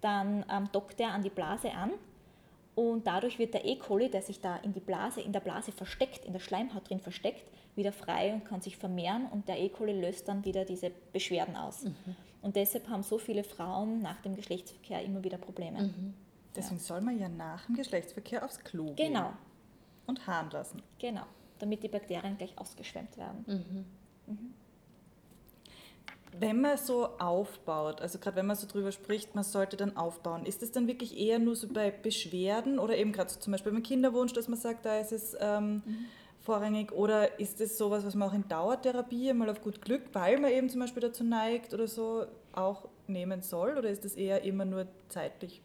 dann 0.00 0.44
ähm, 0.50 0.68
dockt 0.72 0.98
der 0.98 1.12
an 1.12 1.22
die 1.22 1.30
Blase 1.30 1.72
an 1.72 1.90
und 2.74 3.06
dadurch 3.06 3.38
wird 3.38 3.52
der 3.52 3.64
E. 3.66 3.76
coli, 3.76 4.08
der 4.10 4.22
sich 4.22 4.40
da 4.40 4.56
in, 4.56 4.72
die 4.72 4.80
Blase, 4.80 5.20
in 5.20 5.32
der 5.32 5.40
Blase 5.40 5.72
versteckt, 5.72 6.24
in 6.24 6.32
der 6.32 6.40
Schleimhaut 6.40 6.88
drin 6.88 7.00
versteckt, 7.00 7.44
wieder 7.76 7.92
frei 7.92 8.32
und 8.32 8.44
kann 8.46 8.62
sich 8.62 8.76
vermehren 8.78 9.26
und 9.30 9.48
der 9.48 9.58
E. 9.60 9.68
coli 9.68 9.92
löst 10.00 10.28
dann 10.28 10.44
wieder 10.44 10.64
diese 10.64 10.90
Beschwerden 11.12 11.56
aus. 11.56 11.84
Und 12.42 12.56
deshalb 12.56 12.88
haben 12.88 13.02
so 13.02 13.18
viele 13.18 13.44
Frauen 13.44 14.00
nach 14.00 14.20
dem 14.22 14.34
Geschlechtsverkehr 14.34 15.02
immer 15.02 15.22
wieder 15.22 15.36
Probleme. 15.36 15.92
Deswegen 16.56 16.80
soll 16.80 17.00
man 17.02 17.18
ja 17.18 17.28
nach 17.28 17.66
dem 17.66 17.74
Geschlechtsverkehr 17.76 18.44
aufs 18.44 18.58
Klo 18.60 18.86
gehen. 18.94 19.12
Genau, 19.12 19.32
Und 20.06 20.26
harren 20.26 20.50
lassen. 20.50 20.82
genau, 20.98 21.24
damit 21.60 21.82
die 21.82 21.88
Bakterien 21.88 22.36
gleich 22.36 22.56
ausgeschwemmt 22.58 23.16
werden. 23.16 23.44
Wenn 26.38 26.60
man 26.60 26.76
so 26.76 27.06
aufbaut, 27.18 28.00
also 28.00 28.18
gerade 28.18 28.36
wenn 28.36 28.46
man 28.46 28.56
so 28.56 28.66
drüber 28.66 28.92
spricht, 28.92 29.34
man 29.34 29.42
sollte 29.42 29.76
dann 29.76 29.96
aufbauen, 29.96 30.46
ist 30.46 30.62
es 30.62 30.70
dann 30.70 30.86
wirklich 30.86 31.18
eher 31.18 31.40
nur 31.40 31.56
so 31.56 31.66
bei 31.66 31.90
Beschwerden 31.90 32.78
oder 32.78 32.96
eben 32.96 33.12
gerade 33.12 33.30
so 33.30 33.40
zum 33.40 33.50
Beispiel 33.50 33.72
beim 33.72 33.82
Kinderwunsch, 33.82 34.32
dass 34.32 34.46
man 34.46 34.58
sagt, 34.58 34.86
da 34.86 34.98
ist 34.98 35.12
es 35.12 35.36
ähm, 35.40 35.82
vorrangig? 36.40 36.92
Oder 36.92 37.40
ist 37.40 37.60
es 37.60 37.76
sowas, 37.76 38.04
was 38.04 38.14
man 38.14 38.28
auch 38.28 38.34
in 38.34 38.46
Dauertherapie 38.48 39.32
mal 39.32 39.50
auf 39.50 39.60
gut 39.60 39.82
Glück, 39.82 40.02
weil 40.12 40.38
man 40.38 40.52
eben 40.52 40.68
zum 40.68 40.80
Beispiel 40.80 41.02
dazu 41.02 41.24
neigt 41.24 41.74
oder 41.74 41.88
so, 41.88 42.26
auch 42.52 42.88
nehmen 43.08 43.42
soll? 43.42 43.76
Oder 43.76 43.90
ist 43.90 44.04
es 44.04 44.14
eher 44.14 44.42
immer 44.42 44.64
nur 44.64 44.86
zeitlich 45.08 45.62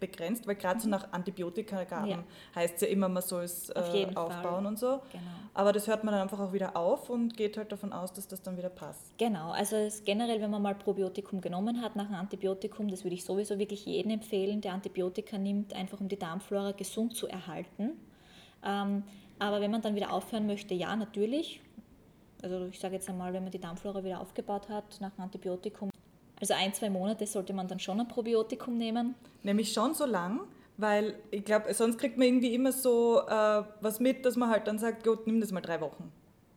begrenzt, 0.00 0.46
weil 0.46 0.54
gerade 0.56 0.80
so 0.80 0.88
nach 0.88 1.12
Antibiotikagaben 1.12 2.08
Ja. 2.10 2.24
heißt 2.54 2.74
es 2.76 2.80
ja 2.82 2.88
immer, 2.88 3.08
man 3.08 3.22
soll 3.22 3.44
es 3.44 3.70
äh, 3.70 3.74
Auf 3.74 3.94
jeden 3.94 4.12
Fall. 4.14 4.24
aufbauen 4.24 4.66
und 4.66 4.78
so. 4.78 5.00
Genau. 5.12 5.22
Aber 5.54 5.72
das 5.72 5.86
hört 5.86 6.04
man 6.04 6.12
dann 6.12 6.22
einfach 6.22 6.40
auch 6.40 6.52
wieder 6.52 6.76
auf 6.76 7.10
und 7.10 7.36
geht 7.36 7.56
halt 7.56 7.70
davon 7.72 7.92
aus, 7.92 8.12
dass 8.12 8.26
das 8.28 8.42
dann 8.42 8.56
wieder 8.56 8.68
passt. 8.70 9.16
Genau, 9.18 9.50
also 9.52 9.76
generell, 10.04 10.40
wenn 10.40 10.50
man 10.50 10.62
mal 10.62 10.74
Probiotikum 10.74 11.40
genommen 11.40 11.80
hat 11.80 11.94
nach 11.96 12.06
einem 12.06 12.16
Antibiotikum, 12.16 12.88
das 12.88 13.04
würde 13.04 13.14
ich 13.14 13.24
sowieso 13.24 13.58
wirklich 13.58 13.86
jedem 13.86 14.10
empfehlen, 14.12 14.60
der 14.60 14.72
Antibiotika 14.72 15.38
nimmt, 15.38 15.72
einfach 15.74 16.00
um 16.00 16.08
die 16.08 16.18
Darmflora 16.18 16.72
gesund 16.72 17.14
zu 17.16 17.28
erhalten. 17.28 17.92
Ähm, 18.64 19.02
aber 19.38 19.60
wenn 19.60 19.70
man 19.70 19.82
dann 19.82 19.94
wieder 19.94 20.12
aufhören 20.12 20.46
möchte, 20.46 20.74
ja, 20.74 20.94
natürlich. 20.96 21.60
Also 22.42 22.66
ich 22.66 22.78
sage 22.78 22.94
jetzt 22.94 23.08
einmal, 23.08 23.32
wenn 23.32 23.42
man 23.42 23.52
die 23.52 23.58
Darmflora 23.60 24.04
wieder 24.04 24.20
aufgebaut 24.20 24.68
hat 24.68 25.00
nach 25.00 25.12
einem 25.12 25.24
Antibiotikum, 25.24 25.90
also 26.40 26.54
ein, 26.54 26.72
zwei 26.74 26.90
Monate 26.90 27.26
sollte 27.26 27.52
man 27.52 27.68
dann 27.68 27.78
schon 27.80 28.00
ein 28.00 28.08
Probiotikum 28.08 28.76
nehmen. 28.76 29.14
Nämlich 29.42 29.72
schon 29.72 29.94
so 29.94 30.04
lang, 30.06 30.40
weil 30.76 31.14
ich 31.30 31.44
glaube, 31.44 31.72
sonst 31.74 31.98
kriegt 31.98 32.18
man 32.18 32.26
irgendwie 32.26 32.54
immer 32.54 32.72
so 32.72 33.20
äh, 33.26 33.62
was 33.80 34.00
mit, 34.00 34.24
dass 34.24 34.36
man 34.36 34.50
halt 34.50 34.66
dann 34.66 34.78
sagt, 34.78 35.04
gut, 35.04 35.26
nimm 35.26 35.40
das 35.40 35.52
mal 35.52 35.60
drei 35.60 35.80
Wochen. 35.80 36.10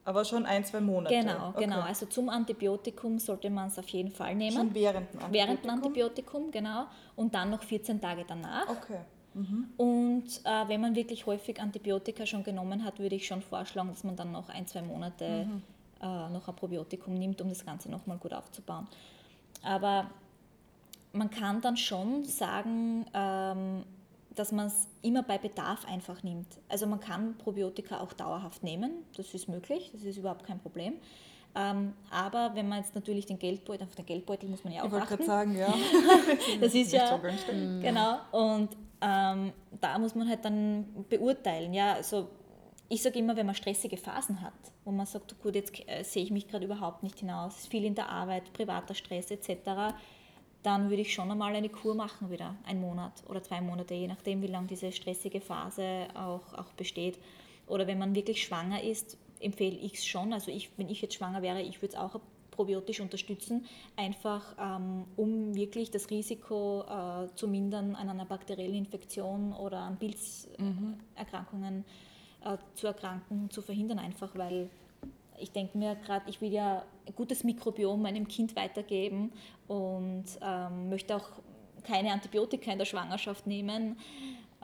Aber 0.05 0.23
schon 0.23 0.45
ein, 0.45 0.63
zwei 0.63 0.79
Monate. 0.79 1.13
Genau, 1.13 1.49
Okay. 1.49 1.65
genau. 1.65 1.81
Also 1.81 2.05
zum 2.05 2.29
Antibiotikum 2.29 3.19
sollte 3.19 3.49
man 3.49 3.67
es 3.67 3.77
auf 3.77 3.89
jeden 3.89 4.09
Fall 4.11 4.35
nehmen. 4.35 4.55
Schon 4.55 4.73
während 4.73 5.13
dem 5.13 5.19
Antibiotikum? 5.19 5.33
Während 5.33 5.63
dem 5.65 5.69
Antibiotikum, 5.69 6.51
genau. 6.51 6.85
Und 7.17 7.35
dann 7.35 7.49
noch 7.49 7.61
14 7.61 7.99
Tage 7.99 8.23
danach. 8.25 8.69
Okay. 8.69 8.99
Und 9.77 10.23
äh, 10.45 10.67
wenn 10.67 10.81
man 10.81 10.95
wirklich 10.95 11.25
häufig 11.25 11.61
Antibiotika 11.61 12.25
schon 12.25 12.43
genommen 12.43 12.83
hat, 12.83 12.99
würde 12.99 13.15
ich 13.15 13.27
schon 13.27 13.41
vorschlagen, 13.41 13.89
dass 13.89 14.03
man 14.03 14.15
dann 14.15 14.31
noch 14.31 14.49
ein, 14.49 14.65
zwei 14.65 14.81
Monate 14.81 15.47
äh, 16.01 16.05
noch 16.29 16.47
ein 16.47 16.55
Probiotikum 16.55 17.13
nimmt, 17.13 17.39
um 17.41 17.49
das 17.49 17.63
Ganze 17.65 17.91
nochmal 17.91 18.17
gut 18.17 18.33
aufzubauen. 18.33 18.87
Aber 19.63 20.09
man 21.13 21.29
kann 21.29 21.61
dann 21.61 21.77
schon 21.77 22.23
sagen, 22.25 23.05
ähm, 23.13 23.83
dass 24.35 24.51
man 24.51 24.67
es 24.67 24.87
immer 25.01 25.23
bei 25.23 25.37
Bedarf 25.37 25.85
einfach 25.87 26.21
nimmt. 26.23 26.47
Also 26.69 26.85
man 26.85 26.99
kann 26.99 27.35
Probiotika 27.37 27.99
auch 27.99 28.13
dauerhaft 28.13 28.63
nehmen, 28.63 28.91
das 29.15 29.33
ist 29.33 29.49
möglich, 29.49 29.89
das 29.93 30.03
ist 30.03 30.17
überhaupt 30.17 30.45
kein 30.45 30.59
Problem. 30.59 30.93
Ähm, 31.55 31.93
aber 32.11 32.51
wenn 32.53 32.69
man 32.69 32.79
jetzt 32.79 32.93
natürlich 32.93 33.25
den 33.25 33.39
Geldbeutel, 33.39 33.87
auf 33.87 33.95
den 33.95 34.05
Geldbeutel 34.05 34.47
muss 34.47 34.63
man 34.63 34.73
ja 34.73 34.81
Ich 34.81 34.87
auch 34.87 34.91
wollte 34.91 35.07
gerade 35.07 35.23
achten. 35.23 35.25
sagen, 35.25 35.57
ja. 35.57 35.73
Das 36.61 36.75
ist 36.75 36.91
ja 36.91 37.07
so. 37.07 37.19
Genau, 37.81 38.17
und 38.31 38.69
ähm, 39.01 39.53
da 39.81 39.97
muss 39.97 40.13
man 40.13 40.29
halt 40.29 40.45
dann 40.45 40.85
beurteilen. 41.09 41.73
Ja, 41.73 41.93
also 41.93 42.29
ich 42.89 43.01
sage 43.01 43.19
immer, 43.19 43.35
wenn 43.35 43.45
man 43.45 43.55
stressige 43.55 43.97
Phasen 43.97 44.41
hat, 44.41 44.53
wo 44.85 44.91
man 44.91 45.05
sagt, 45.05 45.39
gut, 45.41 45.55
jetzt 45.55 45.73
äh, 45.87 46.03
sehe 46.03 46.23
ich 46.23 46.31
mich 46.31 46.47
gerade 46.47 46.65
überhaupt 46.65 47.03
nicht 47.03 47.19
hinaus, 47.19 47.55
es 47.55 47.61
ist 47.61 47.71
viel 47.71 47.83
in 47.83 47.95
der 47.95 48.09
Arbeit, 48.09 48.53
privater 48.53 48.93
Stress 48.93 49.31
etc., 49.31 49.93
dann 50.63 50.89
würde 50.89 51.01
ich 51.01 51.13
schon 51.13 51.31
einmal 51.31 51.55
eine 51.55 51.69
Kur 51.69 51.95
machen 51.95 52.29
wieder, 52.29 52.55
einen 52.65 52.81
Monat 52.81 53.23
oder 53.27 53.41
zwei 53.43 53.61
Monate, 53.61 53.93
je 53.93 54.07
nachdem, 54.07 54.41
wie 54.41 54.47
lange 54.47 54.67
diese 54.67 54.91
stressige 54.91 55.39
Phase 55.39 56.07
auch, 56.13 56.53
auch 56.53 56.73
besteht. 56.73 57.19
Oder 57.67 57.87
wenn 57.87 57.99
man 57.99 58.15
wirklich 58.15 58.43
schwanger 58.43 58.83
ist, 58.83 59.17
empfehle 59.39 59.77
ich 59.77 59.95
es 59.95 60.05
schon. 60.05 60.33
Also 60.33 60.51
ich, 60.51 60.69
wenn 60.77 60.89
ich 60.89 61.01
jetzt 61.01 61.13
schwanger 61.13 61.41
wäre, 61.41 61.61
ich 61.61 61.81
würde 61.81 61.95
es 61.95 61.99
auch 61.99 62.19
probiotisch 62.51 62.99
unterstützen, 62.99 63.65
einfach 63.95 64.55
ähm, 64.59 65.05
um 65.15 65.55
wirklich 65.55 65.91
das 65.91 66.09
Risiko 66.09 66.83
äh, 66.89 67.27
zu 67.35 67.47
mindern 67.47 67.95
an 67.95 68.09
einer 68.09 68.25
bakteriellen 68.25 68.75
Infektion 68.75 69.53
oder 69.53 69.79
an 69.79 69.97
Pilzerkrankungen 69.97 71.85
äh, 72.43 72.57
zu 72.75 72.87
erkranken, 72.87 73.49
zu 73.49 73.61
verhindern, 73.61 73.99
einfach 73.99 74.29
weil 74.35 74.69
ich 75.39 75.51
denke 75.51 75.77
mir 75.77 75.95
gerade, 75.95 76.27
ich 76.29 76.41
will 76.41 76.51
ja 76.51 76.83
ein 77.05 77.13
gutes 77.15 77.43
Mikrobiom 77.43 78.01
meinem 78.01 78.27
Kind 78.27 78.55
weitergeben 78.55 79.31
und 79.67 80.25
ähm, 80.41 80.89
möchte 80.89 81.15
auch 81.15 81.29
keine 81.83 82.11
Antibiotika 82.11 82.71
in 82.71 82.79
der 82.79 82.85
Schwangerschaft 82.85 83.45
nehmen 83.45 83.97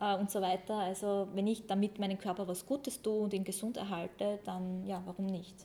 äh, 0.01 0.15
und 0.17 0.31
so 0.31 0.41
weiter. 0.41 0.73
Also 0.75 1.27
wenn 1.35 1.45
ich 1.45 1.67
damit 1.67 1.99
meinem 1.99 2.17
Körper 2.17 2.47
was 2.47 2.65
Gutes 2.65 3.01
tue 3.01 3.21
und 3.21 3.33
ihn 3.33 3.43
gesund 3.43 3.77
erhalte, 3.77 4.39
dann 4.45 4.83
ja, 4.87 5.01
warum 5.05 5.27
nicht? 5.27 5.55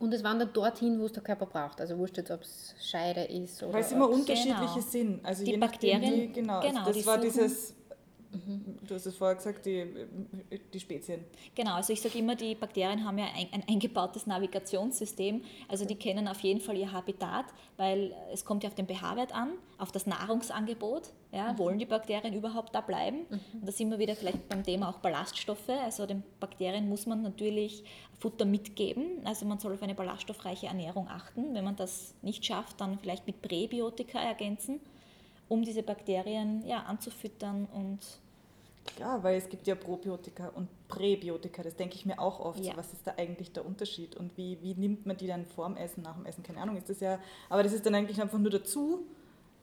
Und 0.00 0.12
es 0.12 0.24
wandert 0.24 0.56
dorthin, 0.56 0.98
wo 0.98 1.04
es 1.06 1.12
der 1.12 1.22
Körper 1.22 1.46
braucht. 1.46 1.80
Also 1.80 1.96
wurscht 1.96 2.16
jetzt, 2.16 2.32
ob 2.32 2.40
es 2.42 2.74
Scheide 2.82 3.20
ist 3.22 3.62
oder. 3.62 3.74
Weil 3.74 3.82
es 3.82 3.92
immer 3.92 4.10
unterschiedliche 4.10 4.56
Genau. 4.74 4.80
sind. 4.80 5.24
Also 5.24 5.44
Die 5.44 5.52
je 5.52 5.56
nachdem, 5.56 6.00
Bakterien, 6.00 6.20
die, 6.32 6.32
genau, 6.32 6.60
genau, 6.60 6.80
also 6.80 6.92
die 6.92 6.98
das 6.98 7.06
war 7.06 7.22
suchen- 7.22 7.74
dieses, 8.32 8.88
du 8.88 8.94
hast 8.94 9.06
es 9.06 9.16
vorher 9.16 9.36
gesagt, 9.36 9.66
die, 9.66 9.86
die 10.72 10.80
Spezien. 10.80 11.24
Genau, 11.54 11.74
also 11.74 11.92
ich 11.92 12.00
sage 12.00 12.18
immer, 12.18 12.34
die 12.34 12.54
Bakterien 12.54 13.04
haben 13.04 13.18
ja 13.18 13.26
ein, 13.36 13.48
ein 13.52 13.64
eingebautes 13.68 14.26
Navigationssystem. 14.26 15.42
Also 15.68 15.84
die 15.84 15.96
kennen 15.96 16.28
auf 16.28 16.40
jeden 16.40 16.60
Fall 16.60 16.76
ihr 16.76 16.90
Habitat, 16.90 17.46
weil 17.76 18.14
es 18.32 18.44
kommt 18.44 18.62
ja 18.62 18.68
auf 18.68 18.74
den 18.74 18.86
pH-Wert 18.86 19.34
an, 19.34 19.52
auf 19.78 19.92
das 19.92 20.06
Nahrungsangebot. 20.06 21.12
Ja, 21.32 21.56
Wollen 21.58 21.78
die 21.78 21.86
Bakterien 21.86 22.34
überhaupt 22.34 22.74
da 22.74 22.80
bleiben? 22.80 23.24
Und 23.30 23.66
da 23.66 23.72
sind 23.72 23.90
wir 23.90 23.98
wieder 23.98 24.14
vielleicht 24.14 24.48
beim 24.48 24.62
Thema 24.62 24.90
auch 24.90 24.98
Ballaststoffe. 24.98 25.68
Also 25.68 26.06
den 26.06 26.22
Bakterien 26.40 26.88
muss 26.88 27.06
man 27.06 27.22
natürlich 27.22 27.84
Futter 28.18 28.44
mitgeben. 28.44 29.20
Also 29.24 29.46
man 29.46 29.58
soll 29.58 29.72
auf 29.72 29.82
eine 29.82 29.94
ballaststoffreiche 29.94 30.66
Ernährung 30.66 31.08
achten. 31.08 31.54
Wenn 31.54 31.64
man 31.64 31.76
das 31.76 32.14
nicht 32.22 32.44
schafft, 32.44 32.80
dann 32.80 32.98
vielleicht 32.98 33.26
mit 33.26 33.40
Präbiotika 33.40 34.20
ergänzen, 34.20 34.80
um 35.48 35.64
diese 35.64 35.82
Bakterien 35.82 36.66
ja, 36.66 36.82
anzufüttern 36.84 37.66
und 37.72 37.98
Klar, 38.84 39.22
weil 39.22 39.36
es 39.38 39.48
gibt 39.48 39.66
ja 39.66 39.74
Probiotika 39.74 40.48
und 40.48 40.68
Präbiotika, 40.88 41.62
das 41.62 41.76
denke 41.76 41.94
ich 41.94 42.04
mir 42.04 42.18
auch 42.18 42.40
oft. 42.40 42.58
Ja. 42.60 42.72
So, 42.72 42.78
was 42.78 42.92
ist 42.92 43.06
da 43.06 43.14
eigentlich 43.16 43.52
der 43.52 43.64
Unterschied 43.64 44.16
und 44.16 44.36
wie, 44.36 44.58
wie 44.60 44.74
nimmt 44.74 45.06
man 45.06 45.16
die 45.16 45.26
dann 45.28 45.46
vorm 45.46 45.76
Essen, 45.76 46.02
nach 46.02 46.16
dem 46.16 46.26
Essen? 46.26 46.42
Keine 46.42 46.60
Ahnung, 46.60 46.76
ist 46.76 46.88
das 46.88 47.00
ja, 47.00 47.18
aber 47.48 47.62
das 47.62 47.72
ist 47.72 47.86
dann 47.86 47.94
eigentlich 47.94 48.20
einfach 48.20 48.38
nur 48.38 48.50
dazu. 48.50 49.06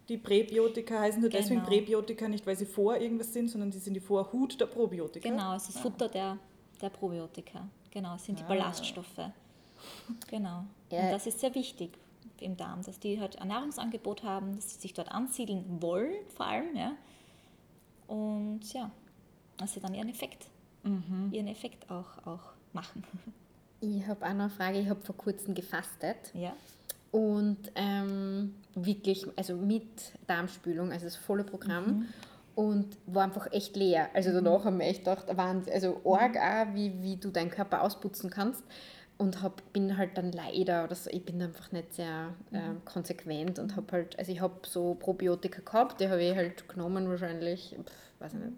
Die 0.08 0.18
Präbiotika 0.18 1.00
heißen 1.00 1.22
nur 1.22 1.30
deswegen 1.30 1.60
Genau. 1.60 1.70
Präbiotika, 1.70 2.28
nicht 2.28 2.48
weil 2.48 2.56
sie 2.56 2.66
vor 2.66 2.96
irgendwas 2.98 3.32
sind, 3.34 3.50
sondern 3.50 3.72
sie 3.72 3.80
sind 3.80 3.94
die 3.94 4.00
Vorhut 4.00 4.60
der 4.60 4.66
Probiotika. 4.66 5.28
Genau, 5.30 5.54
es 5.56 5.70
ist 5.70 5.80
Futter 5.80 6.08
der, 6.08 6.38
der 6.82 6.90
Probiotika. 6.90 7.68
Genau, 7.92 8.16
es 8.16 8.26
sind 8.26 8.40
die 8.40 8.44
Ah. 8.44 8.48
Ballaststoffe. 8.48 9.30
Genau. 10.28 10.64
Ja. 10.92 11.02
Und 11.02 11.12
das 11.12 11.28
ist 11.28 11.40
sehr 11.40 11.54
wichtig 11.54 11.92
im 12.40 12.56
Darm, 12.58 12.82
dass 12.84 13.00
die 13.00 13.20
halt 13.20 13.38
ein 13.40 13.50
Nahrungsangebot 13.50 14.24
haben, 14.24 14.56
dass 14.56 14.72
sie 14.74 14.80
sich 14.80 14.94
dort 14.94 15.12
ansiedeln 15.12 15.82
wollen, 15.82 16.14
vor 16.36 16.46
allem, 16.48 16.76
ja. 16.76 16.94
Und 18.08 18.62
ja, 18.74 18.90
dass 19.60 19.74
sie 19.74 19.80
dann 19.80 19.94
ihren 19.94 20.10
Effekt, 20.10 20.48
Mhm. 20.84 21.30
ihren 21.32 21.48
Effekt 21.48 21.90
auch, 21.92 22.26
auch 22.26 22.54
machen. 22.74 23.04
Ich 23.82 24.06
habe 24.08 24.26
auch 24.26 24.34
noch 24.34 24.40
eine 24.42 24.50
Frage. 24.50 24.80
Ich 24.80 24.90
habe 24.90 25.00
vor 25.00 25.16
kurzem 25.16 25.54
gefastet 25.56 26.18
ja. 26.34 26.52
und 27.12 27.58
ähm, 27.76 28.54
wirklich, 28.76 29.26
also 29.38 29.56
mit 29.56 29.88
Darmspülung, 30.28 30.92
also 30.92 31.06
das 31.06 31.16
volle 31.16 31.46
Programm. 31.46 32.08
Und 32.56 32.98
war 33.06 33.24
einfach 33.24 33.50
echt 33.54 33.78
leer. 33.78 34.10
Also 34.14 34.34
danach 34.34 34.66
haben 34.66 34.80
wir 34.80 34.86
echt 34.88 35.06
gedacht, 35.06 35.28
Wahnsinn, 35.34 35.72
also 35.74 36.02
arg 36.04 36.36
auch, 36.36 36.76
wie, 36.76 37.02
wie 37.02 37.16
du 37.16 37.30
deinen 37.32 37.50
Körper 37.52 37.84
ausputzen 37.84 38.30
kannst. 38.30 38.66
Und 39.18 39.42
hab, 39.42 39.72
bin 39.72 39.96
halt 39.96 40.18
dann 40.18 40.34
leider, 40.34 40.84
oder 40.84 40.96
so, 40.96 41.10
ich 41.10 41.24
bin 41.24 41.42
einfach 41.42 41.72
nicht 41.72 41.94
sehr 41.94 42.34
ähm, 42.52 42.82
konsequent 42.84 43.60
und 43.60 43.78
habe 43.78 43.90
halt, 43.94 44.20
also 44.20 44.30
ich 44.30 44.42
habe 44.42 44.56
so 44.68 44.96
Probiotika 44.96 45.62
gehabt, 45.62 46.02
die 46.02 46.10
habe 46.10 46.22
ich 46.22 46.36
halt 46.36 46.68
genommen 46.68 47.08
wahrscheinlich, 47.08 47.78
pf, 47.82 48.22
weiß 48.22 48.34
ich 48.34 48.40
nicht, 48.40 48.58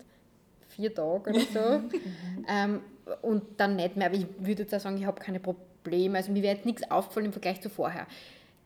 vier 0.71 0.93
Tage 0.93 1.29
oder 1.29 1.39
so. 1.39 1.81
ähm, 2.49 2.81
und 3.21 3.43
dann 3.57 3.75
nicht 3.75 3.97
mehr, 3.97 4.07
aber 4.07 4.15
ich 4.15 4.27
würde 4.39 4.63
jetzt 4.63 4.73
auch 4.73 4.79
sagen, 4.79 4.97
ich 4.97 5.05
habe 5.05 5.19
keine 5.19 5.39
Probleme, 5.39 6.17
also 6.17 6.31
mir 6.31 6.43
wäre 6.43 6.55
jetzt 6.55 6.65
nichts 6.65 6.89
aufgefallen 6.89 7.27
im 7.27 7.33
Vergleich 7.33 7.61
zu 7.61 7.69
vorher. 7.69 8.07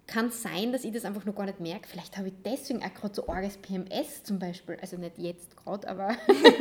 Kann 0.08 0.30
sein, 0.30 0.72
dass 0.72 0.84
ich 0.84 0.92
das 0.92 1.04
einfach 1.04 1.26
noch 1.26 1.34
gar 1.34 1.48
nicht 1.48 1.60
merke. 1.60 1.88
Vielleicht 1.88 2.16
habe 2.18 2.28
ich 2.28 2.36
deswegen 2.46 2.84
auch 2.84 2.94
gerade 2.94 3.16
so 3.16 3.28
arges 3.28 3.58
PMS 3.58 4.24
zum 4.24 4.38
Beispiel. 4.38 4.78
Also 4.80 4.98
nicht 4.98 5.18
jetzt 5.18 5.58
gerade, 5.58 5.88
aber 5.88 6.16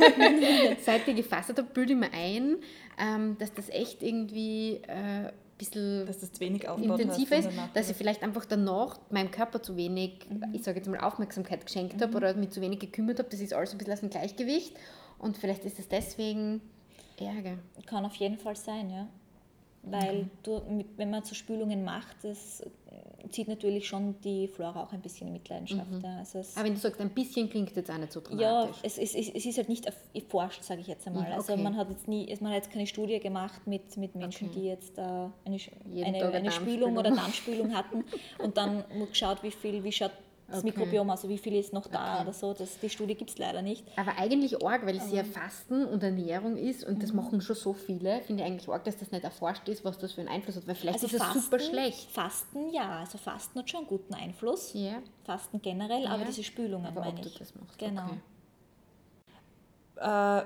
seit 0.81 1.07
ich 1.07 1.15
gefasst 1.15 1.49
habe, 1.49 1.63
bilde 1.63 1.93
ich 1.93 1.99
mir 1.99 2.11
ein, 2.11 2.57
ähm, 2.99 3.37
dass 3.37 3.53
das 3.53 3.69
echt 3.69 4.01
irgendwie 4.01 4.81
äh, 4.87 5.29
ein 5.55 5.57
bisschen 5.57 6.05
Dass 6.05 6.19
das 6.19 6.33
zu 6.33 6.39
wenig 6.41 6.67
hast 7.31 7.45
ist, 7.45 7.49
dass 7.73 7.89
ich 7.89 7.95
vielleicht 7.95 8.23
einfach 8.23 8.45
danach 8.45 8.99
meinem 9.09 9.31
Körper 9.31 9.61
zu 9.61 9.77
wenig, 9.77 10.25
ich 10.51 10.63
sage 10.63 10.79
jetzt 10.79 10.89
mal, 10.89 10.99
Aufmerksamkeit 10.99 11.65
geschenkt 11.65 12.01
habe 12.01 12.17
oder 12.17 12.33
mich 12.33 12.49
zu 12.49 12.61
wenig 12.61 12.79
gekümmert 12.79 13.19
habe. 13.19 13.29
Das 13.29 13.39
ist 13.39 13.53
alles 13.53 13.71
ein 13.71 13.77
bisschen 13.77 13.93
aus 13.93 13.99
dem 14.01 14.09
Gleichgewicht. 14.09 14.75
Und 15.19 15.37
vielleicht 15.37 15.65
ist 15.65 15.79
es 15.79 15.87
deswegen 15.87 16.61
Ärger. 17.19 17.57
Kann 17.85 18.05
auf 18.05 18.15
jeden 18.15 18.37
Fall 18.37 18.55
sein, 18.55 18.89
ja. 18.89 19.07
Weil 19.87 20.29
du, 20.41 20.61
mit, 20.67 20.87
wenn 20.97 21.11
man 21.11 21.23
so 21.23 21.35
Spülungen 21.35 21.83
macht, 21.83 22.15
das 22.23 22.63
zieht 23.29 23.47
natürlich 23.47 23.87
schon 23.87 24.19
die 24.21 24.47
Flora 24.47 24.83
auch 24.83 24.91
ein 24.93 25.01
bisschen 25.01 25.27
in 25.27 25.33
Mitleidenschaft. 25.33 25.89
Ja. 26.03 26.17
Also 26.17 26.39
Aber 26.55 26.65
wenn 26.65 26.73
du 26.73 26.79
sagst, 26.79 26.99
ein 27.01 27.09
bisschen 27.11 27.49
klingt 27.49 27.75
jetzt 27.75 27.89
auch 27.91 27.97
nicht 27.97 28.11
so 28.11 28.19
Ja, 28.31 28.61
dramatisch. 28.63 28.77
es, 28.83 28.97
es, 28.97 29.13
es, 29.15 29.29
es 29.29 29.45
ist 29.45 29.57
halt 29.57 29.69
nicht 29.69 29.87
erf- 29.87 29.93
erforscht, 30.13 30.63
sage 30.63 30.81
ich 30.81 30.87
jetzt 30.87 31.05
einmal. 31.07 31.29
Ja, 31.29 31.35
Also 31.35 31.53
okay. 31.53 31.61
man 31.61 31.75
hat 31.77 31.89
jetzt 31.91 32.07
nie, 32.07 32.25
man 32.41 32.51
hat 32.51 32.57
jetzt 32.63 32.71
keine 32.71 32.87
Studie 32.87 33.19
gemacht 33.19 33.65
mit, 33.67 33.95
mit 33.97 34.15
Menschen, 34.15 34.49
Okay. 34.49 34.59
die 34.59 34.65
jetzt 34.67 34.97
eine, 34.97 35.31
eine, 35.45 36.03
eine 36.03 36.25
eine 36.33 36.51
Spülung 36.51 36.97
oder 36.97 37.11
Darmspülung 37.11 37.73
hatten 37.75 38.03
und 38.43 38.57
dann 38.57 38.83
geschaut, 39.09 39.43
wie 39.43 39.51
viel, 39.51 39.83
wie 39.83 39.91
schaut 39.91 40.11
das 40.47 40.57
Okay. 40.59 40.67
Mikrobiom, 40.67 41.09
also 41.09 41.27
wie 41.27 41.37
viel 41.37 41.55
ist 41.55 41.73
noch 41.73 41.87
da 41.87 42.13
Okay. 42.15 42.21
oder 42.23 42.33
so. 42.33 42.53
Das, 42.53 42.79
die 42.79 42.89
Studie 42.89 43.15
gibt 43.15 43.31
es 43.31 43.37
leider 43.37 43.61
nicht. 43.61 43.83
Aber 43.97 44.17
eigentlich 44.17 44.63
arg, 44.63 44.85
weil 44.85 44.95
es 44.97 45.11
ja 45.11 45.23
Fasten 45.23 45.85
und 45.85 46.03
Ernährung 46.03 46.55
ist 46.57 46.83
und 46.83 46.95
Mhm. 46.97 47.01
das 47.01 47.13
machen 47.13 47.41
schon 47.41 47.55
so 47.55 47.73
viele. 47.73 48.21
Finde 48.21 48.43
ich 48.43 48.49
eigentlich 48.49 48.69
arg, 48.69 48.83
dass 48.83 48.97
das 48.97 49.11
nicht 49.11 49.23
erforscht 49.23 49.67
ist, 49.69 49.83
was 49.83 49.97
das 49.97 50.11
für 50.13 50.21
einen 50.21 50.29
Einfluss 50.29 50.55
hat. 50.55 50.67
Weil 50.67 50.75
vielleicht 50.75 51.01
Also 51.03 51.15
ist 51.15 51.21
es 51.21 51.33
super 51.43 51.59
schlecht. 51.59 52.11
Fasten, 52.11 52.69
ja, 52.71 52.99
also 52.99 53.17
Fasten 53.17 53.59
hat 53.59 53.69
schon 53.69 53.79
einen 53.79 53.87
guten 53.87 54.13
Einfluss. 54.13 54.73
Ja. 54.73 55.01
Fasten 55.23 55.61
generell, 55.61 56.05
aber 56.07 56.19
Ja. 56.19 56.25
diese 56.25 56.43
Spülungen 56.43 56.85
Aber 56.85 57.01
meine 57.01 57.15
ob 57.15 57.21
du 57.23 57.29
ich. 57.29 57.37
das 57.39 57.55
machst, 57.55 57.77
Genau. 57.79 58.03
okay. 58.05 58.19
Äh, 59.97 60.45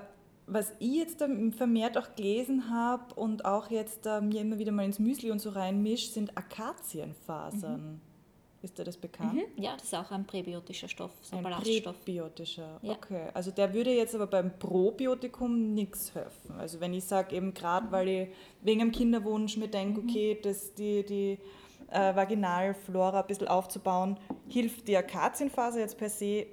was 0.51 0.73
ich 0.79 0.95
jetzt 0.95 1.23
vermehrt 1.57 1.97
auch 1.97 2.15
gelesen 2.15 2.71
habe 2.71 3.13
und 3.15 3.45
auch 3.45 3.69
jetzt 3.69 4.05
äh, 4.07 4.19
mir 4.21 4.41
immer 4.41 4.57
wieder 4.57 4.71
mal 4.71 4.83
ins 4.85 4.97
Müsli 4.97 5.29
und 5.29 5.39
so 5.39 5.49
reinmische, 5.51 6.09
sind 6.09 6.35
Akazienfasern. 6.37 8.01
Ist 8.61 8.77
dir 8.77 8.83
das 8.83 8.97
bekannt? 8.97 9.35
Mhm. 9.35 9.63
Ja, 9.63 9.73
das 9.75 9.83
ist 9.85 9.95
auch 9.95 10.11
ein 10.11 10.25
präbiotischer 10.25 10.89
Stoff, 10.89 11.11
so 11.21 11.37
ein 11.37 11.45
Ein 11.45 11.51
Ballaststoff. 11.51 11.95
präbiotischer. 12.03 12.77
Ja. 12.81 12.91
Okay, 12.91 13.29
also 13.33 13.51
der 13.51 13.73
würde 13.73 13.91
jetzt 13.95 14.13
aber 14.15 14.27
beim 14.27 14.57
Probiotikum 14.59 15.73
nichts 15.73 16.13
helfen. 16.13 16.51
Also 16.57 16.79
wenn 16.81 16.93
ich 16.93 17.05
sage, 17.05 17.35
eben 17.37 17.53
gerade 17.53 17.89
weil 17.91 18.07
ich 18.09 18.27
wegen 18.61 18.81
einem 18.81 18.91
Kinderwunsch 18.91 19.55
mir 19.55 19.69
denke, 19.69 20.01
Mhm. 20.01 20.09
okay, 20.09 20.39
das, 20.43 20.73
die, 20.73 21.05
die 21.05 21.37
äh, 21.89 22.13
Vaginalflora 22.15 23.21
ein 23.21 23.27
bisschen 23.27 23.47
aufzubauen, 23.47 24.17
hilft 24.49 24.87
die 24.89 24.97
Akazienfaser 24.97 25.79
jetzt 25.79 25.97
per 25.97 26.09
se 26.09 26.45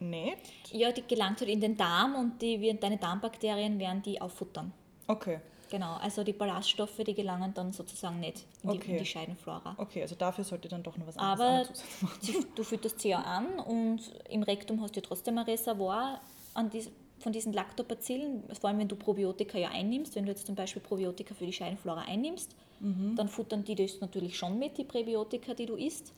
nicht? 0.00 0.72
Ja, 0.72 0.90
die 0.92 1.02
gelangt 1.06 1.40
halt 1.40 1.48
in 1.50 1.60
den 1.60 1.76
Darm 1.76 2.16
und 2.16 2.42
die, 2.42 2.76
deine 2.78 2.96
Darmbakterien 2.98 3.78
werden 3.78 4.02
die 4.02 4.20
auffuttern. 4.20 4.72
Okay, 5.06 5.38
Genau, 5.68 5.94
also 5.94 6.22
die 6.22 6.32
Ballaststoffe, 6.32 6.98
die 6.98 7.14
gelangen 7.14 7.52
dann 7.52 7.72
sozusagen 7.72 8.20
nicht 8.20 8.44
in 8.62 8.70
die, 8.70 8.76
Okay. 8.78 8.92
in 8.92 8.98
die 8.98 9.04
Scheidenflora. 9.06 9.74
okay, 9.78 10.00
also 10.02 10.14
dafür 10.14 10.44
sollte 10.44 10.68
dann 10.68 10.82
doch 10.84 10.96
noch 10.96 11.08
was 11.08 11.16
anderes 11.16 11.40
Aber 11.40 12.06
machen. 12.06 12.46
du 12.54 12.62
fütterst 12.62 13.00
sie 13.00 13.08
ja 13.08 13.20
an 13.20 13.58
und 13.58 14.00
im 14.30 14.44
Rektum 14.44 14.80
hast 14.80 14.94
du 14.96 15.02
trotzdem 15.02 15.38
ein 15.38 15.44
Reservoir 15.44 16.20
an 16.54 16.70
dies, 16.70 16.88
von 17.18 17.32
diesen 17.32 17.52
Lactobacillen, 17.52 18.44
vor 18.60 18.70
allem 18.70 18.78
wenn 18.78 18.86
du 18.88 18.94
Probiotika 18.94 19.58
ja 19.58 19.70
einnimmst, 19.70 20.14
wenn 20.14 20.24
du 20.26 20.30
jetzt 20.30 20.46
zum 20.46 20.54
Beispiel 20.54 20.82
Probiotika 20.82 21.34
für 21.34 21.46
die 21.46 21.52
Scheidenflora 21.52 22.02
einnimmst, 22.02 22.54
dann 22.78 23.28
futtern 23.28 23.64
die 23.64 23.74
das 23.74 24.00
natürlich 24.00 24.36
schon 24.38 24.58
mit, 24.58 24.76
die 24.76 24.84
Präbiotika, 24.84 25.54
die 25.54 25.64
du 25.66 25.76
isst. 25.76 26.12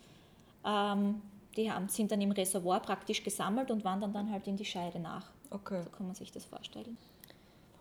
Ähm, 0.66 1.22
die 1.56 1.70
haben, 1.70 1.88
sind 1.88 2.10
dann 2.10 2.20
im 2.20 2.32
Reservoir 2.32 2.80
praktisch 2.80 3.22
gesammelt 3.22 3.70
und 3.70 3.84
wandern 3.84 4.12
dann 4.12 4.30
halt 4.30 4.46
in 4.48 4.56
die 4.56 4.64
Scheide 4.64 4.98
nach. 4.98 5.24
Okay, 5.50 5.82
So 5.84 5.90
kann 5.90 6.06
man 6.06 6.16
sich 6.16 6.32
das 6.32 6.44
vorstellen. 6.44 6.98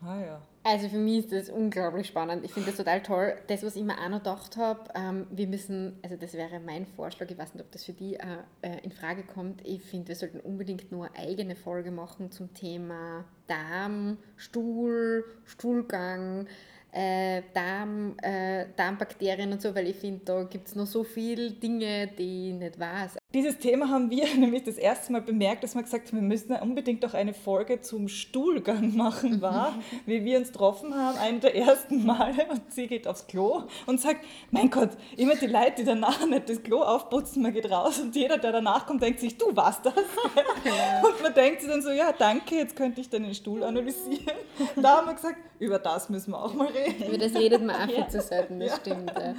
Ah 0.01 0.19
ja. 0.19 0.41
Also 0.63 0.89
für 0.89 0.97
mich 0.97 1.19
ist 1.19 1.31
das 1.31 1.49
unglaublich 1.49 2.07
spannend. 2.07 2.43
Ich 2.43 2.51
finde 2.51 2.67
das 2.67 2.77
total 2.77 3.01
toll. 3.01 3.35
Das, 3.47 3.63
was 3.63 3.77
ich 3.77 3.83
mir 3.83 3.97
auch 3.97 4.09
noch 4.09 4.17
gedacht 4.17 4.57
habe, 4.57 4.81
ähm, 4.95 5.25
wir 5.31 5.47
müssen, 5.47 5.97
also 6.03 6.17
das 6.17 6.33
wäre 6.33 6.59
mein 6.59 6.85
Vorschlag, 6.85 7.29
ich 7.29 7.37
weiß 7.37 7.53
nicht, 7.53 7.63
ob 7.63 7.71
das 7.71 7.85
für 7.85 7.93
die 7.93 8.15
äh, 8.15 8.25
äh, 8.61 8.83
in 8.83 8.91
Frage 8.91 9.23
kommt. 9.23 9.65
Ich 9.65 9.81
finde, 9.83 10.09
wir 10.09 10.15
sollten 10.15 10.41
unbedingt 10.41 10.91
nur 10.91 11.05
eine 11.05 11.29
eigene 11.29 11.55
Folge 11.55 11.91
machen 11.91 12.31
zum 12.31 12.53
Thema 12.53 13.23
Darm, 13.47 14.17
Stuhl, 14.35 15.23
Stuhlgang, 15.45 16.47
äh, 16.91 17.43
Darm, 17.53 18.17
äh, 18.21 18.65
Darmbakterien 18.75 19.51
und 19.53 19.61
so, 19.61 19.73
weil 19.73 19.87
ich 19.87 19.95
finde, 19.95 20.25
da 20.25 20.43
gibt 20.43 20.67
es 20.67 20.75
noch 20.75 20.87
so 20.87 21.05
viele 21.05 21.51
Dinge, 21.51 22.07
die 22.07 22.49
ich 22.49 22.55
nicht 22.55 22.77
weiß. 22.77 23.17
Dieses 23.33 23.57
Thema 23.57 23.89
haben 23.89 24.09
wir 24.09 24.25
nämlich 24.37 24.63
das 24.63 24.77
erste 24.77 25.11
Mal 25.11 25.21
bemerkt, 25.21 25.61
dass 25.63 25.75
wir 25.75 25.83
gesagt 25.83 26.07
haben, 26.07 26.21
wir 26.21 26.27
müssen 26.27 26.55
unbedingt 26.55 27.03
doch 27.03 27.13
eine 27.13 27.33
Folge 27.33 27.81
zum 27.81 28.07
Stuhlgang 28.07 28.95
machen, 28.95 29.41
war, 29.41 29.73
wie 30.05 30.23
wir 30.23 30.37
uns 30.37 30.53
getroffen 30.53 30.95
haben, 30.95 31.17
einen 31.17 31.41
der 31.41 31.53
ersten 31.55 32.05
Male 32.05 32.47
und 32.49 32.71
sie 32.71 32.87
geht 32.87 33.05
aufs 33.05 33.27
Klo 33.27 33.63
und 33.85 33.99
sagt, 33.99 34.23
mein 34.51 34.69
Gott, 34.69 34.91
immer 35.17 35.35
die 35.35 35.47
Leute, 35.47 35.73
die 35.79 35.83
danach 35.83 36.25
nicht 36.25 36.47
das 36.47 36.63
Klo 36.63 36.81
aufputzen, 36.81 37.41
man 37.43 37.51
geht 37.51 37.69
raus 37.69 37.99
und 37.99 38.15
jeder, 38.15 38.37
der 38.37 38.53
danach 38.53 38.85
kommt, 38.85 39.01
denkt 39.01 39.19
sich, 39.19 39.37
du 39.37 39.53
warst 39.55 39.85
das. 39.85 39.93
Und 39.93 41.21
man 41.21 41.33
denkt 41.33 41.61
sich 41.61 41.69
dann 41.69 41.81
so, 41.81 41.89
ja, 41.89 42.13
danke, 42.13 42.55
jetzt 42.55 42.75
könnte 42.77 43.01
ich 43.01 43.09
deinen 43.09 43.33
Stuhl 43.33 43.63
analysieren. 43.63 44.37
Da 44.77 44.97
haben 44.97 45.07
wir 45.07 45.15
gesagt, 45.15 45.37
über 45.59 45.79
das 45.79 46.09
müssen 46.09 46.31
wir 46.31 46.41
auch 46.41 46.53
mal 46.53 46.67
reden. 46.67 47.07
Über 47.07 47.17
das 47.17 47.35
redet 47.35 47.61
man 47.61 47.75
auch 47.75 47.93
viel 47.93 48.07
zu 48.07 48.21
selten, 48.21 48.59
das 48.59 48.77
stimmt. 48.77 49.11
Ja. 49.17 49.35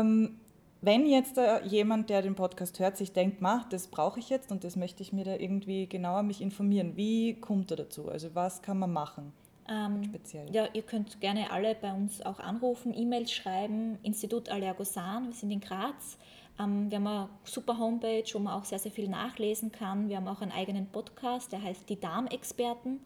Ähm, 0.00 0.40
wenn 0.80 1.06
jetzt 1.06 1.36
da 1.36 1.60
jemand, 1.62 2.08
der 2.10 2.22
den 2.22 2.34
Podcast 2.34 2.78
hört, 2.78 2.96
sich 2.96 3.12
denkt, 3.12 3.40
ma, 3.40 3.66
das 3.70 3.88
brauche 3.88 4.20
ich 4.20 4.30
jetzt 4.30 4.52
und 4.52 4.64
das 4.64 4.76
möchte 4.76 5.02
ich 5.02 5.12
mir 5.12 5.24
da 5.24 5.34
irgendwie 5.34 5.88
genauer 5.88 6.22
mich 6.22 6.40
informieren, 6.40 6.96
wie 6.96 7.34
kommt 7.34 7.70
er 7.70 7.78
dazu? 7.78 8.08
Also 8.08 8.34
was 8.34 8.62
kann 8.62 8.78
man 8.78 8.92
machen? 8.92 9.32
Ähm, 9.68 10.04
Speziell. 10.04 10.46
Ja, 10.52 10.66
ihr 10.72 10.82
könnt 10.82 11.20
gerne 11.20 11.50
alle 11.50 11.74
bei 11.74 11.92
uns 11.92 12.22
auch 12.24 12.38
anrufen, 12.38 12.94
E-Mails 12.96 13.32
schreiben, 13.32 13.98
Institut 14.02 14.48
Allergosan, 14.48 15.26
wir 15.26 15.34
sind 15.34 15.50
in 15.50 15.60
Graz. 15.60 16.16
Ähm, 16.58 16.90
wir 16.90 16.96
haben 16.96 17.06
eine 17.06 17.28
super 17.44 17.78
Homepage, 17.78 18.24
wo 18.32 18.38
man 18.38 18.54
auch 18.54 18.64
sehr, 18.64 18.78
sehr 18.78 18.92
viel 18.92 19.08
nachlesen 19.08 19.70
kann. 19.70 20.08
Wir 20.08 20.16
haben 20.16 20.28
auch 20.28 20.40
einen 20.40 20.52
eigenen 20.52 20.86
Podcast, 20.86 21.52
der 21.52 21.62
heißt 21.62 21.88
Die 21.88 22.00
Darmexperten. 22.00 23.00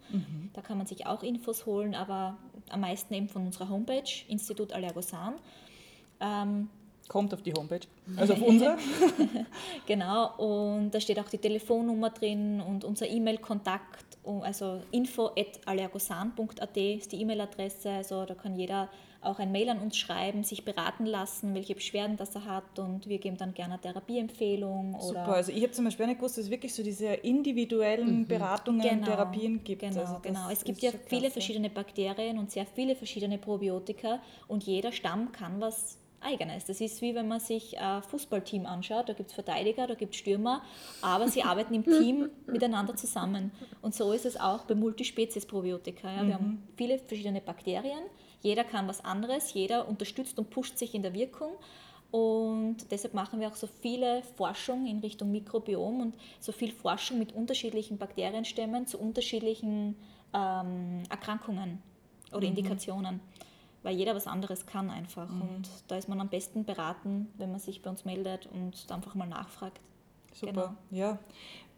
Da 0.53 0.61
kann 0.61 0.77
man 0.77 0.87
sich 0.87 1.05
auch 1.05 1.21
Infos 1.21 1.65
holen, 1.65 1.95
aber 1.95 2.37
am 2.69 2.81
meisten 2.81 3.13
eben 3.13 3.27
von 3.27 3.45
unserer 3.45 3.69
Homepage, 3.69 4.09
Institut 4.27 4.73
Allergosan. 4.73 5.35
Ähm, 6.19 6.69
Kommt 7.07 7.33
auf 7.33 7.41
die 7.41 7.53
Homepage, 7.53 7.81
also 8.15 8.33
auf 8.33 8.41
unsere. 8.41 8.77
Genau, 9.85 10.35
und 10.37 10.91
da 10.91 10.99
steht 11.01 11.19
auch 11.19 11.29
die 11.29 11.37
Telefonnummer 11.37 12.09
drin 12.09 12.61
und 12.61 12.85
unser 12.85 13.07
E-Mail-Kontakt, 13.07 14.17
also 14.23 14.81
info.allergosan.at 14.91 16.77
ist 16.77 17.11
die 17.11 17.21
E-Mail-Adresse, 17.21 17.89
also 17.89 18.25
da 18.25 18.33
kann 18.35 18.55
jeder 18.57 18.89
auch 19.23 19.39
ein 19.39 19.51
Mail 19.51 19.69
an 19.69 19.79
uns 19.79 19.97
schreiben, 19.97 20.43
sich 20.43 20.65
beraten 20.65 21.05
lassen, 21.05 21.53
welche 21.53 21.75
Beschwerden 21.75 22.17
das 22.17 22.35
er 22.35 22.45
hat 22.45 22.79
und 22.79 23.07
wir 23.07 23.19
geben 23.19 23.37
dann 23.37 23.53
gerne 23.53 23.73
eine 23.73 23.81
Therapieempfehlung. 23.81 24.95
Oder 24.95 25.03
Super, 25.03 25.33
also 25.33 25.51
ich 25.51 25.63
habe 25.63 25.71
zum 25.71 25.85
Beispiel 25.85 26.07
nicht 26.07 26.17
gewusst, 26.17 26.37
dass 26.37 26.45
es 26.45 26.51
wirklich 26.51 26.73
so 26.73 26.83
diese 26.83 27.07
individuellen 27.07 28.25
Beratungen, 28.27 28.81
Genau, 28.81 29.05
Therapien 29.05 29.63
gibt. 29.63 29.81
Genau, 29.81 30.01
also 30.01 30.19
genau. 30.21 30.49
Es 30.49 30.63
gibt 30.63 30.81
ja 30.81 30.91
viele 31.07 31.21
klasse. 31.21 31.33
verschiedene 31.33 31.69
Bakterien 31.69 32.37
und 32.37 32.51
sehr 32.51 32.65
viele 32.65 32.95
verschiedene 32.95 33.37
Probiotika 33.37 34.19
und 34.47 34.63
jeder 34.63 34.91
Stamm 34.91 35.31
kann 35.31 35.59
was 35.61 35.97
Eigenes. 36.23 36.65
Das 36.65 36.81
ist 36.81 37.01
wie 37.01 37.15
wenn 37.15 37.27
man 37.27 37.39
sich 37.39 37.79
ein 37.79 38.03
Fußballteam 38.03 38.65
anschaut, 38.65 39.09
da 39.09 39.13
gibt 39.13 39.29
es 39.29 39.35
Verteidiger, 39.35 39.87
da 39.87 39.95
gibt 39.95 40.13
es 40.13 40.19
Stürmer, 40.19 40.61
aber 41.01 41.27
sie 41.27 41.43
arbeiten 41.43 41.73
im 41.73 41.83
Team 41.83 42.29
miteinander 42.47 42.95
zusammen. 42.95 43.51
Und 43.81 43.93
so 43.95 44.11
ist 44.11 44.25
es 44.25 44.39
auch 44.39 44.63
bei 44.65 44.75
Multispezies-Probiotika. 44.75 46.11
Ja. 46.15 46.27
Wir 46.27 46.33
haben 46.35 46.67
viele 46.75 46.99
verschiedene 46.99 47.41
Bakterien, 47.41 48.03
jeder 48.41 48.63
kann 48.63 48.87
was 48.87 49.03
anderes, 49.03 49.53
jeder 49.53 49.87
unterstützt 49.87 50.37
und 50.37 50.49
pusht 50.49 50.77
sich 50.77 50.93
in 50.93 51.01
der 51.01 51.13
Wirkung. 51.13 51.53
Und 52.11 52.91
deshalb 52.91 53.15
machen 53.15 53.39
wir 53.39 53.47
auch 53.47 53.55
so 53.55 53.65
viele 53.65 54.21
Forschung 54.37 54.85
in 54.85 54.99
Richtung 54.99 55.31
Mikrobiom 55.31 55.99
und 55.99 56.15
so 56.39 56.51
viel 56.51 56.71
Forschung 56.71 57.17
mit 57.17 57.33
unterschiedlichen 57.33 57.97
Bakterienstämmen 57.97 58.85
zu 58.85 58.99
unterschiedlichen 58.99 59.95
ähm, 60.31 61.03
Erkrankungen 61.09 61.81
oder 62.31 62.45
Indikationen, 62.45 63.19
weil 63.83 63.95
jeder 63.95 64.15
was 64.15 64.27
anderes 64.27 64.65
kann 64.65 64.89
einfach. 64.89 65.29
Und 65.29 65.69
da 65.87 65.97
ist 65.97 66.09
man 66.09 66.19
am 66.21 66.29
besten 66.29 66.65
beraten, 66.65 67.27
wenn 67.37 67.51
man 67.51 67.59
sich 67.59 67.81
bei 67.81 67.89
uns 67.89 68.05
meldet 68.05 68.47
und 68.47 68.73
einfach 68.89 69.13
mal 69.15 69.27
nachfragt. 69.27 69.79
Super, 70.33 70.51
Genau. 70.51 70.73
ja. 70.91 71.19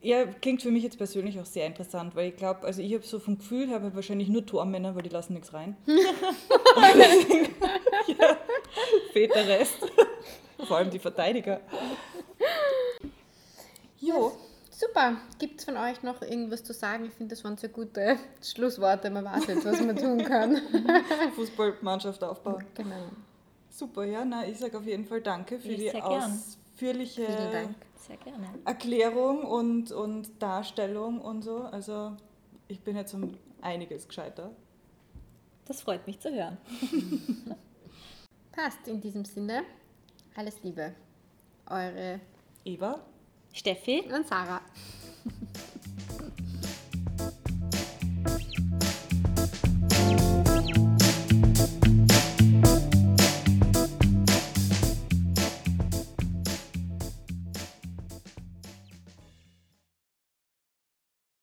Ja, 0.02 0.24
klingt 0.26 0.62
für 0.62 0.70
mich 0.70 0.84
jetzt 0.84 0.98
persönlich 0.98 1.40
auch 1.40 1.46
sehr 1.46 1.66
interessant, 1.66 2.16
weil 2.16 2.30
ich 2.30 2.36
glaube, 2.36 2.62
also 2.64 2.80
ich 2.80 2.94
habe 2.94 3.04
so 3.04 3.18
vom 3.18 3.40
Gefühl 3.40 3.68
her 3.68 3.82
wahrscheinlich 3.96 4.30
nur 4.30 4.46
Tormänner, 4.46 4.94
weil 4.94 5.02
die 5.02 5.10
lassen 5.10 5.34
nichts 5.34 5.52
rein. 5.52 5.76
Deswegen, 5.88 7.56
ja, 8.20 8.38
fehlt 9.14 9.34
der 9.34 9.48
Rest. 9.48 9.78
Vor 10.68 10.78
allem 10.78 10.92
die 10.92 11.00
Verteidiger. 11.00 11.60
Jo, 14.00 14.34
Super. 14.78 15.18
Gibt 15.40 15.60
es 15.60 15.66
von 15.66 15.78
euch 15.78 16.04
noch 16.04 16.22
irgendwas 16.22 16.62
zu 16.64 16.74
sagen? 16.74 17.06
Ich 17.06 17.14
finde, 17.14 17.34
das 17.34 17.44
waren 17.46 17.56
sehr 17.56 17.70
gute 17.70 18.18
Schlussworte. 18.44 19.10
Man 19.10 19.24
weiß 19.24 19.48
jetzt, 19.48 19.64
was 19.64 19.80
man 19.80 19.96
tun 19.96 20.22
kann. 20.24 20.58
Fußballmannschaft 21.36 22.22
aufbauen. 22.24 22.66
genau. 22.74 23.10
Super, 23.70 24.04
ja, 24.06 24.24
na, 24.26 24.46
ich 24.46 24.58
sage 24.58 24.78
auf 24.78 24.86
jeden 24.86 25.06
Fall 25.06 25.22
danke 25.22 25.60
für 25.60 25.72
Ja, 25.72 25.94
die 25.94 26.02
ausführliche 26.02 27.26
Vielen 27.26 27.52
Dank. 27.52 27.76
Sehr 27.96 28.18
gerne. 28.18 28.48
Erklärung 28.66 29.44
und, 29.46 29.92
und 29.92 30.42
Darstellung 30.42 31.20
und 31.22 31.42
so. 31.42 31.60
Also 31.60 32.16
ich 32.68 32.82
bin 32.82 32.98
jetzt 32.98 33.14
um 33.14 33.38
einiges 33.62 34.08
gescheiter. 34.08 34.52
Das 35.66 35.82
freut 35.82 36.06
mich 36.06 36.20
zu 36.20 36.32
hören. 36.34 36.58
Passt. 38.52 38.88
In 38.88 39.00
diesem 39.02 39.24
Sinne, 39.26 39.64
alles 40.36 40.62
Liebe. 40.64 40.94
Eure 41.70 42.20
Eva? 42.64 43.00
Steffi 43.56 44.04
und 44.14 44.28
Sarah. 44.28 44.62